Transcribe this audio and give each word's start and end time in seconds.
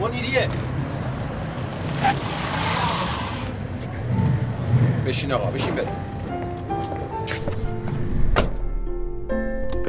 منیریه 0.00 0.48
بشین 5.06 5.32
آقا 5.32 5.50
بشین 5.50 5.74
بریم 5.74 5.95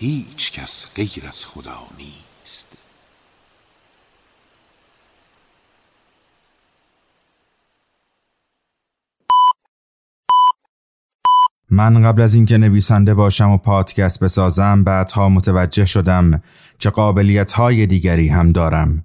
هیچ 0.00 0.52
کس 0.52 0.86
غیر 0.96 1.24
از 1.28 1.46
خدا 1.46 1.78
نیست. 1.98 2.90
من 11.70 12.02
قبل 12.02 12.22
از 12.22 12.34
اینکه 12.34 12.58
نویسنده 12.58 13.14
باشم 13.14 13.50
و 13.50 13.56
پادکست 13.56 14.24
بسازم 14.24 14.84
بعدها 14.84 15.28
متوجه 15.28 15.84
شدم 15.84 16.42
که 16.78 16.90
قابلیت 16.90 17.52
های 17.52 17.86
دیگری 17.86 18.28
هم 18.28 18.52
دارم. 18.52 19.04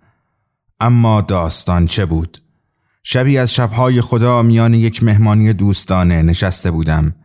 اما 0.79 1.21
داستان 1.21 1.85
چه 1.85 2.05
بود؟ 2.05 2.37
شبی 3.03 3.37
از 3.37 3.53
شبهای 3.53 4.01
خدا 4.01 4.41
میان 4.41 4.73
یک 4.73 5.03
مهمانی 5.03 5.53
دوستانه 5.53 6.21
نشسته 6.21 6.71
بودم. 6.71 7.15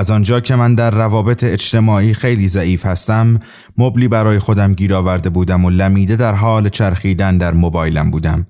از 0.00 0.10
آنجا 0.10 0.40
که 0.40 0.56
من 0.56 0.74
در 0.74 0.90
روابط 0.90 1.44
اجتماعی 1.44 2.14
خیلی 2.14 2.48
ضعیف 2.48 2.86
هستم 2.86 3.40
مبلی 3.78 4.08
برای 4.08 4.38
خودم 4.38 4.74
گیر 4.74 4.94
آورده 4.94 5.30
بودم 5.30 5.64
و 5.64 5.70
لمیده 5.70 6.16
در 6.16 6.34
حال 6.34 6.68
چرخیدن 6.68 7.38
در 7.38 7.52
موبایلم 7.52 8.10
بودم. 8.10 8.46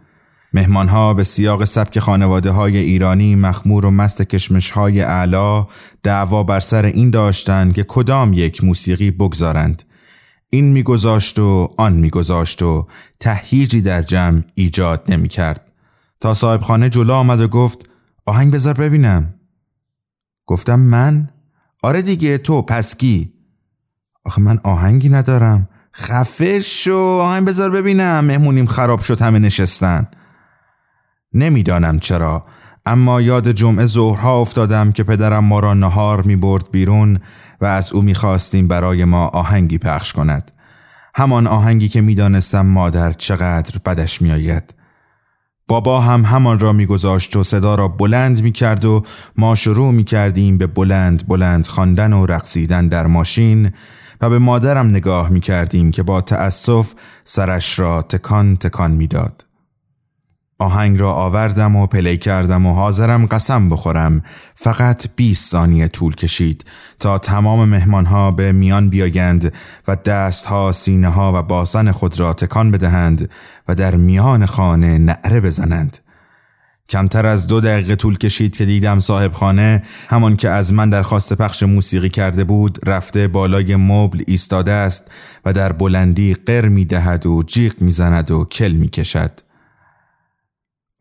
مهمانها 0.52 1.14
به 1.14 1.24
سیاق 1.24 1.64
سبک 1.64 1.98
خانواده 1.98 2.50
های 2.50 2.76
ایرانی 2.76 3.34
مخمور 3.34 3.86
و 3.86 3.90
مست 3.90 4.22
کشمش 4.22 4.70
های 4.70 5.00
اعلا 5.00 5.66
دعوا 6.02 6.42
بر 6.42 6.60
سر 6.60 6.84
این 6.84 7.10
داشتند 7.10 7.74
که 7.74 7.84
کدام 7.88 8.32
یک 8.32 8.64
موسیقی 8.64 9.10
بگذارند. 9.10 9.82
این 10.50 10.72
میگذاشت 10.72 11.38
و 11.38 11.74
آن 11.78 11.92
میگذاشت 11.92 12.62
و 12.62 12.86
تهییجی 13.20 13.80
در 13.80 14.02
جمع 14.02 14.42
ایجاد 14.54 15.02
نمی 15.08 15.28
کرد 15.28 15.72
تا 16.20 16.34
صاحب 16.34 16.60
خانه 16.60 16.88
جلو 16.88 17.12
آمد 17.12 17.40
و 17.40 17.48
گفت 17.48 17.90
آهنگ 18.26 18.52
بذار 18.52 18.74
ببینم. 18.74 19.34
گفتم 20.46 20.80
من؟ 20.80 21.28
آره 21.82 22.02
دیگه 22.02 22.38
تو 22.38 22.62
پسکی 22.62 23.32
آخه 24.24 24.41
من 24.42 24.58
آهنگی 24.64 25.08
ندارم. 25.08 25.68
خفه 25.94 26.60
شو 26.60 26.96
آهنگ 26.96 27.46
بذار 27.46 27.70
ببینم. 27.70 28.24
مهمونیم 28.24 28.66
خراب 28.66 29.00
شد 29.00 29.22
همه 29.22 29.38
نشستن. 29.38 30.08
نمی‌دانم 31.32 31.98
چرا. 31.98 32.44
اما 32.86 33.20
یاد 33.20 33.50
جمعه 33.50 33.86
ظهرها 33.86 34.41
افتادم 34.41 34.92
که 34.92 35.02
پدرم 35.02 35.44
ما 35.44 35.60
را 35.60 35.74
نهار 35.74 36.22
می 36.22 36.36
برد 36.36 36.70
بیرون 36.70 37.20
و 37.60 37.66
از 37.66 37.92
او 37.92 38.02
می 38.02 38.14
خواستیم 38.14 38.68
برای 38.68 39.04
ما 39.04 39.26
آهنگی 39.26 39.78
پخش 39.78 40.12
کند. 40.12 40.52
همان 41.14 41.47
آهنگی 41.47 41.88
که 41.88 42.00
می‌دانستم 42.00 42.66
مادر 42.66 43.12
چقدر 43.12 43.78
بدش 43.86 44.22
میآید. 44.22 44.74
بابا 45.70 46.00
هم 46.00 46.25
همان 46.25 46.58
را 46.58 46.72
میگذاشت 46.72 47.36
و 47.36 47.44
صدا 47.44 47.75
را 47.75 47.88
بلند 47.88 48.42
می 48.42 48.53
کرد 48.53 48.84
و 48.84 49.03
ما 49.36 49.54
شروع 49.54 49.92
می 49.92 50.04
کردیم 50.04 50.58
به 50.58 50.66
بلند 50.66 51.28
بلند 51.28 51.66
خواندن 51.66 52.12
و 52.12 52.26
رقصیدن 52.26 52.88
در 52.88 53.06
ماشین 53.06 53.72
و 54.20 54.30
به 54.30 54.38
مادرم 54.38 54.86
نگاه 54.86 55.28
می 55.28 55.41
کردیم 55.41 55.91
که 55.91 56.03
با 56.03 56.20
تأسف 56.20 56.92
سرش 57.25 57.78
را 57.78 58.03
تکان 58.03 58.56
تکان 58.56 58.91
می‌داد. 58.91 59.49
آهنگ 60.60 61.00
را 61.00 61.12
آوردم 61.12 61.76
و 61.76 61.87
پلی 61.87 62.16
کردم 62.16 62.66
و 62.66 62.75
حاضرم 62.75 63.26
قسم 63.26 63.69
بخورم 63.69 64.22
فقط 64.54 65.06
20 65.16 65.50
ثانیه 65.50 65.88
طول 65.88 66.15
کشید 66.15 66.65
تا 66.98 67.19
تمام 67.19 67.69
مهمانها 67.69 68.31
به 68.31 68.53
میان 68.53 68.88
بیایند 68.88 69.53
و 69.88 69.97
دستها 69.97 70.72
سینه 70.72 71.09
ها 71.09 71.32
و 71.34 71.43
باسن 71.43 71.91
خود 71.91 72.21
را 72.21 72.32
تکان 72.32 72.71
بدهند 72.71 73.31
و 73.69 73.75
در 73.75 73.97
میان 73.97 74.47
خانه 74.47 74.98
نعره 74.98 75.41
بزنند 75.41 75.98
کمتر 76.89 77.27
از 77.27 77.47
دو 77.47 77.60
دقیقه 77.60 77.97
طول 77.97 78.18
کشید 78.18 78.56
که 78.56 78.65
دیدم 78.65 79.01
صاحب 79.01 79.33
خانه 79.33 79.83
همان 80.09 80.36
که 80.36 80.48
از 80.48 80.72
من 80.72 80.91
درخواست 80.91 81.33
پخش 81.33 81.63
موسیقی 81.63 82.09
کرده 82.09 82.45
بود 82.45 82.78
رفته 82.89 83.28
بالای 83.28 83.77
مبل 83.77 84.22
ایستاده 84.27 84.72
است 84.72 85.10
و 85.45 85.53
در 85.53 85.72
بلندی 85.72 86.34
قر 86.34 86.68
می 86.68 86.84
دهد 86.84 87.27
و 87.27 87.42
جیغ 87.47 87.72
می 87.80 87.92
زند 87.92 88.30
و 88.30 88.45
کل 88.45 88.72
می 88.72 88.89
کشد. 88.89 89.49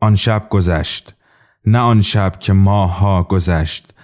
آن 0.00 0.16
شب 0.16 0.46
گذشت 0.50 1.14
نه 1.66 1.78
آن 1.78 2.02
شب 2.02 2.38
که 2.38 2.52
ماهها 2.52 3.22
گذشت. 3.22 3.94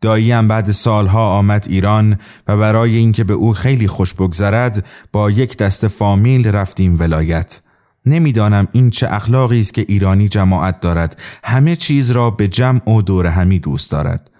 داییم 0.00 0.48
بعد 0.48 0.70
سالها 0.70 1.38
آمد 1.38 1.66
ایران 1.68 2.18
و 2.48 2.56
برای 2.56 2.96
اینکه 2.96 3.24
به 3.24 3.32
او 3.32 3.52
خیلی 3.52 3.88
خوش 3.88 4.14
بگذرد 4.14 4.86
با 5.12 5.30
یک 5.30 5.56
دست 5.56 5.88
فامیل 5.88 6.48
رفتیم 6.48 7.00
ولایت. 7.00 7.60
نمی‌دانم 8.06 8.68
این 8.72 8.90
چه 8.90 9.14
اخلاقی 9.14 9.60
است 9.60 9.74
که 9.74 9.84
ایرانی 9.88 10.28
جماعت 10.28 10.80
دارد. 10.80 11.20
همه 11.44 11.76
چیز 11.76 12.10
را 12.10 12.30
به 12.30 12.48
جمع 12.48 12.90
و 12.90 13.02
دور 13.02 13.26
همی 13.26 13.58
دوست 13.58 13.92
دارد. 13.92 14.30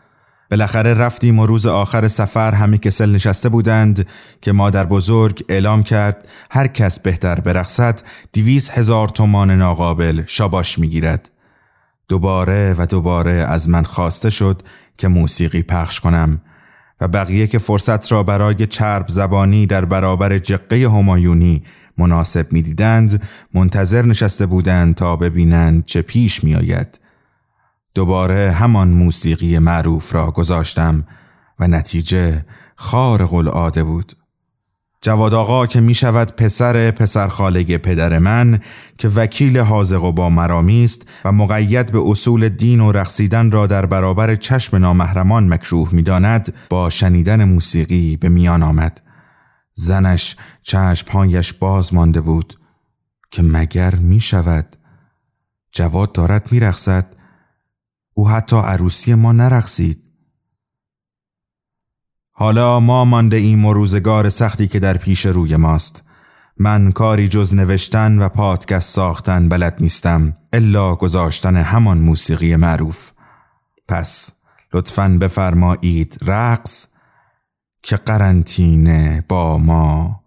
بالاخره 0.53 0.95
رفتیم 0.95 1.39
و 1.39 1.47
روز 1.47 1.67
آخر 1.67 2.09
سفر 2.09 2.55
همه 2.55 2.79
کسل 2.79 3.11
نشسته 3.13 3.49
بودند 3.49 4.07
که 4.43 4.53
مادر 4.53 4.85
بزرگ 4.85 5.45
اعلام 5.49 5.83
کرد 5.83 6.29
هر 6.51 6.67
کس 6.67 7.01
بهتر 7.01 7.41
برقصد 7.41 8.01
دیویز 8.33 8.71
هزار 8.71 9.09
تومان 9.09 9.51
ناقابل 9.51 10.23
شاباش 10.27 10.79
می‌گیرد 10.79 11.31
دوباره 12.09 12.75
و 12.79 12.87
دوباره 12.87 13.33
از 13.33 13.69
من 13.69 13.83
خواسته 13.83 14.31
شد 14.31 14.63
که 14.99 15.09
موسیقی 15.09 15.63
پخش 15.63 16.01
کنم 16.01 16.41
و 17.01 17.09
بقیه 17.09 17.47
که 17.47 17.59
فرصت 17.59 18.13
را 18.13 18.23
برای 18.23 18.67
چرب 18.67 19.09
زبانی 19.09 19.67
در 19.67 19.85
برابر 19.85 20.39
جقه 20.39 20.89
همایونی 20.89 21.63
مناسب 21.99 22.53
می‌دیدند 22.53 23.23
منتظر 23.55 24.03
نشسته 24.03 24.47
بودند 24.47 24.95
تا 24.95 25.17
ببینند 25.17 25.85
چه 25.85 26.03
پیش 26.03 26.45
میآید. 26.45 27.02
دوباره 27.94 28.50
همان 28.50 28.89
موسیقی 28.89 29.59
معروف 29.59 30.15
را 30.15 30.31
گذاشتم 30.31 31.05
و 31.59 31.69
نتیجه 31.69 32.44
خارق 32.77 33.35
العاده 33.35 33.85
بود. 33.85 34.12
جواد 35.05 35.35
آقا 35.35 35.67
که 35.67 35.81
می 35.81 35.94
شود 35.94 36.37
پسر 36.37 36.91
پسرخاله 36.91 37.79
پدر 37.79 38.19
من 38.19 38.61
که 38.99 39.09
وکیل 39.09 39.59
حاضق 39.59 40.05
و 40.05 40.12
با 40.12 40.31
مرامی 40.31 40.85
است 40.85 41.09
و 41.25 41.33
مقید 41.33 41.93
به 41.93 42.00
اصول 42.06 42.49
دین 42.49 42.81
و 42.81 42.93
رقصیدن 42.93 43.50
را 43.50 43.67
در 43.67 43.87
برابر 43.87 44.35
چشم 44.35 44.77
نامحرمان 44.77 45.49
مکروه 45.49 45.89
می 45.93 46.03
داند 46.03 46.55
با 46.71 46.91
شنیدن 46.91 47.44
موسیقی 47.44 48.17
به 48.17 48.29
میان 48.29 48.62
آمد 48.62 49.00
زنش 49.73 50.37
چشمهایش 50.62 51.53
باز 51.53 51.94
مانده 51.94 52.21
بود 52.21 52.59
که 53.31 53.43
مگر 53.43 53.94
می 53.94 54.21
شود 54.21 54.67
جواد 55.73 56.12
دارد 56.12 56.53
می 56.53 56.61
رخصد. 56.61 57.22
او 58.14 58.29
حتی 58.29 58.56
عروسی 58.56 59.14
ما 59.14 59.32
نرقصید. 59.32 60.05
حالا 62.32 62.81
ما 62.81 63.05
مانده 63.05 63.37
این 63.37 63.64
و 63.64 63.73
روزگار 63.73 64.29
سختی 64.29 64.69
که 64.69 64.79
در 64.79 64.97
پیش 64.97 65.26
روی 65.26 65.56
ماست. 65.56 66.03
من 66.56 66.93
کاری 66.93 67.29
جز 67.29 67.55
نوشتن 67.55 68.19
و 68.19 68.29
پادکست 68.29 68.94
ساختن 68.94 69.49
بلد 69.49 69.76
نیستم 69.81 70.37
الا 70.53 70.94
گذاشتن 70.94 71.56
همان 71.56 71.99
موسیقی 71.99 72.56
معروف. 72.56 73.11
پس 73.88 74.32
لطفا 74.73 75.19
بفرمایید 75.20 76.19
رقص 76.23 76.87
که 77.82 77.97
قرنطینه 77.97 79.25
با 79.29 79.58
ما. 79.58 80.22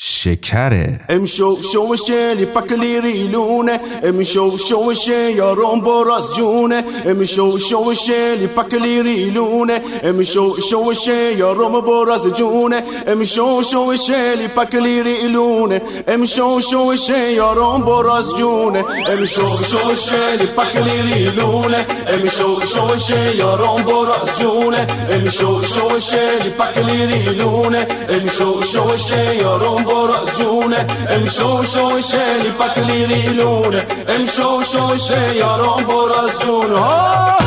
شکره 0.00 1.00
امشو 1.08 1.58
شوشه 1.72 2.34
لیپکلی 2.34 3.00
ریلونه 3.00 3.80
امشو 4.02 4.58
شوشه 4.58 5.32
یارم 5.32 5.80
براز 5.80 6.34
جونه 6.36 6.84
امشو 7.06 7.58
شوشه 7.58 8.34
لیپکلی 8.34 9.02
ریلونه 9.02 9.80
امشو 10.02 10.60
شوشه 10.70 11.34
یارم 11.38 11.80
براز 11.80 12.34
جونه 12.34 12.82
امشو 13.06 13.62
شوشه 13.62 14.34
لیپکلی 14.34 15.02
ریلونه 15.02 15.82
امشو 16.08 16.60
شوشه 16.60 17.32
یارم 17.32 17.82
براز 17.82 18.34
جونه 18.34 18.84
امشو 19.12 19.48
شوشه 19.62 20.36
لیپکلی 20.40 21.02
ریلونه 21.02 21.86
امشو 22.08 22.60
شوشه 22.66 23.36
یارم 23.36 23.82
براز 23.82 24.38
جونه 24.38 24.86
امشو 25.10 25.62
شوشه 25.62 26.42
لیپکلی 26.44 27.06
ریلونه 27.06 27.86
امشو 28.08 28.62
شوشه 28.62 29.36
یارم 29.36 29.87
براز 29.88 30.38
جونه 30.38 30.86
امشو 31.10 31.64
شوشه 31.64 32.42
لیپکلی 32.42 33.06
ریلونه 33.06 33.86
امشو 34.08 34.62
شوشه 34.62 35.36
یاران 35.36 35.84
براز 35.84 36.40
جونه 36.40 37.38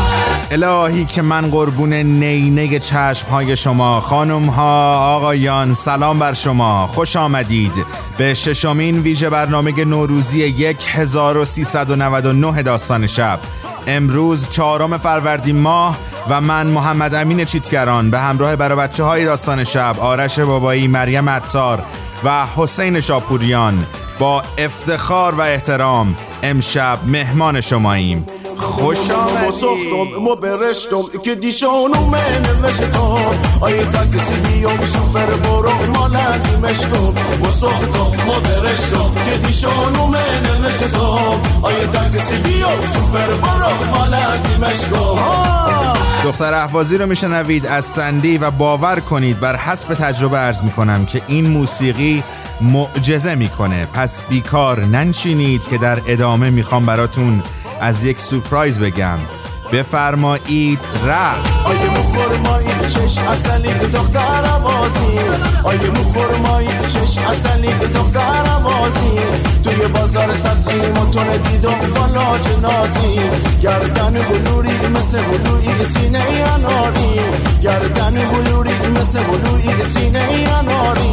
الهی 0.53 1.05
که 1.05 1.21
من 1.21 1.49
قربون 1.51 1.93
نینه 1.93 2.79
چشم 2.79 3.27
های 3.27 3.55
شما 3.55 4.01
خانم 4.01 4.45
ها 4.45 4.97
آقایان 5.15 5.73
سلام 5.73 6.19
بر 6.19 6.33
شما. 6.33 6.87
خوش 6.87 7.15
آمدید. 7.15 7.85
به 8.17 8.33
ششمین 8.33 8.99
ویژه 8.99 9.29
برنامه 9.29 9.85
نوروزی 9.85 10.43
1399 10.93 12.61
داستان 12.61 13.07
شب. 13.07 13.39
امروز 13.87 14.49
چهارم 14.49 14.97
فروردین 14.97 15.57
ماه 15.57 15.97
و 16.29 16.41
من 16.41 16.67
محمد 16.67 17.15
امین 17.15 17.45
چیتگران 17.45 18.11
به 18.11 18.19
همراه 18.19 18.55
برای 18.55 18.77
بچه 18.77 19.03
های 19.03 19.25
داستان 19.25 19.63
شب 19.63 19.95
آرش 19.99 20.39
بابایی 20.39 20.87
مریم 20.87 21.29
عطار 21.29 21.83
و 22.23 22.45
حسین 22.55 22.99
شاپوریان. 22.99 23.85
با 24.19 24.43
افتخار 24.57 25.35
و 25.35 25.41
احترام 25.41 26.15
امشب 26.43 26.99
مهمان 27.05 27.61
شماییم. 27.61 28.25
خوش 28.61 29.11
آمدید 29.11 30.15
مو 30.21 30.35
برشتم. 30.35 31.01
که 31.23 31.35
دیشانو 31.35 32.05
من 32.05 32.45
نوشتم 32.61 33.17
آیه 33.61 33.85
تاکسی 33.85 34.33
بیام 34.33 34.77
شوفر 34.77 35.25
برو 35.25 35.71
مالندی 35.93 36.55
مشکم 36.55 37.13
مو 37.39 37.51
سختم 37.51 38.25
مو 38.25 38.33
برشتم. 38.33 39.11
که 39.25 39.47
دیشانو 39.47 40.07
من 40.07 40.43
نوشتم 40.63 41.39
آیه 41.61 41.87
تاکسی 41.87 42.37
بیام 42.37 42.81
شوفر 42.93 43.27
برو 43.27 43.97
مالندی 43.97 44.55
مشکم 44.61 45.21
دختر 46.23 46.53
احوازی 46.53 46.97
رو 46.97 47.05
میشنوید 47.05 47.65
از 47.65 47.85
سندی 47.85 48.37
و 48.37 48.51
باور 48.51 48.99
کنید. 48.99 49.39
بر 49.39 49.55
حسب 49.55 49.93
تجربه 49.93 50.39
ارز 50.39 50.63
می‌کنم 50.63 51.05
که 51.05 51.21
این 51.27 51.47
موسیقی 51.47 52.23
معجزه 52.61 53.35
می‌کنه. 53.35 53.87
پس 53.93 54.21
بیکار 54.29 54.85
ننشینید 54.85 55.67
که 55.67 55.77
در 55.77 56.01
ادامه 56.07 56.49
می‌خوام 56.49 56.85
براتون 56.85 57.43
از 57.81 58.03
یک 58.03 58.21
سورپرایز 58.21 58.79
بگم. 58.79 59.19
بفرمایید 59.73 60.79
رقص. 61.05 61.65
آیه 61.65 61.89
مخورمایی 61.99 62.67
چش 62.89 63.17
اصلی 63.17 63.73
دختر 63.73 64.45
آوازی. 64.53 65.19
آیه 65.63 65.89
مخورمایی 65.89 66.69
چش 66.87 67.17
اصلی 67.17 67.73
دختر 67.93 68.50
آوازی 68.91 69.19
توی 69.63 69.87
بازار 69.87 70.33
سبزی 70.33 70.75
متون 70.75 71.37
دیدم 71.37 71.93
والا 71.95 72.37
جنازی. 72.37 73.19
گردن 73.61 74.13
بلوری 74.13 74.87
مثل 74.87 75.21
بلوری 75.21 75.85
سینه 75.85 76.19
اناری. 76.55 77.19
گردن 77.63 78.13
بلوری 78.13 78.73
مثل 78.99 79.19
بلوری 79.19 79.83
سینه 79.83 80.47
اناری. 80.59 81.11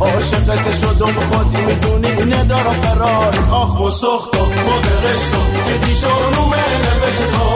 عاشقت 0.00 0.78
شدم 0.80 1.14
خودی 1.30 1.62
می‌دونی 1.62 2.34
ندارم 2.34 2.80
قرار. 2.82 3.38
آخ 3.50 3.80
و 3.80 3.90
سختم 3.90 4.48
مدرشتم 4.68 5.48
که 5.66 5.86
دیشانو 5.86 6.44
منه 6.46 6.92
بشتم 7.02 7.48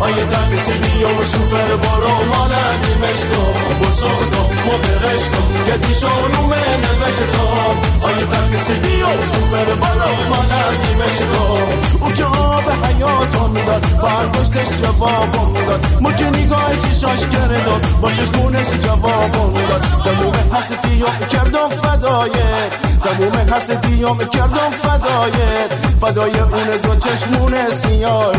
آیه 0.00 0.24
تاکسی 0.30 0.72
بیا 0.72 1.08
و 1.08 1.24
شوفر 1.32 1.76
برو 1.82 2.14
مالندی 2.32 2.94
مشتو 3.02 3.42
و 3.88 3.92
سختم 3.92 4.48
مدرشتم 4.68 5.46
که 5.66 5.86
دیشانو 5.86 6.42
منه 6.50 6.92
بشتم 7.00 7.74
آیه 8.02 8.26
تاکسی 8.32 8.72
بیا 8.72 9.08
و 9.18 9.22
شوفر 9.22 9.64
برو 9.64 10.14
مالندی 10.30 10.94
مشتو 10.94 11.58
او 12.00 12.12
که 12.12 12.24
آب 12.24 12.64
حیاتو 12.84 13.48
می‌داد 13.48 13.86
برداشتش 14.02 14.68
جوابو 14.82 15.46
می‌داد 15.46 15.86
ما 16.00 16.12
که 16.12 16.24
نگاه 16.24 16.76
چشاش 16.76 17.26
کرده 17.26 17.58
با 18.02 18.12
چشمونش 18.12 18.66
جوابو 18.66 19.46
می‌داد 19.50 19.80
تموم 20.04 20.32
و 21.02 21.26
کردم 21.26 21.68
فدایه 21.68 22.70
تموم 23.02 23.50
و 24.20 24.24
کردم 24.24 24.70
فدایه 24.82 25.68
فدای 26.00 26.38
اون 26.38 26.76
دو 26.82 26.94
چشمون 26.96 27.70
سیاه 27.70 28.32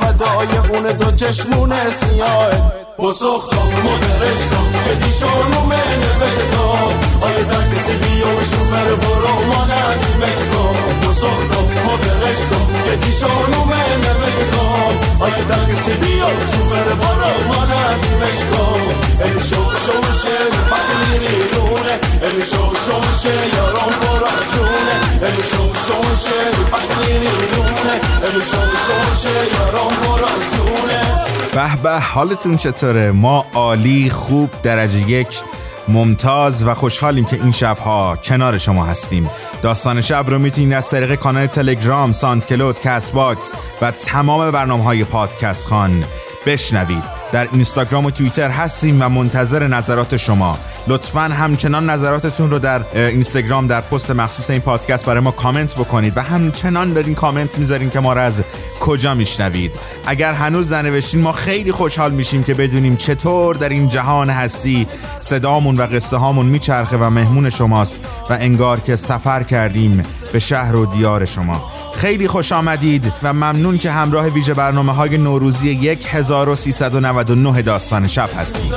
فدای 0.00 0.56
اون 0.68 0.92
دو 0.92 1.16
چشمون 1.16 1.72
سیاه 1.90 2.85
با 2.98 3.12
سختم 3.12 3.68
مدرشتم 3.84 4.66
که 4.84 5.06
دیشانو 5.06 5.60
من 5.70 5.90
نوشتم 6.02 6.88
آیه 7.20 7.44
تاکسی 7.44 7.92
بیا 7.92 8.28
و 8.28 8.40
شوفر 8.40 8.94
برو 8.94 9.34
مانندی 9.48 10.12
مشتم 10.20 10.74
با 11.02 11.12
سختم 11.12 11.66
مدرشتم 11.86 12.66
که 12.84 12.96
دیشانو 12.96 13.64
من 13.64 13.92
نوشتم 14.04 15.20
آیه 15.20 15.44
تاکسی 15.48 15.92
بیا 15.92 16.26
و 16.26 16.40
شوفر 16.52 16.88
برو 17.00 17.32
مانندی 17.48 18.14
مشتم 18.22 18.80
ای 19.24 19.40
شو 19.48 19.62
شوشه 19.86 20.38
بقلی 20.70 21.18
ریلونه 21.26 21.94
ای 22.22 22.42
شو 22.42 22.64
شوشه 22.84 23.56
یارم 23.56 23.94
براز 24.00 24.42
جونه 24.52 24.96
ای 25.22 25.42
شو 25.50 25.64
شوشه 25.86 26.40
بقلی 26.72 27.12
ریلونه 27.18 27.96
ای 28.24 28.40
شو 28.50 28.62
شوشه 28.86 29.36
یارم 29.54 29.96
براز 30.02 30.44
جونه 30.56 31.35
به 31.56 31.76
به 31.82 32.00
حالتون 32.00 32.56
چطوره؟ 32.56 33.12
ما 33.12 33.44
عالی 33.54 34.10
خوب 34.10 34.50
درجه 34.62 35.10
یک 35.10 35.42
ممتاز 35.88 36.64
و 36.64 36.74
خوشحالیم 36.74 37.24
که 37.24 37.36
این 37.36 37.52
شبها 37.52 38.18
کنار 38.24 38.58
شما 38.58 38.84
هستیم. 38.84 39.30
داستان 39.62 40.00
شب 40.00 40.24
رو 40.28 40.38
می‌تونید 40.38 40.72
از 40.72 40.90
طریق 40.90 41.14
کانال 41.14 41.46
تلگرام، 41.46 42.12
SoundCloud، 42.12 42.80
Castbox 42.80 43.52
و 43.82 43.90
تمام 43.90 44.50
برنامه 44.50 44.84
های 44.84 45.04
پادکست 45.04 45.66
خوان 45.66 46.04
بشنوید. 46.46 47.16
در 47.32 47.48
اینستاگرام 47.52 48.06
و 48.06 48.10
توییتر 48.10 48.50
هستیم 48.50 49.02
و 49.02 49.08
منتظر 49.08 49.66
نظرات 49.66 50.16
شما. 50.16 50.58
لطفا 50.88 51.20
همچنان 51.20 51.90
نظراتتون 51.90 52.50
رو 52.50 52.58
در 52.58 52.82
اینستاگرام 52.94 53.66
در 53.66 53.80
پست 53.80 54.10
مخصوص 54.10 54.50
این 54.50 54.60
پادکست 54.60 55.06
برای 55.06 55.20
ما 55.20 55.30
کامنت 55.30 55.74
بکنید 55.74 56.16
و 56.16 56.20
همچنان 56.20 56.94
برین 56.94 57.14
کامنت 57.14 57.58
می‌ذارین 57.58 57.90
که 57.90 58.00
ما 58.00 58.12
رو 58.12 58.20
از 58.20 58.42
کجا 58.80 59.14
میشنوید. 59.14 59.74
اگر 60.06 60.32
هنوز 60.32 60.72
ننوشتین 60.72 61.22
ما 61.22 61.32
خیلی 61.32 61.72
خوشحال 61.72 62.12
میشیم 62.12 62.42
که 62.42 62.54
بدونیم 62.54 62.96
چطور 62.96 63.56
در 63.56 63.68
این 63.68 63.88
جهان 63.88 64.30
هستی. 64.30 64.86
صدامون 65.20 65.76
و 65.76 65.82
قصه 65.82 66.16
هامون 66.16 66.46
میچرخه 66.46 66.96
و 66.96 67.10
مهمون 67.10 67.50
شماست 67.50 67.96
و 68.30 68.36
انگار 68.40 68.80
که 68.80 68.96
سفر 68.96 69.42
کردیم 69.42 70.04
به 70.32 70.38
شهر 70.38 70.76
و 70.76 70.86
دیار 70.86 71.24
شما. 71.24 71.75
خیلی 71.96 72.28
خوش 72.28 72.52
آمدید 72.52 73.12
و 73.22 73.32
ممنون 73.32 73.78
که 73.78 73.90
همراه 73.90 74.26
ویژه 74.26 74.54
برنامه 74.54 74.92
های 74.92 75.18
نوروزی 75.18 75.98
1399 76.10 77.62
داستان 77.62 78.06
شب 78.06 78.30
هستید. 78.36 78.72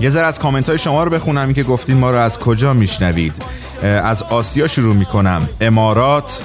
یه 0.00 0.10
ذره 0.10 0.26
از 0.26 0.38
کامنت 0.38 0.68
های 0.68 0.78
شما 0.78 1.04
رو 1.04 1.10
بخونم 1.10 1.52
که 1.54 1.62
گفتین 1.62 1.96
ما 1.96 2.10
رو 2.10 2.16
از 2.16 2.38
کجا 2.38 2.72
میشنوید. 2.72 3.42
از 3.82 4.22
آسیا 4.22 4.68
شروع 4.68 4.94
می‌کنم. 4.94 5.48
امارات 5.60 6.42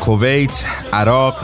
کویت 0.00 0.64
عراق 0.92 1.34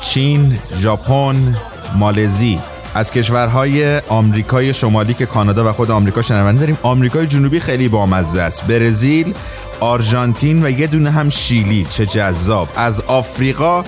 چین 0.00 0.58
ژاپن 0.78 1.56
مالزی. 1.94 2.58
از 2.96 3.10
کشورهای 3.10 3.98
آمریکای 3.98 4.74
شمالی 4.74 5.14
که 5.14 5.26
کانادا 5.26 5.70
و 5.70 5.72
خود 5.72 5.90
آمریکا 5.90 6.22
شنونده 6.22 6.60
داریم. 6.60 6.78
آمریکای 6.82 7.26
جنوبی 7.26 7.60
خیلی 7.60 7.88
بامزه 7.88 8.40
است. 8.40 8.64
برزیل 8.64 9.34
آرژانتین 9.80 10.66
و 10.66 10.70
یه 10.70 10.86
دونه 10.86 11.10
هم 11.10 11.28
شیلی. 11.28 11.86
چه 11.90 12.06
جذاب. 12.06 12.68
از 12.76 13.00
آفریقا 13.00 13.84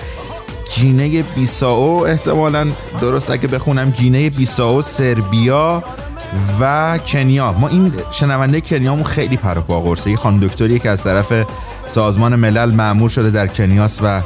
گینه 0.75 1.23
بیساو 1.23 2.07
احتمالا 2.07 2.67
درست 3.01 3.29
اگه 3.29 3.47
بخونم 3.47 3.89
گینه 3.89 4.29
بیساو 4.29 4.81
سربیا 4.81 5.83
و 6.59 6.97
کنیا. 7.07 7.51
ما 7.51 7.67
این 7.67 7.93
شنونده 8.11 8.61
کنیامون 8.61 9.03
خیلی 9.03 9.37
پرو 9.37 9.61
با 9.61 9.81
قرصه. 9.81 10.15
خانم 10.15 10.39
دکتری 10.39 10.79
که 10.79 10.89
از 10.89 11.03
طرف 11.03 11.33
سازمان 11.87 12.35
ملل 12.35 12.71
معمور 12.71 13.09
شده 13.09 13.31
در 13.31 13.47
کنیاس 13.47 13.99
و 14.03 14.21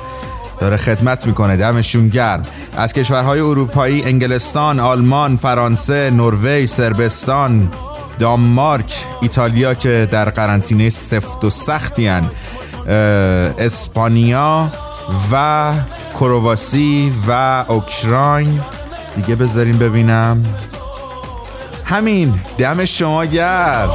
داره 0.60 0.78
خدمت 0.78 1.26
می‌کنه 1.26 1.58
دمشون 1.58 2.08
گرم. 2.08 2.46
از 2.78 2.94
کشورهای 2.94 3.40
اروپایی 3.40 4.04
انگلستان 4.04 4.80
آلمان 4.80 5.38
فرانسه 5.38 6.10
نروژ 6.10 6.66
سربستان 6.70 7.72
دانمارک 8.20 9.06
ایتالیا 9.22 9.74
که 9.74 10.08
در 10.12 10.30
قرنطینه 10.30 10.90
سفت 10.90 11.44
و 11.44 11.50
سختی 11.50 12.12
اسپانیا 13.58 14.72
و 15.32 15.74
کرواسی 16.20 17.14
و 17.28 17.66
اوکراین. 17.68 18.62
دیگه 19.16 19.36
بذاریم 19.36 19.78
ببینم. 19.78 20.46
همین 21.86 22.34
دم 22.58 22.86
شما 22.86 23.26
گرد 23.26 23.90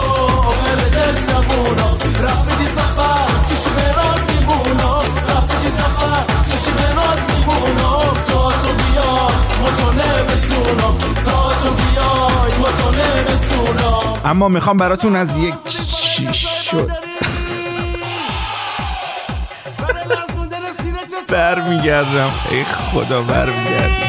اما 14.24 14.48
می‌خوام 14.48 14.76
براتون 14.76 15.16
از 15.16 15.36
یک 15.36 15.54
شد؟ 16.70 16.90
برمیگردم. 21.28 22.34
ای 22.50 22.64
خدا 22.64 23.22
برمیگردم. 23.22 24.08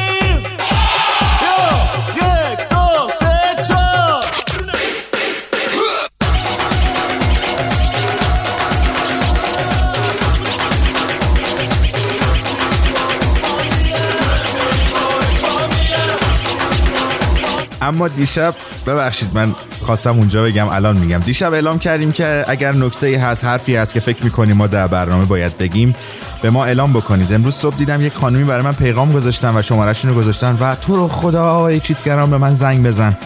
اما 17.82 18.08
دیشب 18.08 18.54
ببخشید 18.86 19.34
من 19.34 19.54
خواستم 19.82 20.18
اونجا 20.18 20.42
بگم 20.42 20.68
الان 20.68 20.96
میگم. 20.96 21.18
دیشب 21.18 21.52
اعلام 21.52 21.78
کردیم 21.78 22.12
که 22.12 22.44
اگر 22.48 22.72
نکته 22.72 23.18
هست 23.18 23.44
حرفی 23.44 23.76
هست 23.76 23.94
که 23.94 24.00
فکر 24.00 24.24
می‌کنیم 24.24 24.56
ما 24.56 24.66
در 24.66 24.86
برنامه 24.86 25.24
باید 25.24 25.58
بگیم 25.58 25.94
به 26.42 26.50
ما 26.50 26.64
اعلام 26.64 26.92
بکنید. 26.92 27.32
امروز 27.32 27.54
صبح 27.54 27.76
دیدم 27.76 28.06
یک 28.06 28.14
خانمی 28.14 28.44
برای 28.44 28.62
من 28.62 28.72
پیغام 28.72 29.12
گذاشتن 29.12 29.56
و 29.56 29.62
شمارشون 29.62 30.10
رو 30.10 30.16
گذاشتن 30.16 30.56
و 30.60 30.74
تو 30.74 30.96
رو 30.96 31.08
خدا 31.08 31.72
یک 31.72 31.82
چیتگرام 31.82 32.30
به 32.30 32.38
من 32.38 32.54
زنگ 32.54 32.86
بزن. 32.86 33.16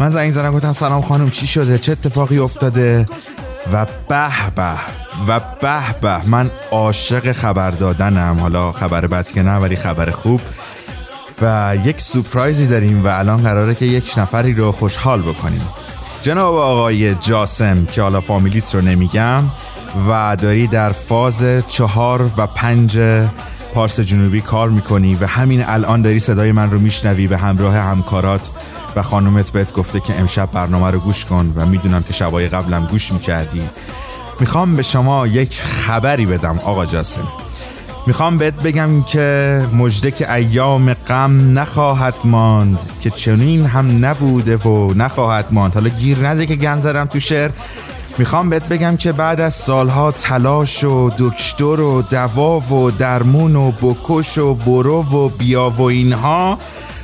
من 0.00 0.10
زنگ 0.10 0.32
زدم 0.32 0.52
گفتم 0.52 0.72
سلام 0.72 1.02
خانم 1.02 1.30
چی 1.30 1.46
شده؟ 1.46 1.78
چه 1.78 1.92
اتفاقی 1.92 2.38
افتاده؟ 2.38 3.06
و 3.72 3.86
به 4.08 4.28
به 4.56 4.72
و 5.28 5.40
به 5.60 6.00
به 6.00 6.28
من 6.28 6.50
عاشق 6.70 7.32
خبر 7.32 7.70
دادنم. 7.70 8.36
حالا 8.40 8.72
خبر 8.72 9.06
بد 9.06 9.26
که 9.26 9.42
نه 9.42 9.56
ولی 9.56 9.76
خبر 9.76 10.10
خوب. 10.10 10.40
و 11.42 11.76
یک 11.84 12.00
سپرایزی 12.00 12.66
داریم 12.66 13.04
و 13.04 13.08
الان 13.08 13.42
قراره 13.42 13.74
که 13.74 13.86
یک 13.86 14.14
نفری 14.16 14.54
رو 14.54 14.72
خوشحال 14.72 15.22
بکنیم. 15.22 15.60
جناب 16.26 16.54
آقای 16.54 17.14
جاسم 17.14 17.84
که 17.84 18.02
حالا 18.02 18.20
فامیلیت 18.20 18.74
رو 18.74 18.80
نمیگم 18.80 19.42
و 20.08 20.36
داری 20.40 20.66
در 20.66 20.92
فاز 20.92 21.44
چهار 21.68 22.30
و 22.36 22.46
پنج 22.46 22.98
پارس 23.74 24.00
جنوبی 24.00 24.40
کار 24.40 24.68
می‌کنی 24.68 25.14
و 25.14 25.26
همین 25.26 25.64
الان 25.66 26.02
داری 26.02 26.20
صدای 26.20 26.52
من 26.52 26.70
رو 26.70 26.78
میشنوی 26.78 27.26
به 27.26 27.36
همراه 27.36 27.74
همکارات 27.74 28.50
و 28.96 29.02
خانومت 29.02 29.50
بهت 29.50 29.72
گفته 29.72 30.00
که 30.00 30.20
امشب 30.20 30.48
برنامه 30.52 30.90
رو 30.90 30.98
گوش 30.98 31.24
کن 31.24 31.52
و 31.56 31.66
می‌دونم 31.66 32.02
که 32.02 32.12
شبای 32.12 32.48
قبلم 32.48 32.86
گوش 32.90 33.12
می‌کردی. 33.12 33.62
می‌خوام 34.40 34.76
به 34.76 34.82
شما 34.82 35.26
یک 35.26 35.62
خبری 35.62 36.26
بدم 36.26 36.58
آقا 36.58 36.86
جاسم. 36.86 37.28
می‌خوام 38.06 38.38
بهت 38.38 38.54
بگم 38.54 39.02
که 39.02 39.62
مجده 39.72 40.10
که 40.10 40.34
ایام 40.34 40.94
غم 40.94 41.58
نخواهد 41.58 42.14
ماند 42.24 42.78
که 43.00 43.10
چنین 43.10 43.66
هم 43.66 44.04
نبوده 44.04 44.56
و 44.56 44.94
نخواهد 44.94 45.46
ماند. 45.50 45.74
حالا 45.74 45.88
گیر 45.88 46.28
نده 46.28 46.46
که 46.46 46.56
گنزرم 46.56 47.06
تو 47.06 47.20
شعر. 47.20 47.50
می‌خوام 48.18 48.50
بهت 48.50 48.68
بگم 48.68 48.96
که 48.96 49.12
بعد 49.12 49.40
از 49.40 49.54
سالها 49.54 50.12
تلاش 50.12 50.84
و 50.84 51.10
دکتر 51.18 51.80
و 51.80 52.02
دوا 52.02 52.60
و 52.60 52.90
درمون 52.90 53.56
و 53.56 53.70
بکش 53.70 54.38
و 54.38 54.54
برو 54.54 55.02
و 55.02 55.28
بیا 55.28 55.70
و 55.70 55.82
اینها 55.82 56.58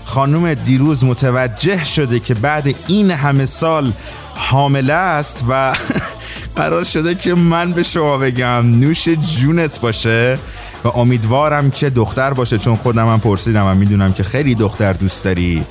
خانم 0.04 0.54
دیروز 0.54 1.04
متوجه 1.04 1.84
شده 1.84 2.18
که 2.20 2.34
بعد 2.34 2.74
این 2.88 3.10
همه 3.10 3.46
سال 3.46 3.92
حامله 4.34 4.92
است 4.92 5.44
و 5.48 5.74
قرار 6.56 6.84
شده 6.84 7.14
که 7.14 7.34
من 7.34 7.72
به 7.72 7.82
شما 7.82 8.18
بگم. 8.18 8.80
نوش 8.80 9.08
جونت 9.08 9.80
باشه. 9.80 10.38
و 10.84 10.88
امیدوارم 10.88 11.70
که 11.70 11.90
دختر 11.90 12.32
باشه 12.32 12.58
چون 12.58 12.76
خودم 12.76 13.08
هم 13.08 13.20
پرسیدم 13.20 13.66
و 13.66 13.74
می‌دونم 13.74 14.12
که 14.12 14.22
خیلی 14.22 14.54
دختر 14.54 14.92
دوست 14.92 15.24
داری. 15.24 15.64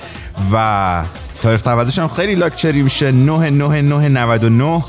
و 0.54 1.04
تاریخ 1.42 1.62
تولدش 1.62 2.00
هم 2.00 2.08
خیلی 2.08 2.36
لاکچری 2.36 2.82
میشه 2.82 3.12
9 3.12 3.50
9 3.50 3.82
9 3.82 4.10
99 4.10 4.84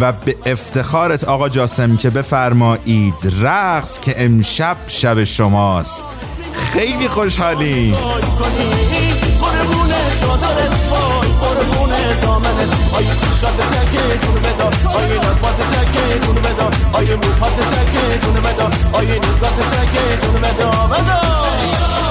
و 0.00 0.12
به 0.12 0.36
افتخارت 0.46 1.24
آقا 1.24 1.48
جاسم 1.48 1.96
که 1.96 2.10
بفرمایید 2.10 3.14
رقص 3.40 3.98
که 3.98 4.14
امشب 4.24 4.76
شب 4.86 5.24
شماست. 5.24 6.04
خیلی 6.52 7.08
خوشحالی 7.08 7.94
آیه 12.96 13.14
چشات 13.20 13.56
تکه 13.56 14.18
جون 14.22 14.34
بدا 14.42 14.90
آیه 14.98 15.18
نبات 15.18 15.58
تکه 15.72 16.26
جون 16.26 16.34
بدا 16.34 16.70
آیه 16.92 17.16
موهات 17.16 17.52
تکه 17.72 18.18
جون 18.22 18.34
بدا 18.34 18.70
آیه 18.92 19.14
نگات 19.14 19.58
تکه 19.72 20.26
جون 20.26 20.40
بدا 20.40 20.70
بدا 20.70 22.07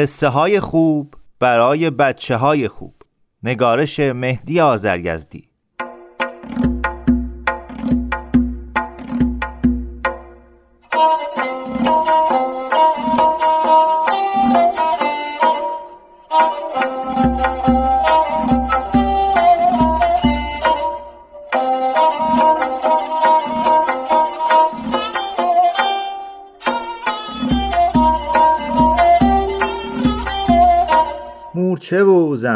قصه 0.00 0.28
های 0.28 0.60
خوب 0.60 1.14
برای 1.38 1.90
بچه 1.90 2.36
های 2.36 2.68
خوب. 2.68 2.94
نگارش 3.42 4.00
مهدی 4.00 4.60
آزرگزدی 4.60 5.49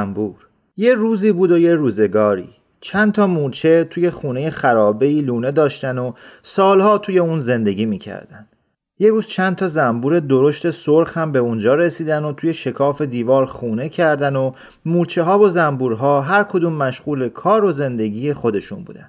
زنبور 0.04 0.34
یه 0.76 0.94
روزی 0.94 1.32
بود 1.32 1.52
و 1.52 1.58
یه 1.58 1.74
روزگاری. 1.74 2.48
چند 2.80 3.12
تا 3.12 3.26
مورچه 3.26 3.84
توی 3.84 4.10
خونه 4.10 4.50
خرابه 4.50 5.08
لونه 5.08 5.50
داشتن 5.50 5.98
و 5.98 6.12
سالها 6.42 6.98
توی 6.98 7.18
اون 7.18 7.40
زندگی 7.40 7.86
می‌کردن. 7.86 8.46
یه 8.98 9.10
روز 9.10 9.26
چند 9.26 9.56
تا 9.56 9.68
زنبور 9.68 10.20
درشت 10.20 10.70
سرخ 10.70 11.18
هم 11.18 11.32
به 11.32 11.38
اونجا 11.38 11.74
رسیدن 11.74 12.24
و 12.24 12.32
توی 12.32 12.54
شکاف 12.54 13.02
دیوار 13.02 13.46
خونه 13.46 13.88
کردن 13.88 14.36
و 14.36 14.52
مورچه 14.84 15.22
ها 15.22 15.38
و 15.38 15.48
زنبورها 15.48 16.20
هر 16.20 16.42
کدوم 16.42 16.72
مشغول 16.72 17.28
کار 17.28 17.64
و 17.64 17.72
زندگی 17.72 18.32
خودشون 18.32 18.84
بودن. 18.84 19.08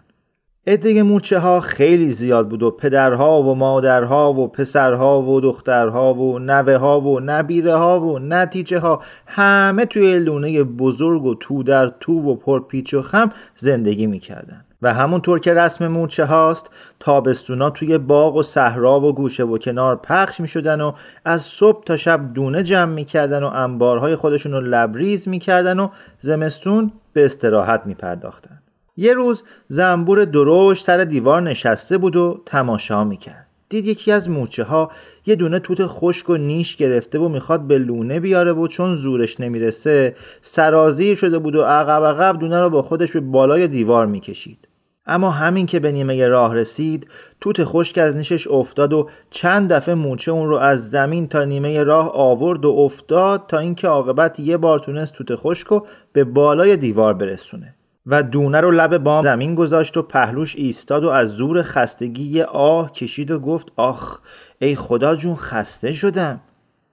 عده 0.67 1.03
مورچه 1.03 1.39
ها 1.39 1.61
خیلی 1.61 2.11
زیاد 2.11 2.49
بود 2.49 2.63
و 2.63 2.71
پدرها 2.71 3.43
و 3.43 3.55
مادرها 3.55 4.33
و 4.33 4.47
پسرها 4.47 5.21
و 5.21 5.41
دخترها 5.41 6.13
و 6.13 6.39
نوه 6.39 6.75
ها 6.75 7.01
و 7.01 7.19
نبیره 7.19 7.75
ها 7.75 7.99
و 7.99 8.19
نتیجه 8.19 8.79
ها 8.79 9.01
همه 9.27 9.85
توی 9.85 10.19
لونه 10.19 10.63
بزرگ 10.63 11.25
و 11.25 11.35
تو 11.35 11.63
در 11.63 11.93
تو 11.99 12.13
و 12.13 12.35
پرپیچ 12.35 12.93
و 12.93 13.01
خم 13.01 13.31
زندگی 13.55 14.05
می‌کردن 14.05 14.65
و 14.81 14.93
همونطور 14.93 15.39
که 15.39 15.53
رسم 15.53 15.87
مورچه 15.87 16.25
هاست 16.25 16.69
تابستونا 16.99 17.69
توی 17.69 17.97
باغ 17.97 18.35
و 18.35 18.43
صحرا 18.43 18.99
و 18.99 19.13
گوشه 19.13 19.43
و 19.43 19.57
کنار 19.57 19.95
پخش 19.95 20.39
می 20.39 20.47
شدن 20.47 20.81
و 20.81 20.91
از 21.25 21.41
صبح 21.41 21.83
تا 21.83 21.97
شب 21.97 22.33
دونه 22.33 22.63
جمع 22.63 22.93
می 22.93 23.05
کردن 23.05 23.43
و 23.43 23.47
انبارهای 23.47 24.15
خودشون 24.15 24.51
رو 24.51 24.61
لبریز 24.61 25.27
می 25.27 25.39
کردن 25.39 25.79
و 25.79 25.89
زمستون 26.19 26.91
به 27.13 27.25
استراحت 27.25 27.81
می 27.85 27.93
پرداختن. 27.93 28.59
یه 28.97 29.13
روز 29.13 29.43
زنبور 29.67 30.25
دروش 30.25 30.81
تر 30.83 31.03
دیوار 31.03 31.41
نشسته 31.41 31.97
بود 31.97 32.15
و 32.15 32.41
تماشا 32.45 33.03
می‌کرد. 33.03 33.47
دید 33.69 33.85
یکی 33.85 34.11
از 34.11 34.29
مورچه 34.29 34.63
ها 34.63 34.91
یه 35.25 35.35
دونه 35.35 35.59
توت 35.59 35.85
خشک 35.85 36.29
و 36.29 36.37
نیش 36.37 36.75
گرفته 36.75 37.19
و 37.19 37.29
می‌خواد 37.29 37.61
به 37.61 37.77
لونه 37.77 38.19
بیاره 38.19 38.53
و 38.53 38.67
چون 38.67 38.95
زورش 38.95 39.39
نمی‌رسه 39.39 40.15
سرازیر 40.41 41.15
شده 41.15 41.39
بود 41.39 41.55
و 41.55 41.61
عقب 41.61 42.03
عقب 42.03 42.39
دونه 42.39 42.59
رو 42.59 42.69
با 42.69 42.81
خودش 42.81 43.11
به 43.11 43.19
بالای 43.19 43.67
دیوار 43.67 44.05
می‌کشید. 44.05 44.67
اما 45.07 45.31
همین 45.31 45.65
که 45.65 45.79
به 45.79 45.91
نیمه 45.91 46.27
راه 46.27 46.55
رسید 46.55 47.07
توت 47.41 47.63
خشک 47.63 47.97
از 47.97 48.15
نیشش 48.15 48.47
افتاد 48.47 48.93
و 48.93 49.09
چند 49.29 49.73
دفعه 49.73 49.95
مورچه 49.95 50.31
اون 50.31 50.49
رو 50.49 50.55
از 50.55 50.89
زمین 50.89 51.27
تا 51.27 51.43
نیمه 51.43 51.83
راه 51.83 52.11
آورد 52.13 52.65
و 52.65 52.69
افتاد 52.69 53.43
تا 53.47 53.59
اینکه 53.59 53.87
عاقبت 53.87 54.39
یه 54.39 54.57
بار 54.57 54.79
تونست 54.79 55.13
توت 55.13 55.35
خشک 55.35 55.67
رو 55.67 55.87
به 56.13 56.23
بالای 56.23 56.77
دیوار 56.77 57.13
برسونه. 57.13 57.74
و 58.07 58.23
دونه 58.23 58.61
رو 58.61 58.71
لب 58.71 58.97
بام 58.97 59.23
زمین 59.23 59.55
گذاشت 59.55 59.97
و 59.97 60.01
پهلوش 60.01 60.55
ایستاد 60.55 61.03
و 61.03 61.09
از 61.09 61.29
زور 61.29 61.61
خستگی 61.61 62.23
یه 62.23 62.45
آه 62.45 62.91
کشید 62.91 63.31
و 63.31 63.39
گفت 63.39 63.71
آخ 63.75 64.19
ای 64.59 64.75
خدا 64.75 65.15
جون 65.15 65.35
خسته 65.35 65.91
شدم. 65.91 66.41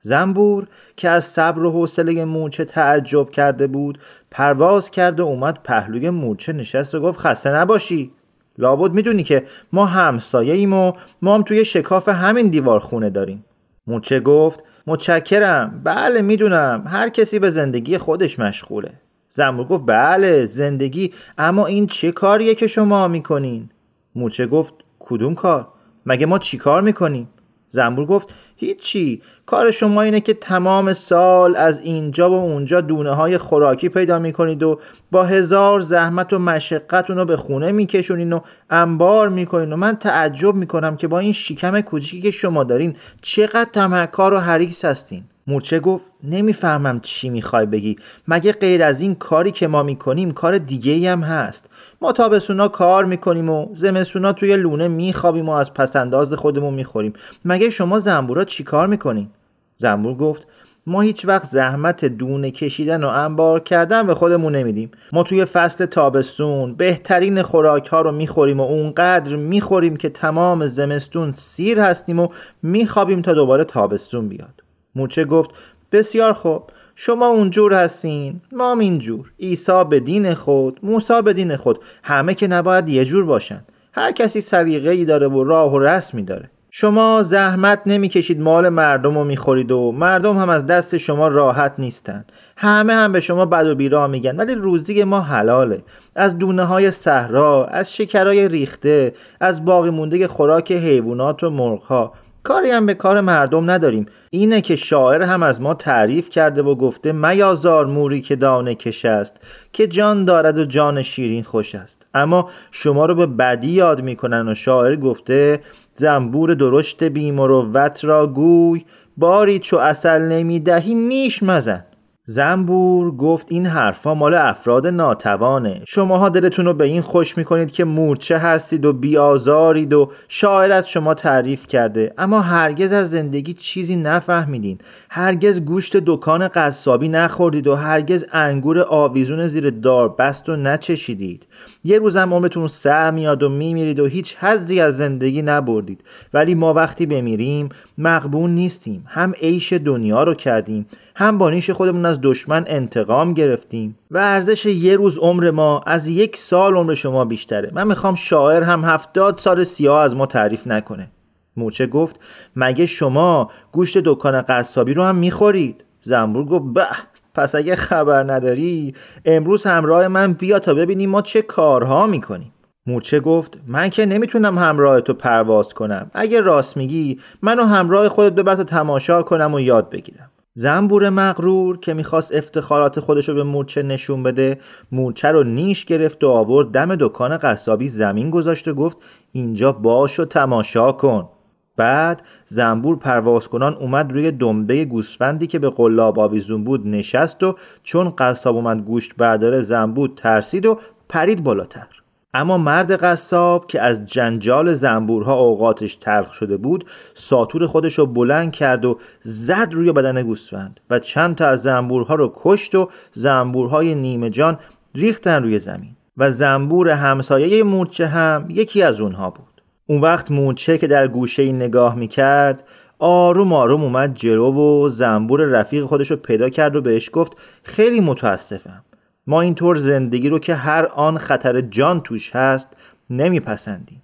زنبور 0.01 0.67
که 0.97 1.09
از 1.09 1.25
صبر 1.25 1.63
و 1.63 1.71
حوصله 1.71 2.25
مورچه 2.25 2.65
تعجب 2.65 3.31
کرده 3.31 3.67
بود 3.67 3.99
پرواز 4.31 4.91
کرد 4.91 5.21
و 5.21 5.27
اومد 5.27 5.59
پهلوی 5.65 6.11
مورچه 6.11 6.53
نشست 6.53 6.95
و 6.95 7.01
گفت 7.01 7.21
خسته 7.21 7.51
نباشی. 7.51 8.13
لابد 8.59 8.93
می‌دونی 8.93 9.25
که 9.25 9.45
ما 9.73 9.87
همسایه 9.87 10.55
ایم 10.55 10.73
و 10.73 10.93
ما 11.23 11.35
هم 11.35 11.43
توی 11.43 11.65
شکاف 11.65 12.09
همین 12.09 12.49
دیوار 12.49 12.81
خونه 12.81 13.11
داریم. 13.11 13.45
مورچه 13.87 14.21
گفت 14.21 14.65
متشکرم 14.87 15.81
بله 15.85 16.23
می‌دونم 16.23 16.85
هر 16.87 17.09
کسی 17.09 17.39
به 17.39 17.51
زندگی 17.51 17.99
خودش 17.99 18.39
مشغوله. 18.39 18.93
زنبور 19.35 19.67
گفت 19.67 19.85
بله 19.87 20.45
زندگی 20.45 21.13
اما 21.39 21.67
این 21.67 21.87
چه 21.87 22.13
کاریه 22.13 22.55
که 22.55 22.67
شما 22.67 23.09
می‌کنین؟ 23.09 23.71
مورچه 24.15 24.47
گفت 24.47 24.75
کدوم 24.99 25.35
کار؟ 25.35 25.69
مگه 26.07 26.27
ما 26.27 26.39
چی 26.39 26.59
کار 26.59 26.83
می‌کنیم؟ 26.83 27.29
زنبور 27.69 28.07
گفت 28.07 28.29
هیچی 28.57 29.23
کار 29.47 29.71
شما 29.71 30.03
اینه 30.03 30.21
که 30.21 30.35
تمام 30.35 30.93
سال 30.93 31.57
از 31.57 31.81
اینجا 31.81 32.31
و 32.31 32.35
اونجا 32.35 32.81
دونه 32.81 33.11
های 33.11 33.39
خوراکی 33.39 33.89
پیدا 33.89 34.19
می‌کنید 34.19 34.63
و 34.63 34.81
با 35.11 35.25
هزار 35.25 35.81
زحمت 35.81 36.33
و 36.33 36.39
مشقتون 36.39 37.17
رو 37.17 37.25
به 37.25 37.37
خونه 37.37 37.73
میکشونین 37.73 38.33
و 38.33 38.41
انبار 38.71 39.29
می‌کنین 39.29 39.73
و 39.73 39.77
من 39.77 39.97
تعجب 39.97 40.55
می‌کنم 40.55 40.97
که 40.97 41.09
با 41.09 41.19
این 41.19 41.33
شکم 41.33 41.81
کوچیکی 41.81 42.21
که 42.21 42.31
شما 42.31 42.65
دارین 42.65 42.97
چقدر 43.23 43.71
تمکار 43.73 44.35
و 44.35 44.39
حریص 44.39 44.85
هستین. 44.85 45.25
مورچه 45.47 45.81
گفت 45.81 46.11
نمی‌فهمم 46.25 47.01
چی 47.01 47.31
می‌خوای 47.31 47.67
بگی. 47.67 47.97
مگه 48.29 48.53
غیر 48.53 48.83
از 48.83 49.01
این 49.01 49.15
کاری 49.15 49.51
که 49.51 49.67
ما 49.67 49.83
می‌کنیم 49.83 50.31
کار 50.31 50.59
دیگه 50.59 51.11
هم 51.13 51.21
هست؟ 51.21 51.71
ما 52.03 52.13
تابستونا 52.13 52.69
کار 52.69 53.05
می‌کنیم 53.05 53.51
و 53.51 53.69
زمستونا 53.75 54.33
توی 54.33 54.57
لونه 54.57 54.89
میخوابیم 54.89 55.49
و 55.49 55.53
از 55.53 55.75
پسنداز 55.75 56.33
خودمون 56.33 56.75
می‌خوریم. 56.75 57.13
مگه 57.45 57.71
شما 57.71 57.99
زنبورا 57.99 58.45
چی 58.45 58.65
کار 58.65 58.87
می‌کنین؟ 58.87 59.29
زنبور 59.77 60.15
گفت 60.15 60.47
ما 60.87 61.01
هیچ 61.01 61.25
وقت 61.25 61.47
زحمت 61.47 62.05
دونه 62.05 62.51
کشیدن 62.51 63.05
و 63.05 63.09
انبار 63.09 63.61
کردن 63.61 64.07
به 64.07 64.15
خودمون 64.15 64.57
نمیدیم. 64.57 64.91
ما 65.13 65.23
توی 65.23 65.45
فصل 65.45 65.87
تابستون 65.87 66.75
بهترین 66.75 67.43
خوراک 67.43 67.87
ها 67.87 68.01
رو 68.01 68.13
می‌خوریم 68.13 68.61
و 68.61 68.63
اونقدر 68.63 69.37
می‌خوریم 69.37 69.97
که 69.97 70.09
تمام 70.09 70.67
زمستون 70.67 71.33
سیر 71.35 71.81
هستیم 71.81 72.21
و 72.21 72.29
میخوابیم 72.63 73.23
تا 73.23 73.33
دوباره 73.33 73.65
تابستون 73.65 74.29
بیاد. 74.29 74.62
موچه 74.95 75.25
گفت 75.25 75.51
بسیار 75.93 76.33
خوب 76.33 76.63
شما 76.95 77.27
اونجور 77.27 77.75
هستین 77.75 78.41
ما 78.53 78.77
اینجور 78.81 79.33
عیسی 79.41 79.85
به 79.91 80.01
دین 80.01 80.35
خود 80.35 80.81
موسی 80.83 81.23
به 81.23 81.33
دین 81.33 81.57
خود 81.57 81.79
همه 82.03 82.35
که 82.35 82.47
نباید 82.47 82.89
یه 82.89 83.05
جور 83.05 83.25
باشن 83.25 83.65
هر 83.95 84.13
کسی 84.13 84.41
سلیقه 84.41 85.05
داره 85.05 85.29
و 85.29 85.45
راه 85.45 85.75
و 85.75 85.79
رسمی 85.79 86.23
داره. 86.23 86.51
شما 86.71 87.23
زحمت 87.23 87.83
نمی‌کشید 87.87 88.41
مال 88.41 88.69
مردم 88.69 89.19
رو 89.19 89.25
می‌خورید 89.25 89.73
و 89.73 89.93
مردم 89.93 90.37
هم 90.37 90.49
از 90.49 90.67
دست 90.67 90.97
شما 90.97 91.29
راحت 91.29 91.75
نیستن. 91.79 92.25
همه 92.57 92.93
هم 92.93 93.13
به 93.13 93.21
شما 93.21 93.47
بد 93.47 93.67
و 93.67 93.75
بیرا 93.75 94.07
میگن 94.07 94.37
ولی 94.37 94.55
روزی 94.55 95.05
ما 95.05 95.21
حلاله. 95.21 95.83
از 96.17 96.39
دونه 96.39 96.65
های 96.65 96.91
صحرا 96.91 97.67
از 97.67 97.95
شکرای 97.95 98.49
ریخته 98.49 99.15
از 99.41 99.65
باقی 99.65 99.91
مونده 99.91 100.27
خوراک 100.27 100.73
حیوانات 100.73 101.45
و 101.45 101.51
مرغ 101.51 101.83
ها 101.83 102.13
کاری 102.43 102.71
هم 102.71 102.87
به 102.87 102.95
کار 102.95 103.21
مردم 103.21 103.71
نداریم. 103.71 104.07
اینه 104.31 104.61
که 104.61 104.77
شاعر 104.77 105.23
هم 105.23 105.43
از 105.43 105.61
ما 105.61 105.75
تعریف 105.75 106.31
کرده 106.31 106.63
و 106.63 106.75
گفته 106.75 107.13
میازار 107.13 107.87
موری 107.87 108.21
که 108.21 108.37
دانه 108.37 108.75
کش 108.75 109.05
است 109.05 109.37
که 109.73 109.87
جان 109.87 110.25
دارد 110.25 110.59
و 110.59 110.65
جان 110.65 111.03
شیرین 111.03 111.43
خوش 111.43 111.75
است. 111.75 112.07
اما 112.15 112.51
شما 112.71 113.07
رو 113.07 113.15
به 113.15 113.27
بدی 113.27 113.71
یاد 113.71 114.03
می‌کنن 114.03 114.49
و 114.49 114.55
شاعر 114.55 114.97
گفته 114.97 115.61
زنبور 115.95 116.55
درشت 116.55 117.05
بیمروت 117.05 118.05
را 118.05 118.27
گوی 118.27 118.85
باری 119.17 119.59
چو 119.59 119.77
اصل 119.77 120.23
نمی‌دهی 120.23 120.95
نیش 120.95 121.43
مزن. 121.43 121.85
زنبور 122.25 123.17
گفت 123.17 123.47
این 123.51 123.67
حرفا 123.67 124.15
مال 124.15 124.35
افراد 124.35 124.87
ناتوانه. 124.87 125.83
شماها 125.87 126.29
دلتون 126.29 126.65
رو 126.65 126.75
به 126.75 126.85
این 126.85 127.01
خوش 127.01 127.37
می‌کنید 127.37 127.71
که 127.71 127.85
مورچه 127.85 128.39
هستید 128.39 128.85
و 128.85 128.93
بیازارید 128.93 129.93
و 129.93 130.11
شاعر 130.29 130.73
از 130.73 130.89
شما 130.89 131.15
تعریف 131.15 131.67
کرده. 131.67 132.15
اما 132.19 132.41
هرگز 132.41 132.93
از 132.93 133.11
زندگی 133.11 133.55
چیزی 133.55 133.97
نفهمیدین. 133.97 134.79
هرگز 135.11 135.61
گوشت 135.61 135.97
دکان 135.97 136.49
قصابی 136.49 137.09
نخوردید 137.09 137.67
و 137.67 137.75
هرگز 137.75 138.25
انگور 138.33 138.81
آویزون 138.81 139.47
زیر 139.47 139.71
دار 139.71 140.09
بست 140.09 140.49
و 140.49 140.57
نچشیدید. 140.57 141.47
یه 141.85 141.99
روزم 141.99 142.35
عمرتون 142.35 142.69
سر 142.69 143.11
میاد 143.11 143.43
و 143.43 143.49
میمیرید 143.49 144.01
و 144.01 144.07
هیچ 144.07 144.37
حزی 144.37 144.81
از 144.81 144.97
زندگی 144.97 145.43
نبردید. 145.43 146.05
ولی 146.35 146.55
ما 146.55 146.75
وقتی 146.75 147.07
بمیریم 147.07 147.69
مقبون 147.99 148.51
نیستیم. 148.51 149.05
هم 149.07 149.33
عیش 149.41 149.73
دنیا 149.73 150.23
رو 150.23 150.35
کردیم. 150.35 150.87
هم 151.17 151.39
با 151.39 151.51
نیش 151.51 151.71
خودمون 151.71 152.07
از 152.07 152.19
دشمن 152.23 152.65
انتقام 152.67 153.35
گرفتیم 153.35 153.99
و 154.11 154.19
ارزش 154.19 154.67
یه 154.67 154.97
روز 154.97 155.19
عمر 155.19 155.51
ما 155.51 155.81
از 155.87 156.09
یک 156.09 156.37
سال 156.37 156.75
عمر 156.75 156.95
شما 156.95 157.25
بیشتره. 157.25 157.71
من 157.75 157.87
می‌خوام 157.87 158.15
شاعر 158.15 158.63
هم 158.63 158.85
هفتاد 158.85 159.39
سال 159.39 159.65
سیاه 159.65 160.01
از 160.01 160.17
ما 160.17 160.27
تعریف 160.27 160.67
نکنه. 160.67 161.11
موچه 161.57 161.87
گفت 161.87 162.17
مگه 162.57 162.87
شما 162.87 163.51
گوشت 163.73 163.99
دکان 163.99 164.43
قصابی 164.43 164.95
رو 164.95 165.05
هم 165.05 165.17
می‌خورید؟ 165.17 165.85
زنبور 166.01 166.45
گفت 166.45 166.65
به 166.75 166.87
پس 167.35 167.55
اگه 167.55 167.77
خبر 167.77 168.33
نداری 168.33 168.95
امروز 169.25 169.67
همراه 169.67 170.09
من 170.09 170.33
بیا 170.33 170.59
تا 170.59 170.75
ببینیم 170.75 171.11
ما 171.11 171.23
چه 171.23 171.43
کارها 171.43 172.07
می‌کنیم. 172.07 172.53
مورچه 172.87 173.21
گفت 173.21 173.59
من 173.67 173.89
که 173.89 174.07
نمی‌تونم 174.07 174.59
همراه 174.59 175.01
تو 175.01 175.15
پرواز 175.15 175.75
کنم. 175.75 176.11
اگه 176.15 176.41
راست 176.41 176.77
میگی 176.77 177.21
منو 177.43 177.65
همراه 177.65 178.09
خودت 178.09 178.33
ببر 178.33 178.55
تا 178.55 178.65
تماشا 178.65 179.23
کنم 179.23 179.55
و 179.55 179.61
یاد 179.61 179.91
بگیرم. 179.91 180.32
زنبور 180.55 181.11
مغرور 181.11 181.79
که 181.79 181.95
می‌خواست 181.95 182.35
افتخارات 182.35 183.01
خودش 183.01 183.29
رو 183.29 183.35
به 183.35 183.43
مورچه 183.43 183.83
نشون 183.83 184.23
بده 184.23 184.59
مورچه 184.93 185.29
رو 185.29 185.45
نیش 185.45 185.85
گرفت 185.85 186.25
و 186.25 186.29
آورد 186.29 186.69
دم 186.69 186.97
دکان 186.97 187.37
قصابی 187.37 187.89
زمین 187.89 188.31
گذاشت 188.31 188.69
و 188.69 188.75
گفت 188.75 188.97
اینجا 189.33 189.73
باش 189.73 190.21
و 190.21 190.25
تماشا 190.25 190.93
کن. 190.93 191.29
بعد 191.77 192.23
زنبور 192.47 192.97
پرواز 192.97 193.49
کنان 193.49 193.75
اومد 193.75 194.13
روی 194.13 194.31
دنبه 194.31 194.85
گوسفندی 194.85 195.47
که 195.47 195.59
به 195.59 195.71
قلاب 195.71 196.19
آویزون 196.19 196.65
بود 196.65 196.87
نشست 196.87 197.43
و 197.43 197.57
چون 197.83 198.11
قصاب 198.19 198.57
اومد 198.57 198.79
گوشت 198.85 199.13
برداره 199.17 199.61
زنبور 199.61 200.11
ترسید 200.17 200.67
و 200.67 200.79
پرید 201.09 201.45
بالاتر. 201.45 202.02
اما 202.35 202.59
مرد 202.59 202.93
قصاب 202.93 203.67
که 203.67 203.81
از 203.81 204.05
جنجال 204.05 204.73
زنبورها 204.73 205.35
اوقاتش 205.35 205.95
تلخ 205.95 206.33
شده 206.33 206.57
بود 206.57 206.85
ساتور 207.15 207.67
خودش 207.67 207.99
رو 207.99 208.07
بلند 208.07 208.53
کرد 208.53 208.85
و 208.85 208.99
زد 209.21 209.69
روی 209.73 209.93
بدن 209.93 210.23
گوسفند 210.23 210.81
و 210.91 210.99
چند 210.99 211.37
تا 211.37 211.47
از 211.47 211.63
زنبورها 211.63 212.15
رو 212.15 212.33
کشت 212.37 212.75
و 212.75 212.89
زنبورهای 213.13 213.95
نیمه 213.95 214.31
جان 214.31 214.59
ریختن 214.95 215.43
روی 215.43 215.59
زمین 215.59 215.97
و 216.17 216.31
زنبور 216.31 216.91
همسایه 216.91 217.63
مورچه 217.63 218.07
هم 218.07 218.47
یکی 218.49 218.83
از 218.83 219.01
اونها 219.01 219.31
بود. 219.31 219.63
اون 219.87 220.01
وقت 220.01 220.31
مورچه 220.31 220.79
که 220.79 220.87
در 220.87 221.09
گوشه 221.09 221.53
نگاه 221.53 221.95
می‌کرد 221.95 222.65
آروم 222.99 223.53
آروم 223.53 223.83
اومد 223.83 224.15
جلو 224.15 224.53
و 224.53 224.89
زنبور 224.89 225.41
رفیق 225.45 225.85
خودش 225.85 226.11
رو 226.11 226.17
پیدا 226.17 226.49
کرد 226.49 226.77
و 226.77 226.81
بهش 226.81 227.11
گفت 227.13 227.33
خیلی 227.63 228.01
متاسفم. 228.01 228.85
ما 229.27 229.41
اینطور 229.41 229.77
زندگی 229.77 230.29
رو 230.29 230.39
که 230.39 230.55
هر 230.55 230.87
آن 230.87 231.19
خطر 231.19 231.61
جان 231.61 232.01
توش 232.01 232.37
هست 232.37 232.69
نمیپسندیم. 233.11 234.03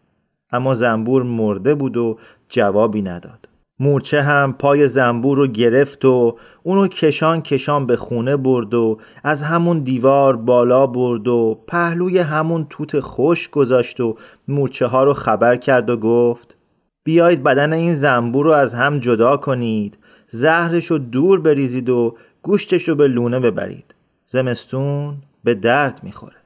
اما 0.53 0.75
زنبور 0.75 1.23
مرده 1.23 1.75
بود 1.75 1.97
و 1.97 2.19
جوابی 2.49 3.03
نداد. 3.03 3.49
مورچه 3.81 4.23
هم 4.23 4.53
پای 4.53 4.89
زنبور 4.89 5.37
رو 5.37 5.47
گرفت 5.47 6.05
و 6.05 6.37
اونو 6.63 6.89
کشان 6.89 7.43
کشان 7.43 7.87
به 7.87 7.97
خونه 7.97 8.37
برد 8.37 8.75
و 8.75 8.99
از 9.25 9.43
همون 9.43 9.79
دیوار 9.79 10.37
بالا 10.37 10.87
برد 10.87 11.29
و 11.29 11.61
پهلوی 11.67 12.19
همون 12.19 12.67
توت 12.71 13.01
خوش 13.01 13.49
گذاشت 13.49 14.01
و 14.01 14.17
مورچه 14.49 14.87
ها 14.87 15.05
رو 15.05 15.15
خبر 15.15 15.57
کرد 15.57 15.91
و 15.91 15.97
گفت 15.97 16.57
بیایید 17.05 17.43
بدن 17.43 17.73
این 17.73 17.95
زنبور 17.95 18.45
رو 18.45 18.53
از 18.53 18.75
هم 18.75 18.99
جدا 18.99 19.37
کنید 19.37 19.99
زهرش 20.29 20.87
رو 20.87 20.99
دور 20.99 21.41
بریزید 21.41 21.89
و 21.89 22.17
گوشتش 22.43 22.89
رو 22.89 22.95
به 22.95 23.09
لونه 23.09 23.41
ببرید. 23.41 23.95
زمستون 24.31 25.23
به 25.45 25.55
درد 25.55 26.05
می‌خوره. 26.05 26.37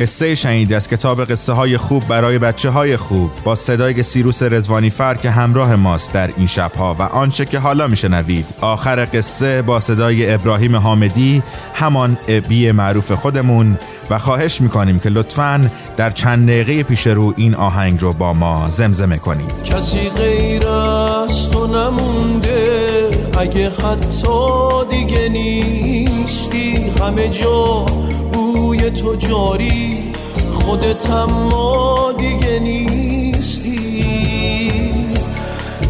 قصه 0.00 0.34
شنید 0.34 0.72
از 0.72 0.88
کتاب 0.88 1.24
قصه 1.24 1.52
های 1.52 1.76
خوب 1.76 2.08
برای 2.08 2.38
بچه 2.38 2.70
های 2.70 2.96
خوب. 2.96 3.30
با 3.44 3.54
صدای 3.54 4.02
سیروس 4.02 4.42
رزوانی 4.42 4.90
فر 4.90 5.14
که 5.14 5.30
همراه 5.30 5.76
ماست 5.76 6.12
در 6.12 6.30
این 6.36 6.46
شبها 6.46 6.96
و 6.98 7.02
آنچه 7.02 7.44
که 7.44 7.58
حالا 7.58 7.86
میشنوید. 7.86 8.54
آخر 8.60 9.08
قصه 9.14 9.62
با 9.62 9.80
صدای 9.80 10.34
ابراهیم 10.34 10.76
حامدی 10.76 11.42
همان 11.74 12.18
ابی 12.28 12.72
معروف 12.72 13.12
خودمون 13.12 13.78
و 14.10 14.18
خواهش 14.18 14.60
می‌کنیم 14.60 14.98
که 14.98 15.08
لطفا 15.08 15.70
در 15.96 16.10
چند 16.10 16.48
دقیقه 16.48 16.82
پیش 16.82 17.06
رو 17.06 17.34
این 17.36 17.54
آهنگ 17.54 18.02
رو 18.02 18.12
با 18.12 18.32
ما 18.32 18.66
زمزمه 18.68 19.16
کنید. 19.18 19.62
کسی 19.64 20.08
غیر 20.08 20.68
از 20.68 21.50
تو 21.50 21.66
نمونده 21.66 23.10
اگه 23.38 23.70
حتی 23.70 24.84
دیگه 24.90 25.28
نیستی 26.26 26.92
همه 27.00 27.28
جا 27.28 27.84
بوی 28.32 28.90
تو 28.90 29.14
جاری. 29.14 30.12
خودت 30.52 31.10
اما 31.10 32.12
دیگه 32.18 32.58
نیستی. 32.58 34.04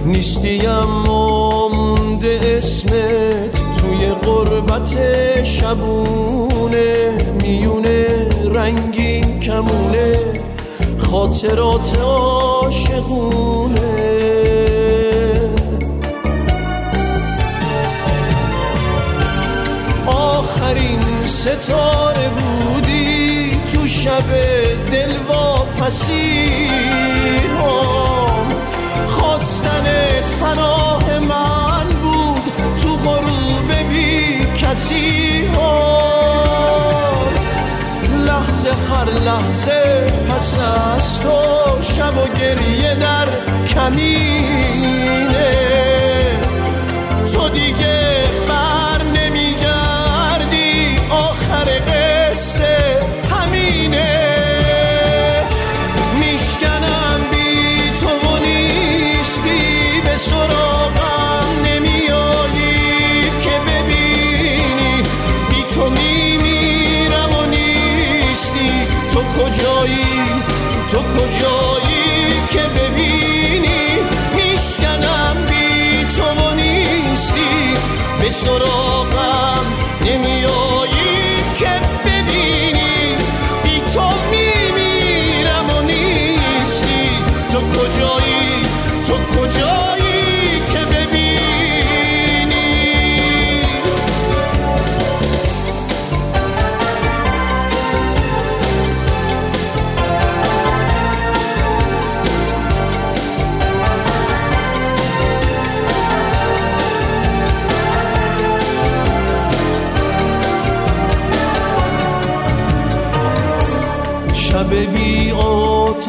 نیستی 0.06 0.66
اما 0.66 1.68
مونده 1.68 2.40
اسمت 2.44 3.52
توی 3.52 4.06
قربت 4.22 4.94
شبونه. 5.44 7.18
میونه 7.42 8.06
رنگین 8.54 9.40
کمونه 9.40 10.12
خاطرات 10.98 11.98
عاشقونه. 11.98 13.95
ستاره 21.46 22.28
بودی 22.28 23.50
تو 23.74 23.86
شب 23.86 24.30
دلواپسی 24.92 26.46
هم 27.58 28.46
خواستنت 29.06 30.24
پناه 30.40 31.18
من 31.18 31.88
بود 32.02 32.52
تو 32.82 32.96
غروب 32.96 33.72
بی 33.92 34.38
کسی. 34.56 35.48
لحظه 38.26 38.70
هر 38.90 39.10
لحظه 39.24 40.06
پس 40.28 40.58
از 40.58 41.20
تو 41.20 41.82
شب 41.82 42.18
و 42.18 42.38
گریه 42.38 42.94
در 42.94 43.26
کمینه. 43.66 45.50
تو 47.34 47.48
دیگه 47.48 48.15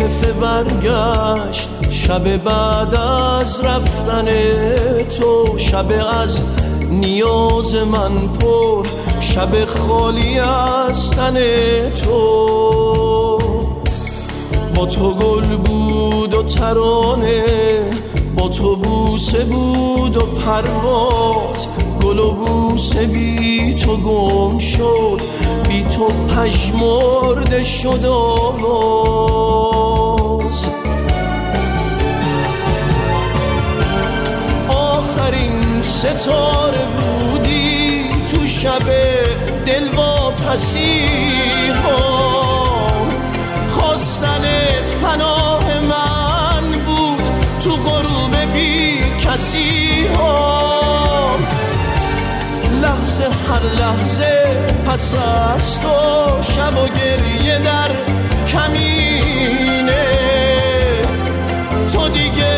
عاطفه 0.08 0.34
برگشت 0.34 1.70
شب 1.91 2.38
بعد 2.38 2.96
از 2.96 3.60
رفتن 3.60 4.26
تو 5.04 5.58
شب 5.58 5.86
از 6.24 6.39
نیاز 6.89 7.76
من 7.76 8.28
پر 8.28 8.88
شب 9.20 9.65
خالی 9.65 10.39
از 10.39 11.12
تن 11.12 11.38
تو. 11.89 13.38
با 14.76 14.86
تو 14.86 15.13
گل 15.13 15.56
بود 15.56 16.34
و 16.34 16.43
ترانه 16.43 17.43
با 18.38 18.50
تو 18.50 18.76
بوسه 18.76 19.43
بود 19.43 20.17
و 20.17 20.20
پرواز 20.20 21.67
گل 22.04 22.20
و 22.20 22.32
بوسه 22.32 23.06
بی 23.06 23.74
تو 23.74 23.98
گم 23.98 24.58
شد 24.60 25.22
بی 25.70 25.84
تو 25.84 26.08
پژمرده 26.08 27.63
شد 27.63 28.06
آواز. 28.06 29.96
ستاره 35.97 36.86
بودی 36.97 38.10
تو 38.31 38.47
شب 38.47 38.83
دلواپسی 39.65 41.05
ها 41.83 42.88
خواستنت 43.69 44.88
پناه 45.03 45.79
من 45.79 46.71
بود 46.86 47.21
تو 47.60 47.71
غروب 47.71 48.53
بی 48.53 48.99
کسی 49.19 50.07
ها 50.15 51.36
لحظه 52.81 53.23
هر 53.23 53.63
لحظه 53.63 54.57
پس 54.86 55.15
از 55.53 55.79
تو 55.79 55.89
شب 56.41 56.77
و 56.77 56.88
گریه 56.88 57.60
در 57.60 57.91
کمینه. 58.47 60.07
تو 61.93 62.10
دیگه 62.10 62.57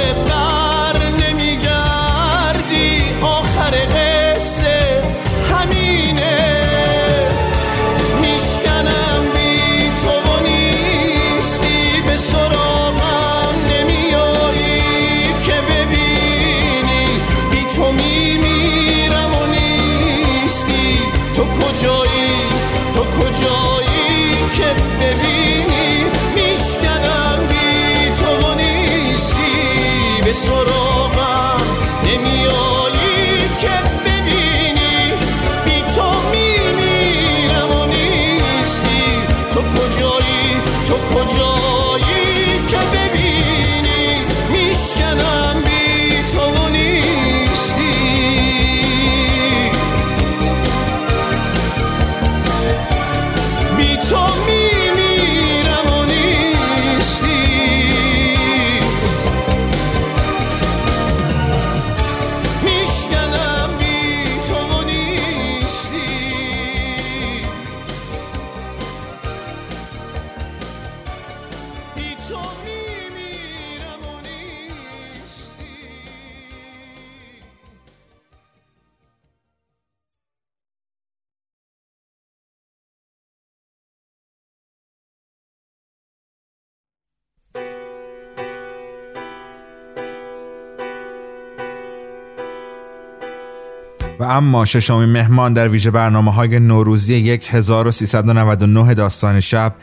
و 94.20 94.24
اما 94.24 94.66
ششمین 94.66 95.10
مهمان 95.10 95.54
در 95.54 95.70
ویژه 95.70 95.92
برنامه 95.92 96.34
های 96.34 96.60
نوروزی 96.60 97.40
1399 97.50 98.94
داستان 98.94 99.40
شب 99.40 99.76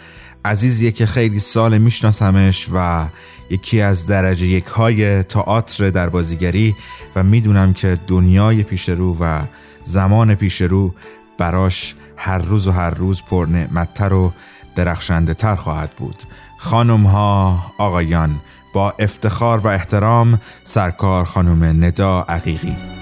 عزیزیه 0.44 0.90
که 0.90 1.06
خیلی 1.06 1.40
سال 1.40 1.78
میشناسمش 1.78 2.68
و 2.74 3.06
یکی 3.50 3.80
از 3.80 4.06
درجه 4.06 4.46
یک 4.46 4.66
های 4.66 5.22
تئاتر 5.22 5.90
در 5.90 6.08
بازیگری 6.08 6.76
و 7.16 7.22
می‌دونم 7.22 7.72
که 7.72 7.98
دنیای 8.06 8.62
پیش 8.62 8.88
رو 8.88 9.16
و 9.20 9.42
زمان 9.84 10.34
پیش 10.34 10.60
رو 10.60 10.94
براش 11.38 11.94
هر 12.16 12.38
روز 12.38 12.66
و 12.66 12.72
هر 12.72 12.90
روز 12.90 13.22
پر 13.22 13.46
نعمتتر 13.50 14.12
و 14.12 14.32
درخشنده 14.76 15.34
تر 15.34 15.56
خواهد 15.56 15.90
بود. 15.90 16.22
خانم 16.58 17.06
ها 17.06 17.58
آقایان 17.78 18.40
با 18.72 18.94
افتخار 18.98 19.58
و 19.58 19.66
احترام 19.66 20.40
سرکار 20.64 21.24
خانم 21.24 21.84
ندا 21.84 22.26
عقیقی. 22.28 22.95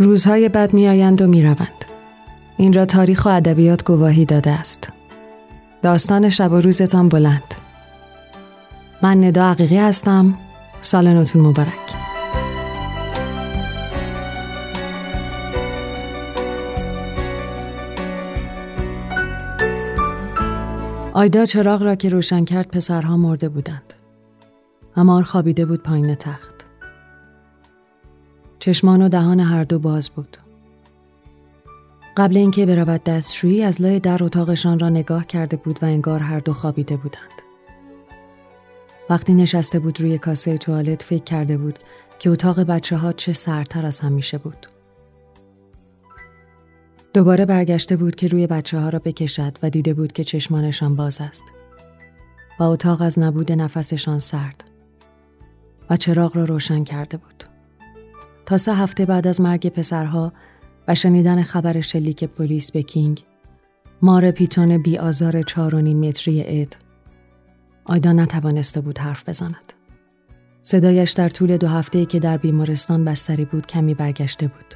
روزهای 0.00 0.48
بد 0.48 0.74
می 0.74 0.88
آیند 0.88 1.22
و 1.22 1.26
می 1.26 1.42
روند. 1.42 1.84
این 2.56 2.72
را 2.72 2.86
تاریخ 2.86 3.24
و 3.26 3.28
ادبیات 3.28 3.84
گواهی 3.84 4.24
داده 4.24 4.50
است. 4.50 4.92
داستان 5.82 6.28
شب 6.28 6.52
و 6.52 6.60
روزتان 6.60 7.08
بلند. 7.08 7.54
من 9.02 9.24
ندا 9.24 9.44
عقیقی 9.44 9.76
هستم. 9.76 10.34
سال 10.80 11.08
نوتون 11.08 11.42
مبارک. 11.42 11.94
آیدا 21.12 21.44
چراغ 21.44 21.82
را 21.82 21.94
که 21.94 22.08
روشن 22.08 22.44
کرد 22.44 22.68
پسرها 22.68 23.16
مرده 23.16 23.48
بودند. 23.48 23.94
امار 24.96 25.22
خوابیده 25.22 25.66
بود 25.66 25.82
پایین 25.82 26.14
تخت. 26.14 26.57
چشمان 28.58 29.02
و 29.02 29.08
دهان 29.08 29.40
هر 29.40 29.64
دو 29.64 29.78
باز 29.78 30.10
بود. 30.10 30.36
قبل 32.16 32.36
اینکه 32.36 32.66
برود 32.66 33.04
دستشویی 33.04 33.62
از 33.62 33.82
لای 33.82 34.00
در 34.00 34.24
اتاقشان 34.24 34.78
را 34.78 34.88
نگاه 34.88 35.26
کرده 35.26 35.56
بود 35.56 35.78
و 35.82 35.86
انگار 35.86 36.20
هر 36.20 36.38
دو 36.38 36.52
خوابیده 36.52 36.96
بودند. 36.96 37.42
وقتی 39.10 39.34
نشسته 39.34 39.78
بود 39.78 40.00
روی 40.00 40.18
کاسه 40.18 40.58
توالت 40.58 41.02
فکر 41.02 41.24
کرده 41.24 41.56
بود 41.56 41.78
که 42.18 42.30
اتاق 42.30 42.60
بچه 42.60 42.96
ها 42.96 43.12
چه 43.12 43.32
سرتر 43.32 43.86
از 43.86 44.00
همیشه 44.00 44.38
بود. 44.38 44.66
دوباره 47.14 47.46
برگشته 47.46 47.96
بود 47.96 48.14
که 48.14 48.28
روی 48.28 48.46
بچه 48.46 48.78
ها 48.78 48.88
را 48.88 48.98
بکشد 48.98 49.58
و 49.62 49.70
دیده 49.70 49.94
بود 49.94 50.12
که 50.12 50.24
چشمانشان 50.24 50.96
باز 50.96 51.20
است. 51.20 51.44
و 52.60 52.62
اتاق 52.62 53.02
از 53.02 53.18
نبود 53.18 53.52
نفسشان 53.52 54.18
سرد. 54.18 54.64
و 55.90 55.96
چراغ 55.96 56.36
را 56.36 56.44
روشن 56.44 56.84
کرده 56.84 57.16
بود. 57.16 57.47
تا 58.48 58.56
سه 58.56 58.74
هفته 58.74 59.06
بعد 59.06 59.26
از 59.26 59.40
مرگ 59.40 59.68
پسرها 59.68 60.32
و 60.88 60.94
شنیدن 60.94 61.42
خبر 61.42 61.80
شلیک 61.80 62.24
پلیس 62.24 62.72
به 62.72 62.82
کینگ 62.82 63.22
مار 64.02 64.30
پیتون 64.30 64.82
بی 64.82 64.98
آزار 64.98 65.42
چار 65.42 65.74
و 65.74 65.80
نیم 65.80 66.08
متری 66.08 66.60
اد 66.60 66.76
آیدا 67.84 68.12
نتوانسته 68.12 68.80
بود 68.80 68.98
حرف 68.98 69.28
بزند. 69.28 69.72
صدایش 70.62 71.12
در 71.12 71.28
طول 71.28 71.56
دو 71.56 71.68
هفته 71.68 72.06
که 72.06 72.18
در 72.18 72.36
بیمارستان 72.36 73.04
بستری 73.04 73.44
بود 73.44 73.66
کمی 73.66 73.94
برگشته 73.94 74.46
بود. 74.46 74.74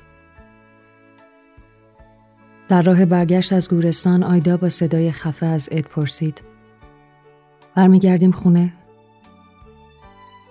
در 2.69 2.83
راه 2.83 3.05
برگشت 3.05 3.53
از 3.53 3.69
گورستان 3.69 4.23
آیدا 4.23 4.57
با 4.57 4.69
صدای 4.69 5.13
خفه 5.13 5.47
از 5.47 5.69
اد 5.73 5.85
پرسید 5.85 6.43
برمیگردیم 7.75 8.33
خونه؟ 8.33 8.73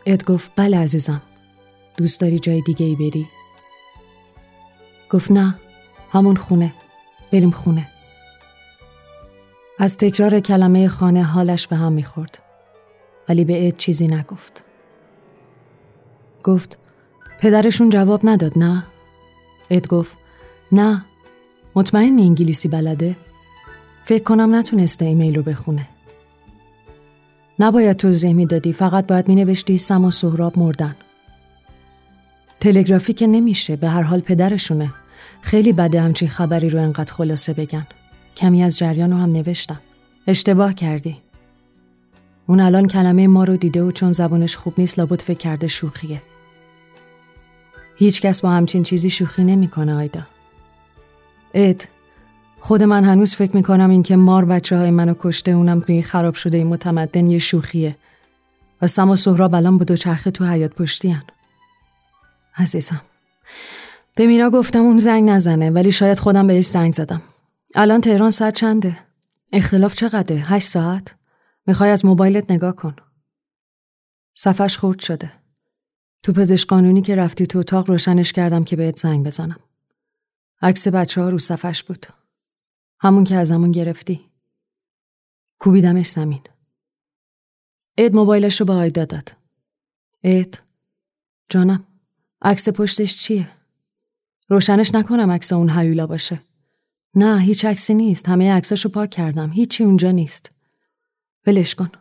اد 0.06 0.26
گفت 0.26 0.52
بله 0.56 0.78
عزیزم. 0.78 1.22
دوست 1.98 2.22
داری 2.22 2.40
جای 2.40 2.62
دیگه 2.62 2.86
ای 2.86 2.96
بری؟ 2.96 3.28
گفت 5.10 5.32
نه 5.32 5.56
همون 6.12 6.36
خونه 6.36 6.74
بریم 7.32 7.52
خونه 7.52 7.88
از 9.80 9.98
تکرار 9.98 10.40
کلمه 10.40 10.88
خانه 10.88 11.24
حالش 11.24 11.68
به 11.68 11.76
هم 11.76 11.92
می‌خورد 11.92 12.40
ولی 13.30 13.46
به 13.46 13.68
اد 13.68 13.78
چیزی 13.78 14.08
نگفت 14.08 14.64
گفت 16.44 16.80
پدرشون 17.40 17.90
جواب 17.90 18.22
نداد 18.24 18.58
نه؟ 18.58 18.84
اد 19.70 19.88
گفت 19.88 20.18
نه 20.72 21.06
مطمئن 21.76 22.20
انگلیسی 22.20 22.68
بلده؟ 22.68 23.16
فکر 24.06 24.24
کنم 24.24 24.56
نتونسته 24.56 25.06
ایمیل 25.06 25.36
رو 25.36 25.44
بخونه 25.44 25.88
نباید 27.60 27.98
توضیح 27.98 28.34
می‌دادی 28.34 28.74
فقط 28.74 29.08
باید 29.08 29.28
مینوشتی 29.28 29.78
سم 29.78 30.06
و 30.06 30.12
سهراب 30.12 30.60
مردن 30.60 30.96
تلگرافی 32.62 33.14
که 33.14 33.28
نمیشه 33.28 33.76
به 33.76 33.88
هر 33.90 34.02
حال 34.02 34.20
پدرشونه. 34.20 34.94
خیلی 35.42 35.74
بده 35.74 36.02
همچین 36.02 36.30
خبری 36.30 36.70
رو 36.70 36.82
انقدر 36.82 37.14
خلاصه 37.14 37.54
بگن. 37.54 37.88
کمی 38.38 38.64
از 38.64 38.78
جریان 38.78 39.12
رو 39.12 39.18
هم 39.18 39.32
نوشتم. 39.32 39.80
اشتباه 40.28 40.74
کردی. 40.74 41.18
اون 42.48 42.60
الان 42.60 42.88
کلمه 42.88 43.28
ما 43.28 43.44
رو 43.44 43.58
دیده 43.58 43.84
و 43.84 43.92
چون 43.92 44.12
زبانش 44.12 44.56
خوب 44.58 44.74
نیست 44.78 45.00
لابد 45.00 45.22
فکر 45.22 45.38
کرده 45.38 45.68
شوخیه. 45.68 46.22
هیچکس 47.96 48.42
با 48.42 48.50
همچین 48.50 48.84
چیزی 48.84 49.10
شوخی 49.10 49.44
نمی‌کنه 49.44 49.96
آیدا. 49.96 50.22
اد 51.54 51.88
خود 52.60 52.84
من 52.84 53.04
هنوز 53.04 53.36
فکر 53.36 53.56
می‌کنم 53.56 53.90
این 53.90 54.04
که 54.04 54.16
مار 54.16 54.46
بچه 54.46 54.78
های 54.78 54.92
منو 54.92 55.14
کشته 55.20 55.52
اونم 55.52 55.80
توی 55.80 56.02
خراب 56.02 56.36
شده 56.36 56.58
این 56.58 56.68
متمدن 56.68 57.28
یه 57.28 57.38
شوخیه. 57.38 57.96
و 58.82 58.88
سم 58.88 59.10
و 59.10 59.16
سهراب 59.16 59.56
الان 59.56 59.78
با 59.78 59.96
چرخه 59.96 60.32
تو 60.32 60.46
حیات 60.46 60.74
پشتی 60.74 61.18
عزیزم. 62.56 63.02
به 64.16 64.28
مینا 64.28 64.50
گفتم 64.50 64.80
اون 64.80 64.98
زنگ 64.98 65.30
نزنه 65.30 65.70
ولی 65.70 65.92
شاید 65.92 66.20
خودم 66.20 66.48
بهش 66.48 66.66
زنگ 66.66 66.94
زدم. 66.94 67.22
الان 67.76 68.02
تهران 68.02 68.32
ساعت 68.32 68.56
چنده؟ 68.56 69.00
اختلاف 69.54 69.96
چقدره؟ 69.96 70.38
هشت 70.38 70.68
ساعت؟ 70.68 71.16
می‌خوای 71.68 71.90
از 71.90 72.06
موبایلت 72.06 72.52
نگاه 72.52 72.76
کن. 72.76 72.96
صفش 74.34 74.78
خورد 74.78 75.00
شده. 75.00 75.32
تو 76.24 76.34
پزشک 76.34 76.68
قانونی 76.68 77.02
که 77.02 77.16
رفتی 77.16 77.48
تو 77.48 77.60
اتاق 77.60 77.90
روشنش 77.90 78.34
کردم 78.34 78.64
که 78.64 78.76
بهت 78.76 79.00
زنگ 79.00 79.26
بزنم. 79.26 79.60
عکس 80.62 80.88
بچه 80.88 81.22
ها 81.22 81.30
رو 81.30 81.40
صفش 81.40 81.84
بود. 81.84 82.06
همون 83.00 83.24
که 83.24 83.36
ازمون 83.36 83.72
گرفتی. 83.72 84.32
کوبیدمش 85.60 86.08
زمین. 86.08 86.42
اد 87.98 88.14
موبایلش 88.14 88.60
رو 88.60 88.66
به 88.66 88.74
آیدا 88.74 89.06
داد. 89.06 89.36
اد 90.24 90.60
جانم. 91.50 91.91
عکس 92.42 92.70
پشتش 92.70 93.18
چیه؟ 93.18 93.50
روشنش 94.50 94.96
نکنم 94.96 95.32
عکس 95.32 95.54
اون 95.54 95.70
هیولا 95.70 96.08
باشه. 96.08 96.40
نه 97.16 97.42
هیچ 97.42 97.66
عکسی 97.66 97.94
نیست. 97.94 98.30
همه 98.30 98.54
عکساشو 98.54 98.90
پاک 98.90 99.10
کردم. 99.10 99.52
هیچی 99.52 99.84
اونجا 99.84 100.12
نیست. 100.12 100.52
ولش 101.48 101.76
کن. 101.76 101.92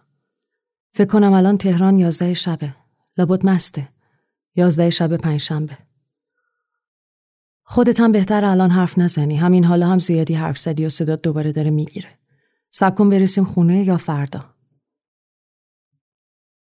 فکر 0.95 1.09
کنم 1.09 1.33
الان 1.33 1.59
تهران 1.59 1.99
یازده 1.99 2.35
شبه. 2.35 2.75
لابد 3.17 3.47
مسته. 3.47 3.89
یازده 4.55 4.91
شب 4.91 5.17
پنجشنبه. 5.17 5.79
خودت 7.63 8.01
هم 8.01 8.13
بهتر 8.13 8.45
الان 8.45 8.71
حرف 8.71 8.99
نزنی. 8.99 9.37
همین 9.37 9.65
حالا 9.65 9.89
هم 9.89 9.99
زیادی 9.99 10.35
حرف 10.35 10.59
زدی 10.59 10.87
و 10.87 10.89
صدات 10.89 11.23
دوباره 11.23 11.53
داره 11.53 11.71
می‌گیره. 11.71 12.19
سب 12.71 12.95
کن 12.95 13.11
برسیم 13.11 13.45
خونه 13.45 13.85
یا 13.85 13.97
فردا. 13.97 14.55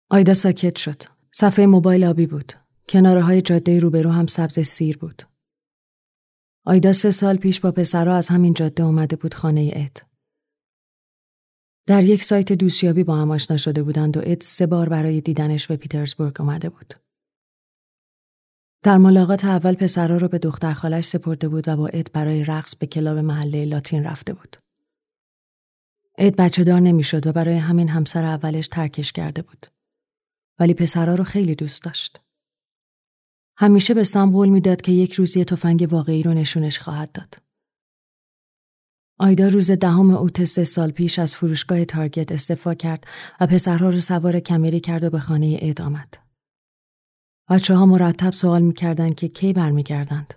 آیدا 0.09 0.33
ساکت 0.33 0.75
شد. 0.75 1.03
صفحه 1.31 1.65
موبایل 1.65 2.03
آبی 2.03 2.25
بود. 2.25 2.53
کناره 2.89 3.21
های 3.21 3.41
جاده 3.41 3.79
روبرو 3.79 4.11
هم 4.11 4.27
سبز 4.27 4.59
سیر 4.59 4.97
بود. 4.97 5.23
آیدا 6.65 6.93
سه 6.93 7.11
سال 7.11 7.37
پیش 7.37 7.59
با 7.59 7.71
پسرها 7.71 8.15
از 8.15 8.27
همین 8.27 8.53
جاده 8.53 8.83
اومده 8.83 9.15
بود 9.15 9.33
خانه 9.33 9.71
اد. 9.75 10.07
در 11.87 12.03
یک 12.03 12.23
سایت 12.23 12.53
دوستیابی 12.53 13.03
با 13.03 13.15
هم 13.15 13.31
آشنا 13.31 13.57
شده 13.57 13.83
بودند 13.83 14.17
و 14.17 14.21
اد 14.23 14.41
سه 14.41 14.67
بار 14.67 14.89
برای 14.89 15.21
دیدنش 15.21 15.67
به 15.67 15.75
پیترزبورگ 15.75 16.41
اومده 16.41 16.69
بود. 16.69 16.93
در 18.83 18.97
ملاقات 18.97 19.45
اول 19.45 19.73
پسرها 19.73 20.17
رو 20.17 20.27
به 20.27 20.39
دختر 20.39 20.73
خالش 20.73 21.05
سپرده 21.05 21.47
بود 21.47 21.67
و 21.67 21.75
با 21.75 21.87
اد 21.87 22.11
برای 22.11 22.43
رقص 22.43 22.75
به 22.75 22.87
کلاب 22.87 23.17
محله 23.17 23.65
لاتین 23.65 24.03
رفته 24.03 24.33
بود. 24.33 24.57
اد 26.17 26.35
بچه 26.35 26.63
دار 26.63 26.79
نمی‌شد 26.79 27.27
و 27.27 27.31
برای 27.31 27.57
همین 27.57 27.89
همسر 27.89 28.23
اولش 28.23 28.67
ترکش 28.67 29.11
کرده 29.11 29.41
بود. 29.41 29.65
ولی 30.59 30.73
پسرها 30.73 31.15
رو 31.15 31.23
خیلی 31.23 31.55
دوست 31.55 31.83
داشت. 31.83 32.21
همیشه 33.59 33.93
به 33.93 34.03
سام 34.03 34.31
قول 34.31 34.49
می‌داد 34.49 34.81
که 34.81 34.91
یک 34.91 35.13
روز 35.13 35.37
یه 35.37 35.45
تفنگ 35.45 35.87
واقعی 35.91 36.23
رو 36.23 36.33
نشونش 36.33 36.79
خواهد 36.79 37.11
داد. 37.11 37.33
آیدا 39.19 39.47
روز 39.47 39.71
دهم 39.71 40.09
اوت 40.09 40.43
سه 40.43 40.63
سال 40.63 40.91
پیش 40.91 41.19
از 41.19 41.35
فروشگاه 41.35 41.85
Target 41.85 42.31
استعفا 42.31 42.73
کرد 42.73 43.07
و 43.39 43.47
پسرها 43.47 43.89
رو 43.89 43.99
سوار 43.99 44.39
کمری 44.39 44.79
کرد 44.79 45.03
و 45.03 45.09
به 45.09 45.19
خانه 45.19 45.45
اد 45.45 45.81
آمد. 45.81 46.17
بچه 47.49 47.75
ها 47.75 47.85
مرتب 47.85 48.33
سوال 48.33 48.61
می‌کردند 48.61 49.15
که 49.15 49.27
کی 49.27 49.53
برمیگردند 49.53 50.33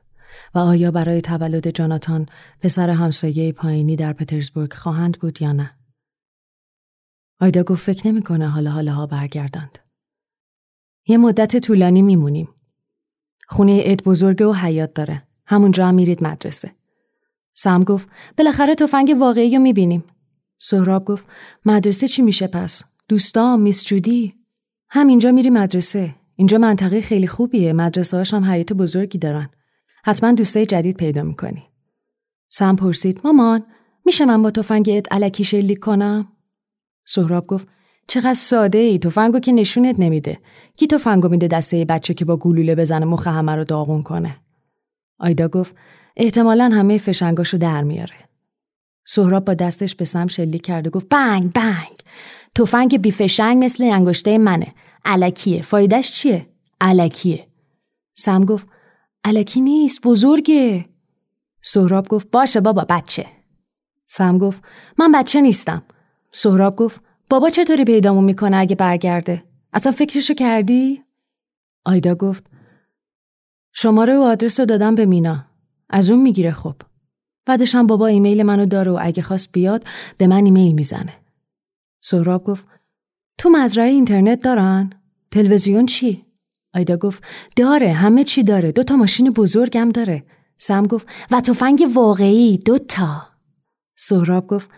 و 0.54 0.58
آیا 0.58 0.90
برای 0.90 1.20
تولد 1.20 1.70
جاناتان 1.70 2.26
پسر 2.60 2.90
همسایه 2.90 3.52
پایینی 3.52 3.96
در 3.96 4.12
پترزبورگ 4.12 4.72
خواهند 4.72 5.18
بود 5.18 5.42
یا 5.42 5.52
نه. 5.52 5.76
آیدا 7.40 7.62
گفت 7.62 7.82
فکر 7.82 8.06
نمی‌کنه 8.06 8.48
حالا 8.48 8.70
حالا 8.70 8.92
ها 8.92 9.06
برگردند. 9.06 9.78
یه 11.06 11.18
مدت 11.18 11.56
طولانی 11.56 12.02
میمونیم. 12.02 12.48
خونه 13.50 13.82
اد 13.84 14.02
بزرگه 14.02 14.46
و 14.46 14.52
حیات 14.52 14.94
داره. 14.94 15.22
همونجا 15.46 15.86
هم 15.86 15.94
میرید 15.94 16.24
مدرسه. 16.24 16.70
سم 17.54 17.84
گفت 17.84 18.08
بالاخره 18.38 18.74
تفنگ 18.74 19.16
واقعی 19.18 19.56
رو 19.56 19.62
می‌بینیم. 19.62 20.04
سهراب 20.58 21.04
گفت 21.04 21.26
مدرسه 21.64 22.08
چی 22.08 22.22
میشه 22.22 22.46
پس؟ 22.46 22.82
دوستام 23.08 23.60
میس 23.60 23.84
جودی 23.84 24.34
همینجا 24.88 25.32
میری 25.32 25.50
مدرسه. 25.50 26.14
اینجا 26.36 26.58
منطقه 26.58 27.00
خیلی 27.00 27.26
خوبیه. 27.26 27.72
مدرسه 27.72 28.16
هاش 28.16 28.34
هم 28.34 28.44
حیات 28.44 28.72
بزرگی 28.72 29.18
دارن. 29.18 29.50
حتما 30.04 30.32
دوستای 30.32 30.66
جدید 30.66 30.96
پیدا 30.96 31.22
می‌کنی. 31.22 31.62
سم 32.48 32.76
پرسید 32.76 33.20
مامان 33.24 33.62
میشه 34.06 34.24
من 34.24 34.42
با 34.42 34.50
تفنگ 34.50 34.90
اد 34.92 35.06
علکی 35.10 35.44
شلیک 35.44 35.78
کنم؟ 35.78 36.32
سهراب 37.06 37.46
گفت 37.46 37.68
چقدر 38.10 38.34
ساده 38.34 38.78
ای 38.78 38.98
تفنگو 38.98 39.38
که 39.38 39.52
نشونت 39.52 39.96
نمیده. 39.98 40.38
کی 40.76 40.86
تفنگو 40.86 41.28
میده 41.28 41.46
دسته 41.48 41.84
بچه 41.84 42.14
که 42.14 42.24
با 42.24 42.36
گلوله 42.36 42.74
بزنه 42.74 43.06
مخ 43.06 43.26
همه 43.26 43.56
رو 43.56 43.64
داغون 43.64 44.02
کنه؟ 44.02 44.36
آیدا 45.18 45.48
گفت 45.48 45.74
احتمالا 46.16 46.64
همه 46.64 46.98
فشنگاشو 46.98 47.56
در 47.56 47.82
میاره. 47.82 48.28
سهراب 49.06 49.44
با 49.44 49.54
دستش 49.54 49.94
به 49.94 50.04
سم 50.04 50.26
شلیک 50.26 50.62
کرد 50.62 50.86
و 50.86 50.90
گفت 50.90 51.08
بنگ 51.08 51.52
بنگ. 51.52 51.98
تفنگ 52.54 53.00
بی 53.00 53.10
فشنگ 53.10 53.64
مثل 53.64 53.84
انگشته 53.84 54.38
منه. 54.38 54.74
علکیه. 55.04 55.62
فایدهش 55.62 56.12
چیه؟ 56.12 56.46
علکیه. 56.80 57.46
سم 58.14 58.44
گفت 58.44 58.66
علکی 59.24 59.60
نیست 59.60 60.00
بزرگه. 60.02 60.84
سهراب 61.62 62.08
گفت 62.08 62.30
باشه 62.30 62.60
بابا 62.60 62.86
بچه. 62.88 63.26
سم 64.06 64.38
گفت 64.38 64.62
من 64.98 65.12
بچه 65.12 65.40
نیستم. 65.40 65.82
سهراب 66.32 66.76
گفت 66.76 67.09
بابا 67.30 67.50
چطوری 67.50 67.84
پیدامون 67.84 68.24
می‌کنه 68.24 68.56
اگه 68.56 68.76
برگرده؟ 68.76 69.44
اصلا 69.72 69.92
فکرشو 69.92 70.34
کردی؟ 70.34 71.02
آیدا 71.84 72.14
گفت 72.14 72.46
شماره 73.72 74.18
و 74.18 74.20
آدرس 74.20 74.60
رو 74.60 74.66
دادم 74.66 74.94
به 74.94 75.06
مینا. 75.06 75.46
از 75.90 76.10
اون 76.10 76.20
می‌گیره 76.20 76.52
خب. 76.52 76.74
بعدش 77.46 77.74
هم 77.74 77.86
بابا 77.86 78.06
ایمیل 78.06 78.42
منو 78.42 78.66
داره 78.66 78.92
و 78.92 78.98
اگه 79.02 79.22
خواست 79.22 79.52
بیاد 79.52 79.84
به 80.16 80.26
من 80.26 80.44
ایمیل 80.44 80.72
می‌زنه. 80.72 81.12
سهراب 82.00 82.44
گفت 82.44 82.66
تو 83.38 83.50
مزرعه 83.50 83.90
اینترنت 83.90 84.40
دارن؟ 84.40 84.90
تلویزیون 85.30 85.86
چی؟ 85.86 86.26
آیدا 86.74 86.96
گفت 86.96 87.24
داره 87.56 87.92
همه 87.92 88.24
چی 88.24 88.42
داره 88.42 88.72
دو 88.72 88.82
تا 88.82 88.96
ماشین 88.96 89.30
بزرگم 89.30 89.88
داره. 89.88 90.24
سم 90.56 90.86
گفت 90.86 91.08
و 91.30 91.40
تفنگ 91.40 91.90
واقعی 91.94 92.58
دو 92.58 92.78
تا. 92.78 93.22
سهراب 93.96 94.46
گفت 94.46 94.70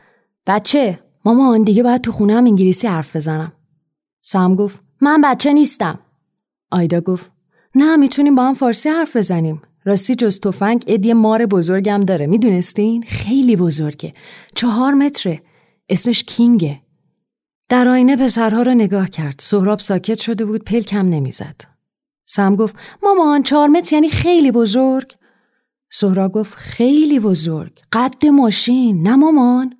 بچه 0.46 1.01
مامان 1.24 1.62
دیگه 1.62 1.82
باید 1.82 2.00
تو 2.00 2.12
خونه 2.12 2.34
هم 2.34 2.44
انگلیسی 2.44 2.86
حرف 2.86 3.16
بزنم. 3.16 3.52
سام 4.22 4.54
گفت 4.54 4.80
من 5.00 5.20
بچه 5.20 5.52
نیستم. 5.52 5.98
آیدا 6.70 7.00
گفت 7.00 7.30
نه 7.74 7.96
می‌تونیم 7.96 8.34
با 8.34 8.42
هم 8.42 8.54
فارسی 8.54 8.88
حرف 8.88 9.16
بزنیم. 9.16 9.62
راستی 9.84 10.14
جز 10.14 10.40
تفنگ 10.40 10.84
ادی 10.86 11.12
مار 11.12 11.46
بزرگم 11.46 12.00
داره 12.00 12.26
می‌دونستین؟ 12.26 13.02
خیلی 13.02 13.56
بزرگه. 13.56 14.14
چهار 14.54 14.94
متره. 14.94 15.42
اسمش 15.88 16.22
کینگه. 16.22 16.80
در 17.68 17.88
آینه 17.88 18.16
پسرها 18.16 18.62
رو 18.62 18.74
نگاه 18.74 19.10
کرد. 19.10 19.34
سهراب 19.38 19.78
ساکت 19.78 20.20
شده 20.20 20.44
بود 20.44 20.64
پل 20.64 20.80
کم 20.80 21.08
نمی‌زد. 21.08 21.60
سم 22.26 22.56
گفت 22.56 22.76
مامان 23.02 23.42
چهار 23.42 23.68
متر 23.68 23.94
یعنی 23.94 24.08
خیلی 24.08 24.50
بزرگ. 24.50 25.12
سهراب 25.90 26.32
گفت 26.32 26.54
خیلی 26.54 27.20
بزرگ. 27.20 27.72
قد 27.92 28.26
ماشین 28.26 29.02
نه 29.02 29.16
مامان. 29.16 29.74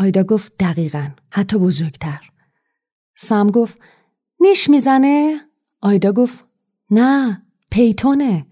آیدا 0.00 0.22
گفت 0.22 0.52
دقیقا 0.58 1.10
حتی 1.30 1.58
بزرگتر 1.58 2.30
سم 3.16 3.50
گفت 3.50 3.78
نیش 4.40 4.70
می‌زنه؟ 4.70 5.40
آیدا 5.80 6.12
گفت 6.12 6.44
نه 6.90 7.42
پیتونه 7.70 8.46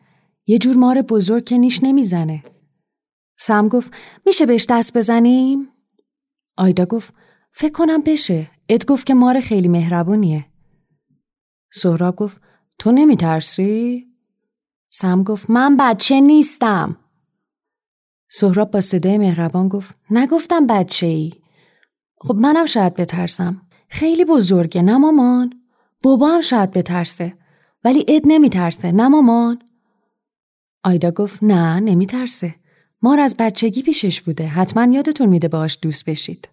یه 0.46 0.58
جور 0.58 0.76
مار 0.76 1.02
بزرگ 1.02 1.44
که 1.44 1.58
نیش 1.58 1.82
نمی‌زنه 1.82 2.44
سم 3.38 3.68
گفت 3.68 3.92
میشه 4.26 4.46
بهش 4.46 4.66
دست 4.68 4.96
بزنیم؟ 4.96 5.68
آیدا 6.56 6.84
گفت 6.84 7.14
فکر 7.52 7.72
کنم 7.72 8.02
بشه 8.02 8.50
اد 8.68 8.86
گفت 8.86 9.06
که 9.06 9.14
مار 9.14 9.40
خیلی 9.40 9.68
مهربونیه 9.68 10.46
سهراب 11.72 12.16
گفت 12.16 12.42
تو 12.78 12.92
نمیترسی؟ 12.92 14.06
سم 14.90 15.22
گفت 15.22 15.50
من 15.50 15.76
بچه 15.76 16.20
نیستم 16.20 16.96
سهراب 18.30 18.70
با 18.70 18.80
صدای 18.80 19.18
مهربان 19.18 19.68
گفت 19.68 19.94
نگفتم 20.10 20.66
بچه 20.66 21.06
ای. 21.06 21.37
خب 22.20 22.34
منم 22.34 22.66
شاید 22.66 22.94
بترسم. 22.94 23.62
خیلی 23.88 24.24
بزرگه 24.24 24.82
نه 24.82 24.98
مامان؟ 24.98 25.62
بابا 26.02 26.28
هم 26.28 26.40
شاید 26.40 26.70
بترسه. 26.70 27.34
ولی 27.84 28.04
اد 28.08 28.22
نمیترسه 28.24 28.92
نه 28.92 29.08
مامان؟ 29.08 29.62
آیدا 30.84 31.10
گفت 31.10 31.42
نه 31.42 31.80
نمیترسه. 31.80 32.54
مار 33.02 33.20
از 33.20 33.36
بچگی 33.38 33.82
پیشش 33.82 34.20
بوده. 34.20 34.46
حتما 34.46 34.92
یادتون 34.92 35.28
میده 35.28 35.48
باش 35.48 35.78
دوست 35.82 36.10
بشید. 36.10 36.48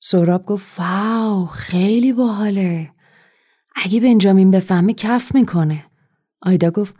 سوراب 0.00 0.46
گفت 0.46 0.80
واو 0.80 1.46
خیلی 1.46 2.12
باحاله. 2.12 2.90
اگه 3.74 4.00
بنجامین 4.00 4.50
بفهمه 4.50 4.94
کف 4.94 5.34
می‌کنه. 5.34 5.84
آیدا 6.42 6.70
گفت 6.70 6.94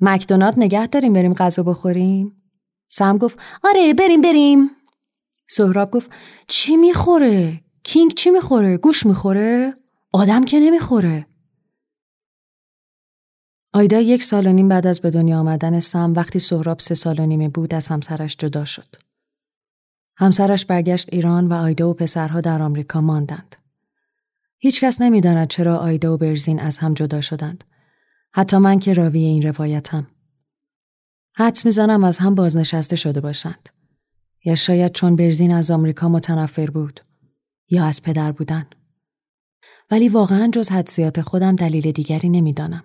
مکدونالد 0.00 0.54
نگه 0.58 0.86
داریم 0.86 1.12
بریم 1.12 1.34
غذا 1.34 1.62
بخوریم؟ 1.62 2.42
سم 2.88 3.18
گفت 3.18 3.38
آره 3.64 3.94
بریم 3.94 4.20
بریم 4.20 4.70
سهراب 5.48 5.90
گفت 5.90 6.10
چی 6.48 6.76
می‌خوره؟ 6.76 7.60
کینگ 7.82 8.14
چی 8.14 8.30
می‌خوره؟ 8.30 8.76
گوش 8.76 9.06
می‌خوره؟ 9.06 9.74
آدم 10.12 10.44
که 10.44 10.60
نمی‌خوره 10.60 11.26
آیدا 13.72 14.00
یک 14.00 14.22
سال 14.22 14.46
و 14.46 14.52
نیم 14.52 14.68
بعد 14.68 14.86
از 14.86 15.00
به 15.00 15.10
دنیا 15.10 15.38
آمدن 15.38 15.80
سم 15.80 16.12
وقتی 16.16 16.38
سهراب 16.38 16.80
سه 16.80 16.94
سال 16.94 17.20
و 17.20 17.26
نیمه 17.26 17.48
بود 17.48 17.74
از 17.74 17.88
همسرش 17.88 18.36
جدا 18.36 18.64
شد. 18.64 18.96
همسرش 20.16 20.66
برگشت 20.66 21.08
ایران 21.12 21.48
و 21.48 21.52
آیدا 21.52 21.90
و 21.90 21.94
پسرها 21.94 22.40
در 22.40 22.62
آمریکا 22.62 23.00
ماندند. 23.00 23.56
هیچکس 24.58 25.00
نمی‌داند 25.00 25.48
چرا 25.48 25.76
آیدا 25.76 26.14
و 26.14 26.16
برزین 26.16 26.60
از 26.60 26.78
هم 26.78 26.94
جدا 26.94 27.20
شدند. 27.20 27.64
حتی 28.32 28.56
من 28.56 28.78
که 28.78 28.92
راوی 28.92 29.24
این 29.24 29.42
روایتم. 29.42 30.06
حدس 31.34 31.66
می‌زنم 31.66 32.04
از 32.04 32.18
هم 32.18 32.34
بازنشسته 32.34 32.96
شده 32.96 33.20
باشند. 33.20 33.68
یا 34.46 34.54
شاید 34.54 34.92
چون 34.92 35.16
برزین 35.16 35.52
از 35.52 35.70
آمریکا 35.70 36.08
متنفر 36.08 36.70
بود 36.70 37.00
یا 37.70 37.84
از 37.84 38.02
پدر 38.02 38.32
بودن. 38.32 38.66
ولی 39.90 40.08
واقعا 40.08 40.50
جز 40.54 40.70
حدسیات 40.70 41.20
خودم 41.20 41.56
دلیل 41.56 41.92
دیگری 41.92 42.28
نمی‌دانم. 42.28 42.84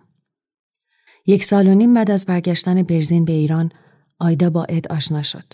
یک 1.25 1.43
سال 1.43 1.67
و 1.67 1.75
نیم 1.75 1.93
بعد 1.93 2.11
از 2.11 2.25
برگشتن 2.25 2.83
برزین 2.83 3.25
به 3.25 3.33
ایران 3.33 3.71
آیدا 4.19 4.49
با 4.49 4.63
اد 4.63 4.87
آشنا 4.87 5.21
شد. 5.21 5.53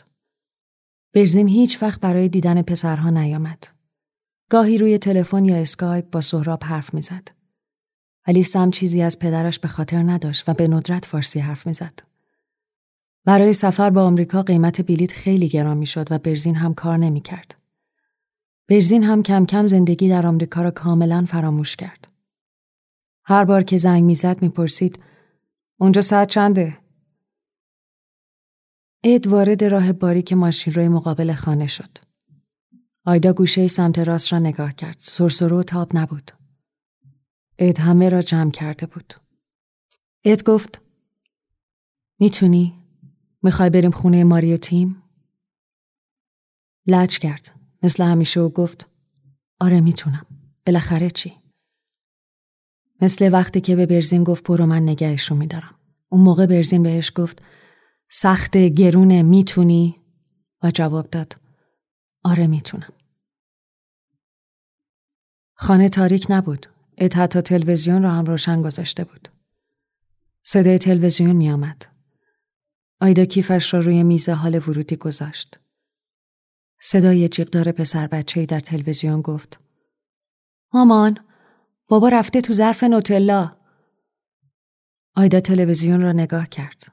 برزین 1.14 1.48
هیچ 1.48 1.84
وقت 1.84 2.02
برای 2.02 2.30
دیدن 2.30 2.62
پسرها 2.62 3.10
نیامد. 3.10 3.68
گاهی 4.50 4.78
روی 4.78 4.98
تلفن 4.98 5.46
یا 5.46 5.56
اسکایپ 5.56 6.10
با 6.12 6.22
سهراب 6.22 6.64
حرف 6.64 6.94
می‌زد. 6.94 7.28
ولی 8.28 8.44
سم 8.44 8.72
چیزی 8.72 9.02
از 9.02 9.20
پدرش 9.20 9.60
به 9.60 9.68
خاطر 9.68 10.04
نداشت 10.04 10.50
و 10.50 10.54
به 10.54 10.68
ندرت 10.68 11.06
فارسی 11.06 11.40
حرف 11.40 11.68
می‌زد. 11.68 12.07
برای 13.28 13.54
سفر 13.54 13.90
با 13.90 14.04
آمریکا 14.04 14.44
قیمت 14.44 14.82
بلیط 14.82 15.12
خیلی 15.12 15.48
گران 15.48 15.78
می‌شد 15.78 16.12
و 16.12 16.18
برزین 16.18 16.56
هم 16.56 16.74
کار 16.74 16.98
نمی‌کرد. 16.98 17.56
برزین 18.68 19.04
هم 19.04 19.24
کم 19.24 19.46
کم 19.46 19.68
زندگی 19.68 20.10
در 20.10 20.28
آمریکا 20.28 20.62
را 20.62 20.72
کاملا 20.72 21.26
فراموش 21.26 21.76
کرد. 21.76 22.08
هر 23.26 23.46
بار 23.46 23.64
که 23.64 23.78
زنگ 23.78 24.04
می‌زد 24.04 24.42
می‌پرسید 24.42 25.00
اونجا 25.78 26.02
ساعت 26.02 26.30
چنده؟ 26.30 26.78
اد 29.04 29.28
وارد 29.28 29.64
راه 29.64 29.94
باریک 29.94 30.34
ماشین 30.34 30.74
روی 30.74 30.88
مقابل 30.88 31.34
خانه 31.34 31.68
شد. 31.68 31.98
آیدا 33.06 33.34
گوشه 33.34 33.68
سمت 33.68 34.00
راست 34.00 34.34
را 34.34 34.40
نگاه 34.40 34.74
کرد. 34.74 34.96
سرسرو 35.00 35.64
تاب 35.64 35.98
نبود. 35.98 36.32
اد 37.60 37.80
همه 37.80 38.10
را 38.10 38.22
جمع 38.22 38.52
کرده 38.52 38.86
بود. 38.86 39.14
اد 40.26 40.44
گفت 40.44 40.82
می‌تونی 42.20 42.77
می‌خوای 43.48 43.70
بریم 43.70 43.92
خونه 43.92 44.24
ماریو 44.24 44.58
تیم؟ 44.58 45.04
لج 46.88 47.20
کرد. 47.20 47.60
مثل 47.84 48.04
همیشه 48.04 48.40
و 48.40 48.50
گفت 48.50 48.90
آره 49.60 49.82
می‌تونم. 49.82 50.26
بالاخره 50.66 51.10
چی؟ 51.10 51.34
مثل 53.02 53.30
وقتی 53.34 53.62
که 53.62 53.76
به 53.76 53.86
برزین 53.86 54.24
گفت 54.24 54.48
برو 54.48 54.66
من 54.66 54.96
رو 55.30 55.36
میدارم. 55.36 55.76
اون 56.10 56.22
موقع 56.22 56.46
برزین 56.46 56.84
بهش 56.84 57.12
گفت 57.16 57.42
سخت 58.10 58.58
گرونه 58.58 59.24
می‌تونی؟ 59.24 60.02
و 60.64 60.72
جواب 60.72 61.10
داد 61.10 61.42
آره 62.24 62.48
می‌تونم. 62.48 62.94
خانه 65.54 65.90
تاریک 65.90 66.28
نبود. 66.30 66.66
ات 66.98 67.18
حتی 67.18 67.42
تلویزیون 67.42 68.04
را 68.04 68.12
هم 68.12 68.26
روشن 68.26 68.62
گذاشته 68.62 69.04
بود. 69.04 69.28
صدای 70.44 70.78
تلویزیون 70.78 71.36
می 71.36 71.52
آمد. 71.52 71.97
آیدا 73.00 73.26
کیفش 73.26 73.74
را 73.74 73.80
روی 73.80 74.04
میز 74.04 74.30
حال 74.30 74.56
ورودی 74.56 74.96
گذاشت. 74.96 75.60
صدای 76.82 77.30
جیغدار 77.30 77.72
پسر 77.72 78.08
بچه 78.08 78.46
در 78.46 78.60
تلویزیون 78.60 79.22
گفت 79.22 79.60
مامان 80.74 81.18
بابا 81.88 82.10
رفته 82.10 82.42
تو 82.42 82.54
ظرف 82.54 82.84
نوتلا 82.84 83.52
آیدا 85.16 85.40
تلویزیون 85.40 86.02
را 86.02 86.12
نگاه 86.12 86.48
کرد 86.50 86.92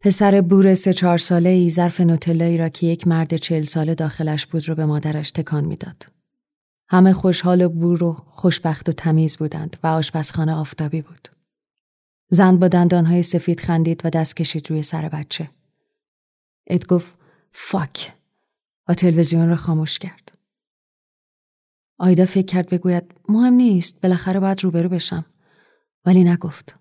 پسر 0.00 0.40
بور 0.40 0.74
سه 0.74 0.92
چهار 0.92 1.18
ساله 1.18 1.50
ای 1.50 1.70
ظرف 1.70 2.00
نوتلایی 2.00 2.58
را 2.58 2.68
که 2.68 2.86
یک 2.86 3.06
مرد 3.06 3.36
چهل 3.36 3.62
ساله 3.62 3.94
داخلش 3.94 4.46
بود 4.46 4.68
رو 4.68 4.74
به 4.74 4.86
مادرش 4.86 5.30
تکان 5.30 5.64
می‌داد. 5.64 6.06
همه 6.88 7.12
خوشحال 7.12 7.62
و 7.62 7.68
بور 7.68 8.04
و 8.04 8.12
خوشبخت 8.12 8.88
و 8.88 8.92
تمیز 8.92 9.36
بودند 9.36 9.76
و 9.82 9.86
آشپزخانه 9.86 10.54
آفتابی 10.54 11.02
بود. 11.02 11.28
زن 12.28 12.56
با 12.56 12.68
دندانهای 12.68 13.22
سفید 13.22 13.60
خندید 13.60 14.06
و 14.06 14.10
دست 14.10 14.36
کشید 14.36 14.70
روی 14.70 14.82
سر 14.82 15.08
بچه. 15.08 15.50
اد 16.66 16.86
گفت 16.86 17.14
فاک 17.52 18.12
و 18.88 18.94
تلویزیون 18.94 19.48
را 19.48 19.56
خاموش 19.56 19.98
کرد. 19.98 20.38
آیدا 21.98 22.26
فکر 22.26 22.46
کرد 22.46 22.68
بگوید 22.68 23.14
مهم 23.28 23.52
نیست 23.52 24.02
بالاخره 24.02 24.40
باید 24.40 24.64
روبرو 24.64 24.88
بشم 24.88 25.24
ولی 26.04 26.24
نگفت. 26.24 26.76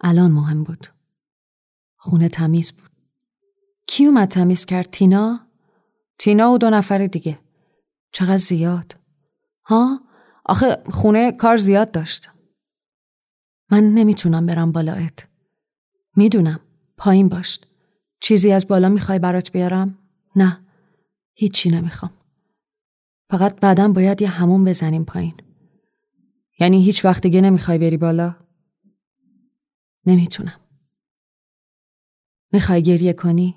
الان 0.00 0.30
مهم 0.30 0.64
بود. 0.64 0.86
خونه 1.96 2.28
تمیز 2.28 2.72
بود. 2.72 2.90
کی 3.86 4.04
اومد 4.04 4.28
تمیز 4.28 4.64
کرد؟ 4.64 4.90
تینا؟ 4.90 5.40
تینا 6.18 6.52
و 6.52 6.58
دو 6.58 6.70
نفر 6.70 7.06
دیگه. 7.06 7.38
چقدر 8.12 8.36
زیاد. 8.36 8.96
ها؟ 9.64 10.00
آخه 10.44 10.82
خونه 10.90 11.32
کار 11.32 11.56
زیاد 11.56 11.90
داشت. 11.90 12.30
من 13.74 13.84
نمی‌تونم 13.84 14.46
برم 14.46 14.72
بالایت. 14.72 15.18
می‌دونم. 16.16 16.60
پایین 16.96 17.28
باشد. 17.28 17.60
چیزی 18.20 18.52
از 18.52 18.68
بالا 18.68 18.88
می‌خوای 18.88 19.18
برات 19.18 19.52
بیارم؟ 19.52 19.98
نه. 20.36 20.60
هیچی 21.34 21.70
نمی‌خوام. 21.70 22.12
فقط 23.28 23.60
بعدا 23.60 23.88
باید 23.88 24.22
یه 24.22 24.28
همون 24.28 24.64
بزنیم 24.64 25.04
پایین. 25.04 25.34
یعنی 26.60 26.82
هیچ 26.82 27.04
وقت 27.04 27.22
دیگه 27.22 27.40
نمی‌خوای 27.40 27.78
بری 27.78 27.96
بالا؟ 27.96 28.36
نمی‌تونم. 30.06 30.60
می‌خوای 32.52 32.82
گریه 32.82 33.12
کنی؟ 33.12 33.54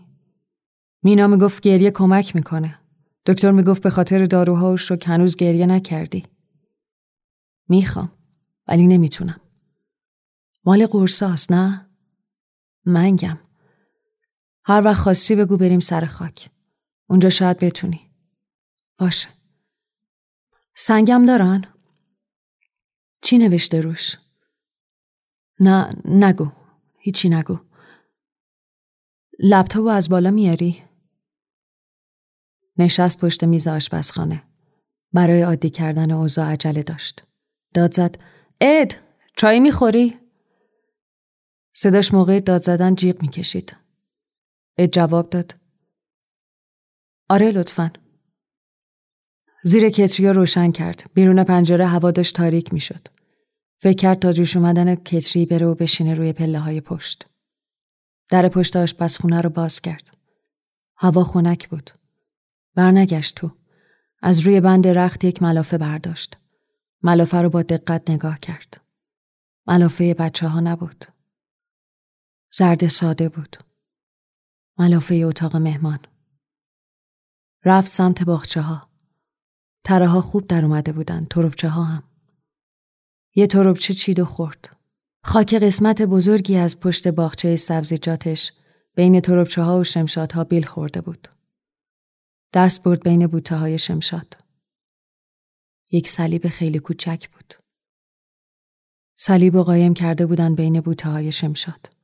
مینا 1.04 1.28
می‌گفت 1.28 1.62
گریه 1.64 1.92
کمک 1.92 2.36
می‌کنه. 2.36 2.80
دکتر 3.26 3.52
می‌گفت 3.52 3.84
به 3.84 3.90
خاطر 3.90 4.26
داروهاش 4.26 4.92
رو 4.92 4.98
هنوز 5.06 5.36
گریه 5.36 5.66
نکردی. 5.66 6.24
می‌خوام 7.70 8.12
ولی 8.68 8.88
نمی‌تونم. 8.88 9.42
مال 10.68 10.88
قرصاست 10.88 11.52
نه؟ 11.52 11.90
منگم. 12.86 13.40
هر 14.66 14.82
وقت 14.86 15.02
خواستی 15.02 15.36
بگو 15.36 15.58
بریم 15.58 15.80
سر 15.80 16.06
خاک. 16.06 16.50
اونجا 17.10 17.30
شاید 17.30 17.58
بتونی. 17.60 18.12
باشه. 19.00 19.30
سنگم 20.76 21.26
دارن؟ 21.26 21.66
چی 23.22 23.38
نوشته 23.38 23.82
روش؟ 23.82 24.18
نه 25.60 26.02
نگو. 26.06 26.52
هیچی 27.00 27.30
نگو. 27.30 27.60
لپتاپ 29.40 29.88
از 29.88 30.10
بالا 30.10 30.32
میاری؟ 30.32 30.84
نشست 32.78 33.26
پشت 33.26 33.44
میز 33.44 33.68
آشپزخانه. 33.68 34.44
برای 35.14 35.42
عادی 35.42 35.70
کردن 35.70 36.12
اوضاع 36.12 36.52
عجله 36.52 36.84
داشت. 36.84 37.24
داد 37.74 37.94
زد 37.94 38.22
اد 38.62 38.96
چای 39.38 39.60
می‌خوری؟ 39.60 40.27
صداش 41.80 42.14
موقع 42.14 42.40
داد 42.40 42.62
زدن 42.62 42.96
جیغ 42.96 43.22
می‌کشید. 43.22 43.76
اد 44.78 44.90
جواب 44.90 45.30
داد 45.30 45.56
آره 47.30 47.52
لطفا. 47.52 47.92
زیر 49.64 49.90
کتری 49.90 50.28
روشن 50.28 50.72
کرد. 50.72 51.12
بیرون 51.14 51.44
پنجره 51.44 51.86
هوا 51.88 52.12
داشت 52.12 52.36
تاریک 52.36 52.74
می‌شد. 52.74 53.08
فکر 53.82 53.98
کرد 53.98 54.20
تا 54.20 54.32
جوش 54.32 54.58
اومدن 54.58 54.96
کتری 54.96 55.46
بره 55.46 55.66
و 55.66 55.76
بشینه 55.76 56.14
روی 56.14 56.34
پله 56.34 56.60
های 56.60 56.82
پشت. 56.82 57.26
در 58.30 58.50
پشت 58.50 58.76
آشپزخونه 58.76 59.42
رو 59.42 59.50
باز 59.50 59.82
کرد. 59.82 60.18
هوا 60.96 61.24
خنک 61.24 61.70
بود. 61.70 61.92
برنگشت 62.76 63.36
تو. 63.36 63.52
از 64.22 64.40
روی 64.40 64.62
بند 64.62 64.88
رخت 64.88 65.24
یک 65.24 65.42
ملافه 65.42 65.78
برداشت. 65.78 66.38
ملافه 67.04 67.38
رو 67.38 67.50
با 67.50 67.62
دقت 67.62 68.10
نگاه 68.10 68.40
کرد. 68.40 68.82
ملافه 69.68 70.14
بچه 70.14 70.48
ها 70.48 70.60
نبود. 70.60 71.17
زرد 72.54 72.88
ساده 72.88 73.30
بود. 73.30 73.58
ملافه 74.80 75.16
اتاق 75.16 75.56
مهمان. 75.56 76.00
رفت 77.66 77.92
سمت 77.92 78.24
باخچه 78.24 78.62
ها. 78.62 78.90
تره 79.84 80.08
ها 80.08 80.22
خوب 80.22 80.48
در 80.48 80.66
اومده 80.66 80.92
بودن. 80.92 81.26
تربچه 81.26 81.70
ها 81.70 81.84
هم. 81.84 82.04
یه 83.36 83.48
تربچه 83.48 83.94
چید 83.94 84.20
و 84.20 84.26
خورد. 84.26 84.78
خاک 85.24 85.54
قسمت 85.54 86.02
بزرگی 86.02 86.58
از 86.58 86.80
پشت 86.80 87.08
باغچه 87.08 87.56
سبزیجاتش 87.56 88.54
بین 88.96 89.20
تربچه 89.22 89.62
ها 89.62 89.80
و 89.80 89.84
شمشاد 89.84 90.32
ها 90.32 90.44
بیل 90.44 90.66
خورده 90.66 91.02
بود. 91.02 91.28
دست 92.54 92.84
برد 92.84 93.04
بین 93.04 93.28
بوته 93.28 93.56
های 93.56 93.78
شمشاد. 93.78 94.38
یک 95.92 96.10
صلیب 96.10 96.48
خیلی 96.48 96.80
کوچک 96.80 97.30
بود. 97.30 97.54
صلیب 99.16 99.56
و 99.56 99.64
قایم 99.64 99.94
کرده 99.94 100.26
بودن 100.26 100.56
بین 100.56 100.82
بوته 100.82 101.10
های 101.10 101.32
شمشاد. 101.32 101.97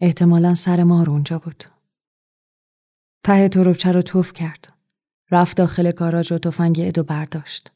احتمالا 0.00 0.54
سر 0.54 0.82
مار 0.82 1.10
اونجا 1.10 1.38
بود. 1.38 1.64
ته 3.24 3.48
تربچه 3.48 3.92
رو 3.92 4.02
توف 4.02 4.32
کرد. 4.32 4.72
رفت 5.30 5.56
داخل 5.56 5.90
گاراژ 5.90 6.32
و 6.32 6.38
تفنگ 6.38 6.80
ادو 6.80 7.02
برداشت. 7.02 7.70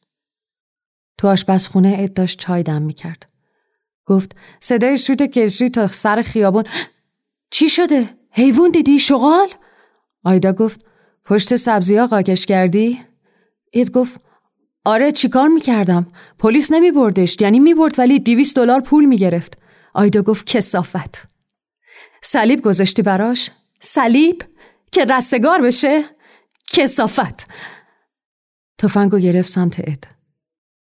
تو 1.19 1.29
آشپزخونه 1.29 1.97
اد 1.99 2.13
داشت 2.13 2.39
چای 2.39 2.63
دم 2.63 2.83
می‌کرد. 2.83 3.29
گفت 4.07 4.37
صدای 4.61 4.99
شوت 4.99 5.23
کشری 5.23 5.71
تا 5.71 5.89
سر 5.89 6.23
خیابون 6.23 6.65
چی 7.51 7.69
شده؟ 7.69 8.09
حیوان 8.31 8.71
دیدی؟ 8.71 8.99
شغال؟ 8.99 9.49
آیدا 10.25 10.53
گفت 10.53 10.87
پشت 11.25 11.57
سبزی 11.57 11.97
ها 11.97 12.07
قاکش 12.07 12.47
کردی؟ 12.47 13.01
اید 13.73 13.91
گفت 13.91 14.21
آره 14.85 15.13
چیکار 15.13 15.49
می‌کردم؟ 15.49 16.07
پلیس 16.39 16.73
نمی 16.73 16.91
بردش 16.91 17.37
یعنی 17.41 17.61
می 17.61 17.75
برد 17.75 17.99
ولی 17.99 18.19
دیویس 18.19 18.55
دلار 18.55 18.81
پول 18.81 19.05
می‌گرفت. 19.05 19.59
آیدا 19.95 20.23
گفت 20.23 20.47
کسافت. 20.47 21.32
صلیب 22.25 22.63
گذاشتی 22.63 23.03
براش؟ 23.03 23.51
صلیب؟ 23.81 24.43
که 24.93 25.05
رستگار 25.05 25.63
بشه؟ 25.63 26.05
کسافت. 26.67 27.47
تفنگو 28.79 29.19
گرفت 29.19 29.49
سمت 29.49 29.81
اد. 29.81 30.05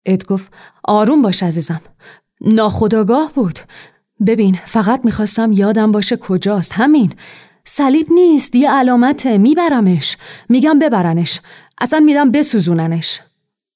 اد 0.06 0.26
گفت 0.26 0.52
آروم 0.84 1.22
باش 1.22 1.42
عزیزم. 1.42 1.80
ناخداگاه 2.40 3.32
بود 3.32 3.58
ببین 4.26 4.58
فقط 4.64 5.04
می‌خواستم 5.04 5.52
یادم 5.52 5.92
باشه 5.92 6.16
کجاست 6.16 6.72
همین 6.72 7.12
صلیب 7.64 8.06
نیست 8.12 8.56
یه 8.56 8.70
علامته 8.70 9.38
میبرمش 9.38 10.16
میگم 10.48 10.78
ببرنش 10.78 11.40
اصلا 11.80 12.00
میدم 12.00 12.30
بسوزوننش 12.30 13.20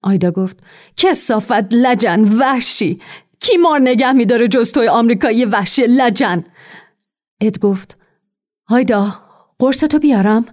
آیدا 0.02 0.30
گفت 0.30 0.56
کسافت 0.96 1.72
لجن 1.72 2.24
وحشی 2.24 3.00
کی 3.40 3.56
مار 3.56 3.80
نگه 3.80 4.12
میداره 4.12 4.48
جز 4.48 4.72
توی 4.72 4.88
آمریکایی 4.88 5.44
وحشی 5.44 5.82
لجن 5.82 6.44
اد 7.40 7.58
گفت 7.58 7.96
آیدا 8.68 9.14
قرص 9.58 9.84
تو 9.84 9.98
بیارم؟ 9.98 10.44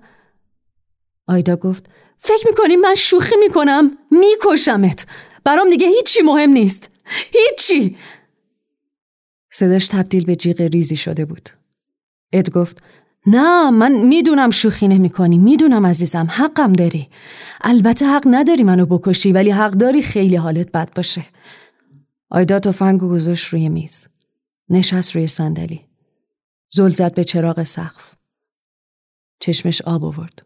آیدا 1.28 1.56
گفت 1.56 1.86
فکر 2.18 2.48
می‌کنی 2.48 2.76
من 2.76 2.96
شوخی 2.96 3.36
می‌کنم؟ 3.40 3.98
میکشمت. 4.12 5.06
برام 5.44 5.70
دیگه 5.70 5.88
هیچی 5.88 6.22
مهم 6.22 6.50
نیست. 6.50 6.90
هیچی. 7.34 7.98
صداش 9.52 9.88
تبدیل 9.88 10.26
به 10.26 10.36
جیغ 10.36 10.62
ریزی 10.62 10.96
شده 10.96 11.26
بود. 11.26 11.50
اد 12.34 12.52
گفت 12.52 12.84
نه 13.26 13.70
من 13.70 13.92
می‌دونم 13.92 14.52
شوخی 14.52 14.88
نمی 14.88 15.10
کنی 15.10 15.38
می‌دونم 15.38 15.86
عزیزم 15.86 16.28
حقم 16.32 16.74
داری. 16.74 17.10
البته 17.62 18.06
حق 18.06 18.24
نداری 18.26 18.64
منو 18.64 18.86
بکشی 18.86 19.32
ولی 19.32 19.52
حق 19.52 19.72
داری 19.72 20.02
خیلی 20.02 20.36
حالت 20.36 20.72
بد 20.72 20.94
باشه. 20.94 21.26
آیدا 22.30 22.60
تفنگو 22.60 23.10
گذاشت 23.10 23.48
روی 23.48 23.70
میز. 23.70 24.08
نشست 24.70 25.16
روی 25.16 25.28
صندلی. 25.28 25.87
زل 26.70 26.90
زد 26.90 27.16
به 27.16 27.24
چراغ 27.24 27.64
سقف 27.64 28.16
چشمش 29.40 29.82
آب 29.82 30.06
آورد 30.06 30.46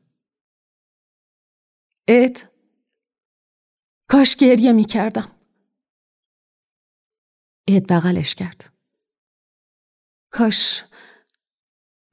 اد 2.07 2.38
کاش 4.09 4.36
گریه 4.36 4.72
می 4.72 4.86
کردم 4.86 5.32
اد 7.67 7.88
بغلش 7.89 8.36
کرد. 8.36 8.74
کاش 10.32 10.84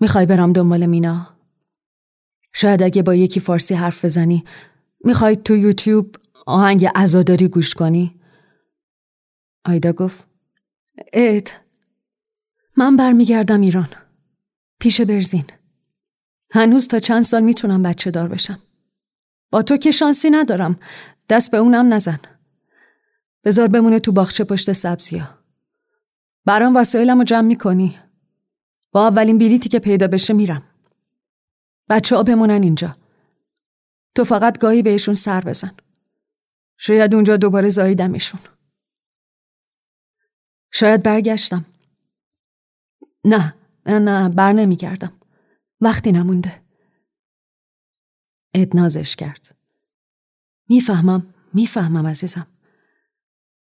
می‌خوای 0.01 0.27
برم 0.27 0.53
دنبال 0.53 0.87
مینا؟ 0.87 1.39
شاید 2.55 2.83
اگه 2.83 3.03
با 3.03 3.15
یکی 3.15 3.41
فارسی 3.41 3.75
حرف 3.75 4.05
بزنی 4.05 4.45
می‌خوای 5.05 5.37
تو 5.37 5.57
یوتیوب 5.57 6.17
آهنگ 6.47 6.89
ازاداری 6.95 7.49
گوش 7.49 7.75
کنی؟ 7.75 8.21
آیدا 9.65 9.93
گفت 9.93 10.27
اد 11.13 11.68
من 12.79 12.97
برمیگردم 12.97 13.61
ایران 13.61 13.89
پیش 14.81 15.01
برزین 15.01 15.45
هنوز 16.51 16.89
تا 16.89 16.99
چند 16.99 17.23
سال 17.23 17.43
می‌تونم 17.43 17.83
بچه 17.83 18.11
دار 18.11 18.29
بشم. 18.29 18.59
با 19.51 19.63
تو 19.63 19.77
که 19.77 19.91
شانسی 19.91 20.31
ندارم. 20.31 20.81
دست 21.29 21.51
به 21.51 21.57
اونم 21.57 21.95
نزن. 21.95 22.19
بذار 23.45 23.69
بمونه 23.69 23.99
تو 23.99 24.13
باغچه 24.13 24.45
پشت 24.45 24.73
سبزیا. 24.73 25.39
برام 26.45 26.77
وسایلم 26.77 27.19
رو 27.19 27.25
جمع 27.25 27.47
می‌کنی. 27.47 27.99
با 28.93 29.07
اولین 29.09 29.39
بلیتی 29.39 29.69
که 29.69 29.79
پیدا 29.79 30.09
بشه 30.09 30.35
میرم. 30.35 30.63
بچه 31.89 32.17
ها 32.17 32.23
بمونن 32.23 32.63
اینجا. 32.63 32.97
تو 34.15 34.25
فقط 34.25 34.59
گاهی 34.59 34.83
بهشون 34.83 35.15
سر 35.15 35.41
بزن. 35.41 35.73
شاید 36.77 37.15
اونجا 37.15 37.37
دوباره 37.37 37.69
زاییدمشون. 37.69 38.41
شاید 40.71 41.03
برگشتم. 41.03 41.65
نه 43.25 43.55
نه 43.87 43.99
نه 43.99 44.29
بر 44.29 44.53
نمیگردم. 44.53 45.13
وقتی 45.81 46.13
نمونده. 46.13 46.63
ادنازش 48.55 49.17
کرد. 49.17 49.57
می‌فهمم 50.69 51.35
می‌فهمم 51.55 52.07
عزیزم. 52.07 52.47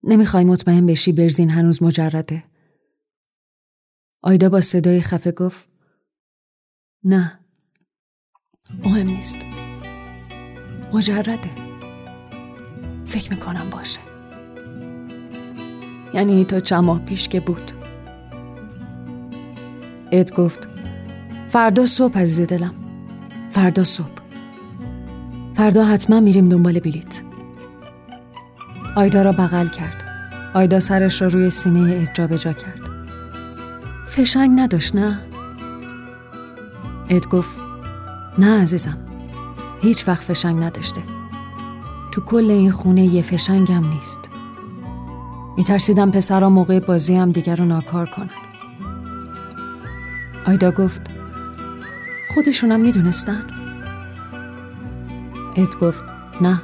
نمی‌خوای 0.03 0.45
مطمئن 0.45 0.86
بشی 0.86 1.12
برزین 1.12 1.51
هنوز 1.51 1.82
مجرده. 1.82 2.45
آیدا 4.22 4.49
با 4.49 4.61
صدای 4.61 5.03
خفه 5.03 5.32
گفت 5.32 5.68
نه 7.05 7.38
مهم 8.84 9.07
نیست 9.07 9.38
مجرده 10.93 11.51
فکر 13.07 13.32
می‌کنم 13.34 13.70
باشه 13.70 14.01
یعنی 16.14 16.45
تا 16.45 16.61
چند 16.61 16.84
ماه 16.84 17.05
پیش 17.05 17.28
که 17.28 17.40
بود 17.40 17.82
اد 20.13 20.35
گفت 20.35 20.69
فردا 21.51 21.87
صبح 21.87 22.19
از 22.19 22.41
دلم 22.41 22.75
فردا 23.51 23.85
صبح. 23.85 24.07
فردا 25.57 25.85
حتما 25.85 26.21
میریم 26.21 26.49
دنبال 26.49 26.81
بلیت. 26.81 27.23
آیدا 28.97 29.23
را 29.23 29.33
بغل 29.33 29.69
کرد. 29.69 30.05
آیدا 30.55 30.81
سرش 30.81 31.23
را 31.23 31.29
روی 31.29 31.51
سینه 31.51 31.95
اد 31.95 32.09
جا 32.15 32.27
بجا 32.27 32.53
کرد. 32.53 32.81
فشنگ 34.09 34.61
نداشت 34.61 34.97
نه؟ 34.97 35.21
اد 37.09 37.29
گفت 37.29 37.61
نه 38.39 38.61
عزیزم 38.61 38.99
هیچ 39.83 40.09
وقت 40.09 40.25
فشنگ 40.25 40.63
نداشته. 40.65 41.03
تو 42.13 42.21
کل 42.21 42.51
این 42.51 42.71
خونه 42.71 43.05
یه 43.05 43.23
فشنگم 43.23 43.89
نیست. 43.89 44.29
میترسیدم 45.57 46.11
پسرا 46.11 46.51
موقع 46.51 46.81
بازی 46.81 47.15
هم 47.15 47.33
دیگر 47.33 47.57
رو 47.57 47.65
ناکار 47.65 48.07
کنن. 48.07 48.52
آیدا 50.47 50.70
گفت 50.70 51.01
خودشونم 52.34 52.80
می‌دونستن. 52.80 53.43
اد 55.57 55.78
گفت 55.78 56.05
نه. 56.40 56.61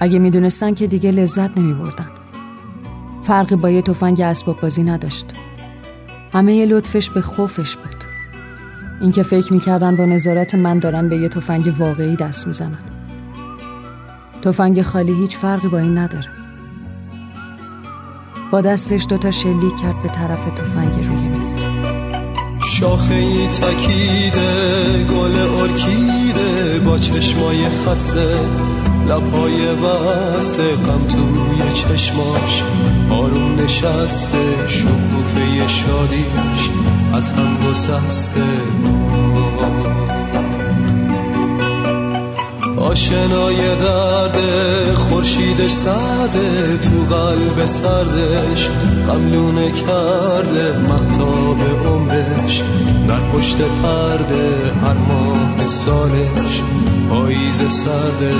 اگه 0.00 0.18
می‌دونستن 0.18 0.74
که 0.74 0.86
دیگه 0.86 1.10
لذت 1.10 1.58
نمیبردن. 1.58 2.08
فرقی 3.22 3.56
با 3.56 3.70
یه 3.70 3.82
تفنگ 3.82 4.20
اسباب 4.20 4.60
بازی 4.60 4.82
نداشت. 4.82 5.26
همه 6.32 6.66
لطفش 6.66 7.10
به 7.10 7.20
خوفش 7.20 7.76
بود. 7.76 8.04
اینکه 9.00 9.22
فکر 9.22 9.52
می‌کردن 9.52 9.96
با 9.96 10.04
نظارت 10.04 10.54
من 10.54 10.78
دارن 10.78 11.08
به 11.08 11.16
یه 11.16 11.28
تفنگ 11.28 11.74
واقعی 11.78 12.16
دست 12.16 12.46
می‌زنن. 12.46 12.78
تفنگ 14.42 14.82
خالی 14.82 15.12
هیچ 15.12 15.36
فرقی 15.36 15.68
با 15.68 15.78
این 15.78 15.98
نداره. 15.98 16.28
با 18.50 18.60
دستش 18.60 19.06
دوتا 19.08 19.30
شلیک 19.30 19.76
کرد 19.82 20.02
به 20.02 20.08
طرف 20.08 20.44
تفنگ 20.44 21.06
روی 21.06 21.28
میز. 21.28 21.66
شاخه 22.82 23.48
تکیده 23.48 25.04
گل 25.10 25.36
ارکیده 25.36 26.80
با 26.84 26.98
چشمای 26.98 27.68
خسته 27.68 28.38
لپای 29.08 29.66
بسته 29.74 30.76
غم 30.76 31.06
توی 31.08 31.72
چشماش 31.74 32.62
آروم 33.10 33.54
نشسته 33.54 34.68
شکوفه 34.68 35.68
شادیش 35.68 36.70
از 37.12 37.30
هم 37.30 37.56
گسسته. 37.70 38.40
آشنای 42.92 43.76
درد 43.76 44.38
خورشیدش 44.94 45.70
سرده 45.70 46.76
تو 46.76 47.14
قلب 47.14 47.66
سردش. 47.66 48.70
قملونه 49.06 49.72
کرده 49.72 50.78
محتاب 50.78 51.56
عمرش. 51.86 52.62
در 53.08 53.20
پشت 53.20 53.56
پرده 53.82 54.72
هر 54.82 54.92
ماه 54.92 55.66
سالش. 55.66 56.62
پاییز 57.10 57.56
سرده 57.56 58.34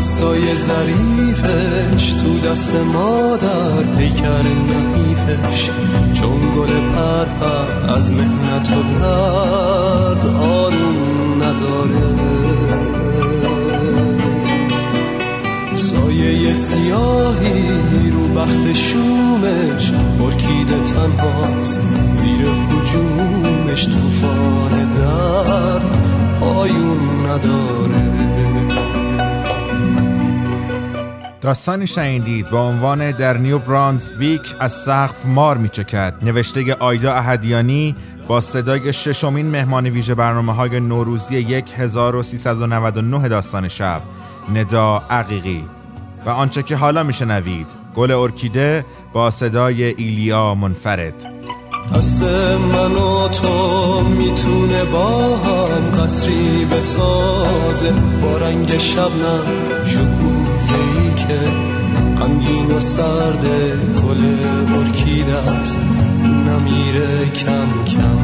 دستای 0.00 0.56
ظریفش 0.56 2.12
تو 2.12 2.38
دست 2.38 2.74
مادر 2.74 3.82
پیکر 3.98 4.42
نحیفش. 4.42 5.70
چون 6.12 6.40
گل 6.56 6.92
پر 6.92 7.26
از 7.94 8.12
مهنت 8.12 8.70
و 8.70 8.82
درد 8.82 10.26
آروم 10.26 11.42
نداره. 11.42 12.14
سایه 15.74 16.54
سیاهی 16.54 18.10
رو 18.10 18.28
بخت 18.28 18.72
شومش 18.72 19.92
ارکیده 20.20 20.80
تنهاست. 20.84 21.80
زیر 22.12 22.46
حجومش 22.46 23.84
توفان 23.84 24.90
درد 24.90 25.90
پایون 26.40 27.26
نداره. 27.26 28.39
داستانی 31.40 31.86
شنیدید 31.86 32.50
با 32.50 32.68
عنوان 32.68 33.10
در 33.10 33.36
نیو 33.36 33.58
برانز 33.58 34.10
ویک 34.18 34.54
از 34.60 34.72
سقف 34.72 35.26
مار 35.26 35.56
میچکد. 35.56 36.14
نوشته 36.22 36.74
آیدا 36.74 37.12
اهدیانی 37.12 37.96
با 38.28 38.40
صدای 38.40 38.92
ششمین 38.92 39.46
مهمان 39.46 39.86
ویژه 39.86 40.14
برنامه 40.14 40.54
های 40.54 40.80
نوروزی 40.80 41.62
1399 41.76 43.28
داستان 43.28 43.68
شب. 43.68 44.02
ندا 44.54 45.02
عقیقی. 45.10 45.64
و 46.26 46.30
آنچه 46.30 46.62
که 46.62 46.76
حالا 46.76 47.02
میشنوید. 47.02 47.66
گل 47.94 48.10
ارکیده 48.10 48.84
با 49.12 49.30
صدای 49.30 49.84
ایلیا 49.84 50.54
منفرد. 50.54 51.26
دست 51.94 52.22
من 52.72 52.92
و 52.92 53.28
تو 53.28 54.00
می‌تونه 54.00 54.84
با 54.84 55.36
هم 55.36 56.02
قصری 56.02 56.64
بسازه. 56.64 57.92
با 58.22 58.38
رنگ 58.38 58.78
شبنم 58.78 59.44
غمگین 62.20 62.70
و 62.70 62.80
سرد 62.80 63.46
گل 64.06 64.24
ارکیده 64.78 65.36
است 65.36 65.88
نمیره 66.46 67.28
کم 67.28 67.84
کم. 67.84 68.20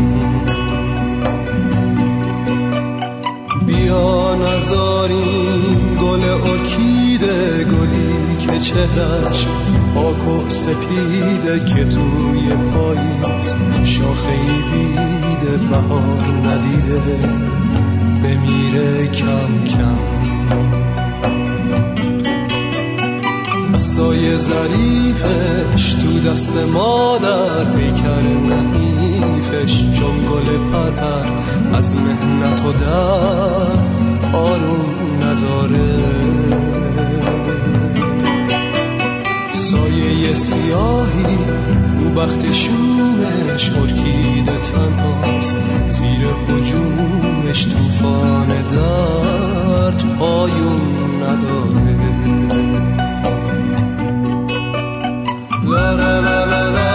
بیا 3.66 4.34
نزاریم 4.34 5.96
گل 6.02 6.20
ارکیده 6.24 7.64
گلی 7.64 8.36
که 8.38 8.60
چهرش 8.60 9.46
پاک 9.94 10.28
و 10.28 10.50
سپیده 10.50 11.64
که 11.64 11.84
توی 11.84 12.48
پاییز 12.74 13.54
شاخه 13.84 14.28
ای 14.28 14.62
بیده 14.72 15.56
بهار 15.70 16.24
ندیده 16.46 17.00
بمیره 18.22 19.06
کم 19.06 19.64
کم. 19.64 20.85
دستای 23.96 24.38
ظریفش 24.38 25.92
تو 25.92 26.30
دست 26.30 26.56
مادر 26.56 27.64
پیکر 27.64 28.22
نحیفش. 28.22 29.82
چون 29.98 30.16
گل 30.30 30.70
پرپر 30.72 31.26
از 31.72 31.94
مهنت 31.96 32.64
و 32.64 32.72
در 32.72 34.36
آروم 34.38 34.94
نداره. 35.22 35.88
سایه 39.52 40.34
سیاهی 40.34 41.38
رو 42.00 42.10
بخت 42.10 42.52
شومش 42.52 43.70
ارکیده 43.70 44.58
تنهاست. 44.58 45.56
زیر 45.88 46.26
حجومش 46.48 47.64
توفان 47.64 48.48
درد 48.48 50.02
پایون 50.18 51.22
نداره. 51.22 51.95
la 55.66 55.92
la 55.96 56.20
la 56.20 56.46
la. 56.46 56.70
la. 56.70 56.85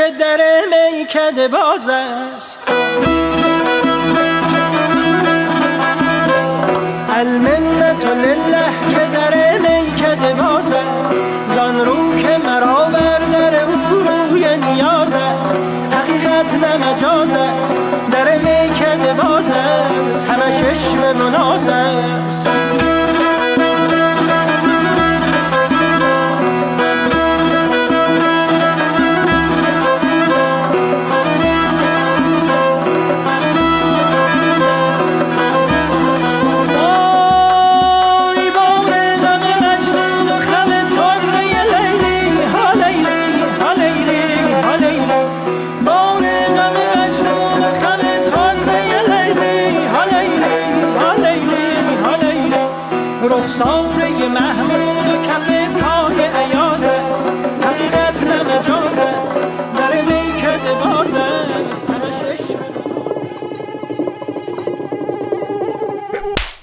که 0.00 0.10
در 0.10 0.40
میکده 0.70 1.48
باز 1.48 1.88
است. 1.88 2.58
المنت 7.16 7.59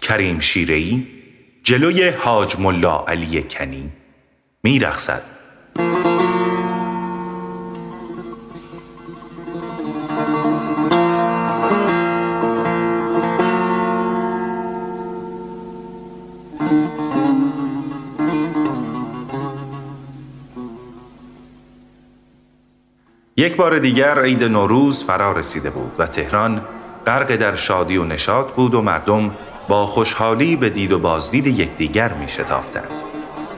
کریم 0.08 0.39
شیرهی 0.39 1.08
جلوی 1.64 2.10
حاج 2.10 2.60
ملا 2.60 3.05
علی 3.08 3.43
کنی 3.43 3.89
میرخصد 4.64 5.22
یک 23.38 23.55
بار 23.55 23.80
دیگر 23.80 24.22
عید 24.22 24.43
نوروز 24.43 25.03
فرا 25.03 25.32
رسیده 25.32 25.70
بود 25.70 25.91
و 25.97 26.08
تهران 26.08 26.62
غرق 27.08 27.36
در 27.36 27.55
شادی 27.55 27.97
و 27.97 28.03
نشاط 28.03 28.47
بود 28.47 28.74
و 28.74 28.82
مردم 28.82 29.32
با 29.68 29.86
خوشحالی 29.86 30.55
به 30.55 30.70
دید 30.70 30.91
و 30.91 30.99
بازدید 30.99 31.47
یکدیگر 31.47 32.13
می 32.13 32.28
شتافتند. 32.28 32.91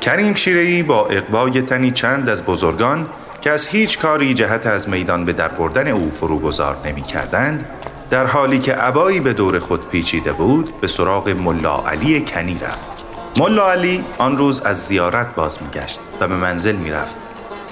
کریم 0.01 0.33
شیرهی 0.33 0.83
با 0.83 1.07
اقوای 1.07 1.61
تنی 1.61 1.91
چند 1.91 2.29
از 2.29 2.45
بزرگان 2.45 3.09
که 3.41 3.51
از 3.51 3.67
هیچ 3.67 3.99
کاری 3.99 4.33
جهت 4.33 4.67
از 4.67 4.89
میدان 4.89 5.25
به 5.25 5.33
در 5.33 5.47
بردن 5.47 5.87
او 5.87 6.11
فروگذار 6.11 6.77
نمی 6.85 7.01
کردند 7.01 7.69
در 8.09 8.25
حالی 8.25 8.59
که 8.59 8.73
عبایی 8.73 9.19
به 9.19 9.33
دور 9.33 9.59
خود 9.59 9.89
پیچیده 9.89 10.31
بود 10.31 10.81
به 10.81 10.87
سراغ 10.87 11.29
ملا 11.29 11.87
علی 11.87 12.21
کنی 12.21 12.59
رفت 12.61 12.89
ملا 13.39 13.71
علی 13.71 14.05
آن 14.17 14.37
روز 14.37 14.61
از 14.61 14.87
زیارت 14.87 15.35
باز 15.35 15.63
میگشت 15.63 15.99
و 16.19 16.27
به 16.27 16.35
منزل 16.35 16.75
می‌رفت 16.75 17.17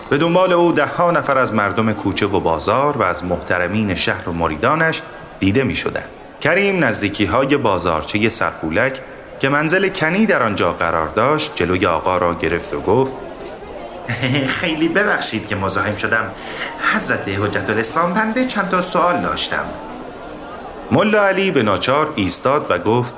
به 0.10 0.18
دنبال 0.18 0.54
او 0.54 0.72
ده 0.72 1.02
نفر 1.02 1.38
از 1.38 1.54
مردم 1.54 1.94
کوچه 1.94 2.26
و 2.26 2.40
بازار 2.40 2.98
و 2.98 3.04
از 3.04 3.26
محترمین 3.26 3.96
شهر 3.96 4.30
و 4.30 4.34
مریدانش 4.34 5.02
دیده 5.40 5.64
می 5.64 5.76
شدند. 5.76 6.10
کریم 6.42 6.84
نزدیکی 6.84 7.26
های 7.26 7.58
بازارچه 7.58 8.30
سرپولک 8.30 9.02
که 9.40 9.50
منزل 9.50 9.90
کنی 9.90 10.26
در 10.26 10.44
آنجا 10.44 10.74
قرار 10.74 11.08
داشت 11.08 11.52
جلوی 11.56 11.86
آقا 11.86 12.18
را 12.18 12.34
گرفت 12.34 12.74
و 12.74 12.82
گفت 12.82 13.16
خیلی 14.48 14.88
ببخشید 14.88 15.48
که 15.48 15.56
مزاحم 15.56 15.96
شدم. 15.96 16.32
حضرت 16.96 17.28
حجت 17.28 17.70
الاسلام 17.70 18.14
بنده 18.14 18.46
چند 18.46 18.70
تا 18.70 18.82
سوال 18.82 19.22
داشتم. 19.22 19.66
ملا 20.92 21.28
علی 21.28 21.52
به 21.52 21.64
ناچار 21.64 22.14
ایستاد 22.16 22.66
و 22.70 22.78
گفت 22.78 23.16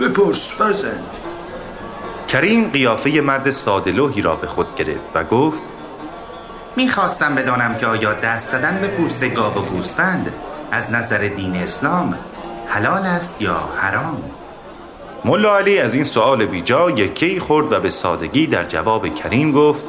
بپرس 0.00 0.52
فرزند. 0.58 1.16
کریم 2.28 2.70
قیافه 2.70 3.20
مرد 3.20 3.50
سادلوهی 3.50 4.22
را 4.22 4.36
به 4.36 4.46
خود 4.46 4.76
گرفت 4.76 5.10
و 5.14 5.24
گفت 5.24 5.62
می‌خواستم 6.76 7.34
بدانم 7.34 7.76
که 7.76 7.86
آیا 7.86 8.14
دست 8.14 8.52
زدن 8.52 8.78
به 8.80 8.88
پوست 8.88 9.24
گاو 9.24 9.54
و 9.54 9.62
گوسفند 9.62 10.32
از 10.72 10.92
نظر 10.92 11.18
دین 11.18 11.56
اسلام 11.56 12.14
حلال 12.66 13.02
است 13.06 13.42
یا 13.42 13.60
حرام؟ 13.76 14.22
ملا 15.24 15.58
علی 15.58 15.78
از 15.78 15.94
این 15.94 16.04
سوال 16.04 16.46
بیجا 16.46 16.90
یکی 16.90 17.40
خورد 17.40 17.72
و 17.72 17.80
به 17.80 17.90
سادگی 17.90 18.46
در 18.46 18.64
جواب 18.64 19.14
کریم 19.14 19.52
گفت 19.52 19.84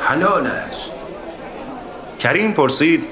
حلال 0.00 0.46
است. 0.46 0.92
کریم 2.18 2.52
پرسید 2.52 3.06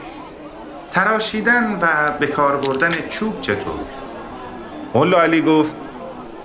تراشیدن 0.90 1.78
و 1.82 2.12
به 2.18 2.26
کار 2.26 2.56
بردن 2.56 2.90
چوب 3.10 3.40
چطور؟ 3.40 3.80
ملا 4.94 5.20
علی 5.20 5.42
گفت 5.42 5.76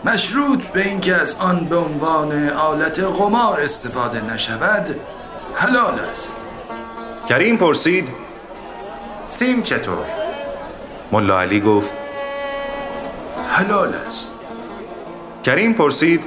مشروط 0.05 0.63
به 0.63 0.81
اینکه 0.81 1.15
از 1.15 1.35
آن 1.35 1.65
به 1.65 1.75
عنوان 1.77 2.49
آلت 2.49 2.99
قمار 2.99 3.61
استفاده 3.61 4.21
نشود 4.33 4.95
حلال 5.55 5.99
است. 6.11 6.35
کریم 7.29 7.57
پرسید 7.57 8.09
سیم 9.25 9.61
چطور؟ 9.61 10.22
ملا 11.13 11.41
علی 11.41 11.59
گفت 11.59 11.93
حلال 13.49 13.93
است. 14.07 14.27
کریم 15.43 15.73
پرسید 15.73 16.23